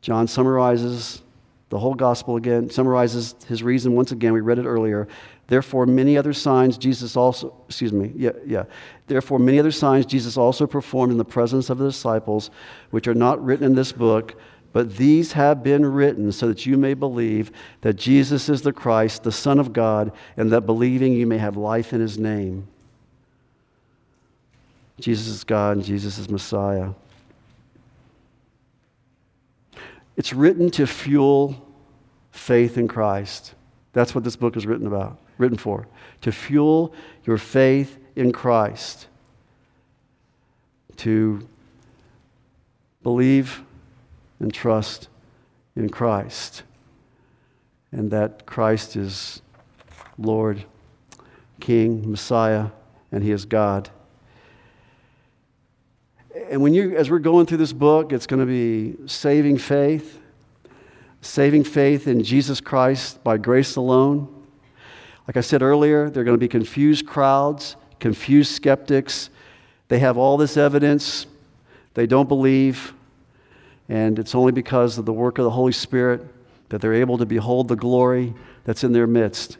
John 0.01 0.27
summarizes 0.27 1.23
the 1.69 1.79
whole 1.79 1.95
gospel 1.95 2.37
again, 2.37 2.69
summarizes 2.69 3.35
his 3.49 3.63
reason 3.63 3.95
once 3.95 4.13
again. 4.13 4.33
We 4.33 4.41
read 4.41 4.59
it 4.59 4.67
earlier. 4.67 5.09
Therefore, 5.47 5.87
many 5.87 6.19
other 6.19 6.33
signs 6.33 6.77
Jesus 6.77 7.17
also, 7.17 7.55
excuse 7.67 7.93
me, 7.93 8.13
yeah, 8.15 8.33
yeah. 8.47 8.65
Therefore, 9.07 9.39
many 9.39 9.59
other 9.59 9.71
signs 9.71 10.05
Jesus 10.05 10.37
also 10.37 10.67
performed 10.67 11.13
in 11.13 11.19
the 11.19 11.25
presence 11.25 11.71
of 11.71 11.79
the 11.79 11.87
disciples, 11.87 12.51
which 12.91 13.09
are 13.09 13.15
not 13.15 13.43
written 13.43 13.65
in 13.65 13.75
this 13.75 13.93
book, 13.93 14.35
But 14.73 14.97
these 14.97 15.33
have 15.33 15.63
been 15.63 15.85
written 15.85 16.33
so 16.33 16.49
that 16.49 16.65
you 16.65 16.79
may 16.79 16.95
believe 16.95 17.53
that 17.83 17.95
Jesus 17.95 18.49
is 18.49 18.63
the 18.63 18.73
Christ, 18.73 19.23
the 19.23 19.33
Son 19.33 19.59
of 19.59 19.73
God, 19.73 20.13
and 20.37 20.51
that 20.51 20.63
believing 20.63 21.13
you 21.13 21.27
may 21.27 21.39
have 21.39 21.57
life 21.57 21.93
in 21.93 22.01
his 22.01 22.19
name. 22.19 22.67
Jesus 24.99 25.27
is 25.27 25.45
God 25.45 25.79
and 25.79 25.85
Jesus 25.85 26.17
is 26.17 26.31
Messiah. 26.31 26.91
It's 30.17 30.33
written 30.33 30.71
to 30.73 30.87
fuel 30.87 31.67
faith 32.31 32.79
in 32.79 32.89
Christ. 32.89 33.55
That's 33.93 34.15
what 34.15 34.25
this 34.25 34.37
book 34.37 34.57
is 34.57 34.67
written 34.67 34.87
about, 34.87 35.19
written 35.39 35.59
for. 35.59 35.87
To 36.23 36.33
fuel 36.33 36.95
your 37.25 37.39
faith 37.39 37.99
in 38.17 38.33
Christ. 38.33 39.07
To 40.99 41.47
believe 43.03 43.63
and 44.43 44.53
trust 44.53 45.09
in 45.77 45.89
Christ. 45.89 46.65
And 47.93 48.11
that 48.11 48.45
Christ 48.45 48.97
is 48.97 49.41
Lord, 50.19 50.65
King, 51.61 52.11
Messiah, 52.11 52.67
and 53.11 53.23
He 53.23 53.31
is 53.31 53.45
God. 53.45 53.89
And 56.51 56.61
when 56.61 56.75
you, 56.75 56.97
as 56.97 57.11
we're 57.11 57.19
going 57.19 57.47
through 57.47 57.59
this 57.59 57.73
book, 57.73 58.13
it's 58.13 58.27
going 58.27 58.41
to 58.41 58.47
be 58.47 58.97
saving 59.07 59.59
faith, 59.59 60.19
saving 61.21 61.65
faith 61.65 62.09
in 62.09 62.25
Jesus 62.25 62.61
Christ 62.61 63.23
by 63.23 63.37
grace 63.37 63.77
alone. 63.77 64.29
Like 65.29 65.37
I 65.37 65.41
said 65.41 65.63
earlier, 65.63 66.11
there 66.11 66.23
are 66.23 66.25
going 66.25 66.37
to 66.37 66.41
be 66.41 66.49
confused 66.49 67.07
crowds, 67.07 67.77
confused 68.01 68.53
skeptics. 68.53 69.31
They 69.89 70.01
have 70.01 70.17
all 70.19 70.37
this 70.37 70.57
evidence, 70.57 71.27
they 71.95 72.07
don't 72.07 72.29
believe, 72.29 72.95
and 73.93 74.19
it's 74.19 74.35
only 74.35 74.53
because 74.53 74.97
of 74.97 75.05
the 75.05 75.13
work 75.13 75.37
of 75.37 75.45
the 75.45 75.51
Holy 75.51 75.71
Spirit 75.71 76.25
that 76.71 76.81
they're 76.81 76.95
able 76.95 77.19
to 77.19 77.27
behold 77.27 77.69
the 77.69 77.77
glory 77.77 78.33
that's 78.65 78.85
in 78.85 78.93
their 78.93 79.07
midst. 79.07 79.59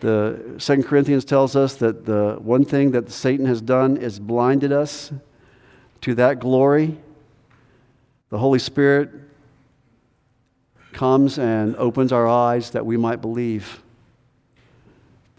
The 0.00 0.56
Second 0.58 0.84
Corinthians 0.84 1.24
tells 1.24 1.56
us 1.56 1.76
that 1.76 2.04
the 2.04 2.36
one 2.38 2.66
thing 2.66 2.90
that 2.90 3.10
Satan 3.10 3.46
has 3.46 3.62
done 3.62 3.96
is 3.96 4.18
blinded 4.18 4.72
us 4.72 5.10
to 6.02 6.14
that 6.16 6.38
glory. 6.38 6.98
The 8.28 8.36
Holy 8.36 8.58
Spirit 8.58 9.08
comes 10.92 11.38
and 11.38 11.76
opens 11.76 12.12
our 12.12 12.28
eyes 12.28 12.72
that 12.72 12.84
we 12.84 12.98
might 12.98 13.22
believe. 13.22 13.82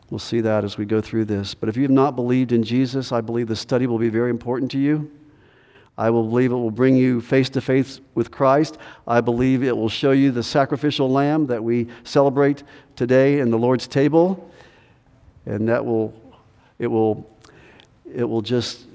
We'll 0.10 0.18
see 0.18 0.42
that 0.42 0.64
as 0.64 0.80
we 0.80 0.86
go 0.86 1.02
through 1.02 1.26
this. 1.26 1.54
But 1.54 1.70
if 1.70 1.78
you 1.78 1.84
have 1.84 1.92
not 1.92 2.16
believed 2.16 2.52
in 2.52 2.64
Jesus, 2.64 3.12
I 3.12 3.22
believe 3.22 3.48
the 3.48 3.56
study 3.56 3.86
will 3.86 4.00
be 4.00 4.10
very 4.10 4.32
important 4.32 4.72
to 4.72 4.80
you. 4.80 5.12
I 5.98 6.12
will 6.12 6.24
believe 6.24 6.52
it 6.52 6.56
will 6.56 6.70
bring 6.70 6.96
you 6.96 7.22
face 7.22 7.50
to 7.50 7.62
face 7.62 8.02
with 8.14 8.30
Christ. 8.30 8.78
I 9.08 9.20
believe 9.22 9.64
it 9.64 9.76
will 9.76 9.90
show 9.90 10.12
you 10.12 10.32
the 10.32 10.44
sacrificial 10.44 11.10
lamb 11.10 11.48
that 11.48 11.64
we 11.64 11.88
celebrate 12.04 12.62
today 12.96 13.40
in 13.40 13.50
the 13.50 13.58
Lord's 13.58 13.88
table. 13.88 14.52
And 15.48 15.68
that 15.70 15.84
will, 15.84 16.14
it 16.78 16.88
will, 16.88 17.28
it 18.14 18.26
will 18.26 18.44
just 18.44 18.86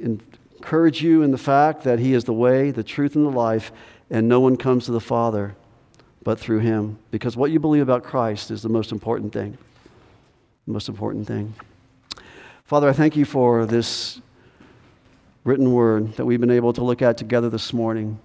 encourage 0.00 1.00
you 1.00 1.22
in 1.22 1.30
the 1.30 1.38
fact 1.38 1.84
that 1.84 2.00
He 2.00 2.12
is 2.12 2.24
the 2.24 2.32
way, 2.32 2.72
the 2.72 2.82
truth, 2.82 3.14
and 3.14 3.24
the 3.24 3.30
life, 3.30 3.70
and 4.10 4.28
no 4.28 4.40
one 4.40 4.56
comes 4.56 4.86
to 4.86 4.92
the 4.92 5.00
Father 5.00 5.54
but 6.24 6.40
through 6.40 6.58
Him. 6.58 6.98
Because 7.12 7.36
what 7.36 7.52
you 7.52 7.60
believe 7.60 7.82
about 7.82 8.02
Christ 8.02 8.50
is 8.50 8.62
the 8.62 8.68
most 8.68 8.90
important 8.90 9.32
thing. 9.32 9.56
The 10.66 10.72
most 10.72 10.88
important 10.88 11.26
thing. 11.26 11.54
Father, 12.64 12.88
I 12.88 12.92
thank 12.92 13.16
you 13.16 13.24
for 13.24 13.66
this 13.66 14.20
written 15.44 15.72
word 15.72 16.12
that 16.14 16.24
we've 16.24 16.40
been 16.40 16.50
able 16.50 16.72
to 16.72 16.84
look 16.84 17.02
at 17.02 17.16
together 17.16 17.50
this 17.50 17.72
morning. 17.72 18.18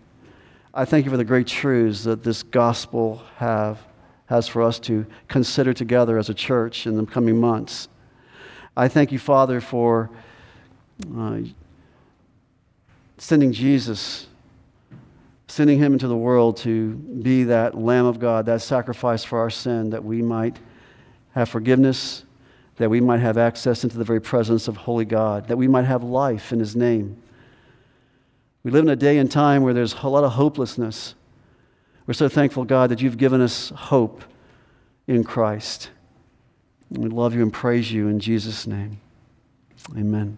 I 0.73 0.85
thank 0.85 1.05
you 1.05 1.11
for 1.11 1.17
the 1.17 1.25
great 1.25 1.47
truths 1.47 2.03
that 2.03 2.23
this 2.23 2.43
gospel 2.43 3.23
have, 3.37 3.79
has 4.27 4.47
for 4.47 4.61
us 4.61 4.77
to 4.81 5.05
consider 5.27 5.73
together 5.73 6.19
as 6.19 6.29
a 6.29 6.33
church 6.35 6.85
in 6.85 6.95
the 6.95 7.05
coming 7.05 7.39
months. 7.39 7.87
I 8.75 8.87
thank 8.87 9.11
you, 9.11 9.17
Father, 9.17 9.59
for 9.59 10.11
uh, 11.17 11.39
sending 13.17 13.51
Jesus, 13.51 14.27
sending 15.47 15.79
him 15.79 15.93
into 15.93 16.07
the 16.07 16.15
world 16.15 16.57
to 16.57 16.93
be 16.93 17.45
that 17.45 17.75
Lamb 17.75 18.05
of 18.05 18.19
God, 18.19 18.45
that 18.45 18.61
sacrifice 18.61 19.23
for 19.23 19.39
our 19.39 19.49
sin, 19.49 19.89
that 19.89 20.03
we 20.03 20.21
might 20.21 20.57
have 21.33 21.49
forgiveness 21.49 22.25
that 22.77 22.89
we 22.89 23.01
might 23.01 23.19
have 23.19 23.37
access 23.37 23.83
into 23.83 23.97
the 23.97 24.03
very 24.03 24.21
presence 24.21 24.67
of 24.67 24.77
holy 24.77 25.05
God, 25.05 25.47
that 25.47 25.57
we 25.57 25.67
might 25.67 25.85
have 25.85 26.03
life 26.03 26.51
in 26.51 26.59
His 26.59 26.75
name. 26.75 27.21
We 28.63 28.71
live 28.71 28.85
in 28.85 28.89
a 28.89 28.95
day 28.95 29.17
and 29.17 29.31
time 29.31 29.63
where 29.63 29.73
there's 29.73 29.93
a 29.93 30.07
lot 30.07 30.23
of 30.23 30.33
hopelessness. 30.33 31.15
We're 32.05 32.13
so 32.13 32.29
thankful, 32.29 32.65
God, 32.65 32.89
that 32.89 33.01
you've 33.01 33.17
given 33.17 33.41
us 33.41 33.69
hope 33.69 34.23
in 35.07 35.23
Christ. 35.23 35.89
we 36.89 37.09
love 37.09 37.33
you 37.33 37.41
and 37.41 37.51
praise 37.51 37.91
you 37.91 38.07
in 38.07 38.19
Jesus' 38.19 38.67
name. 38.67 38.99
Amen. 39.95 40.37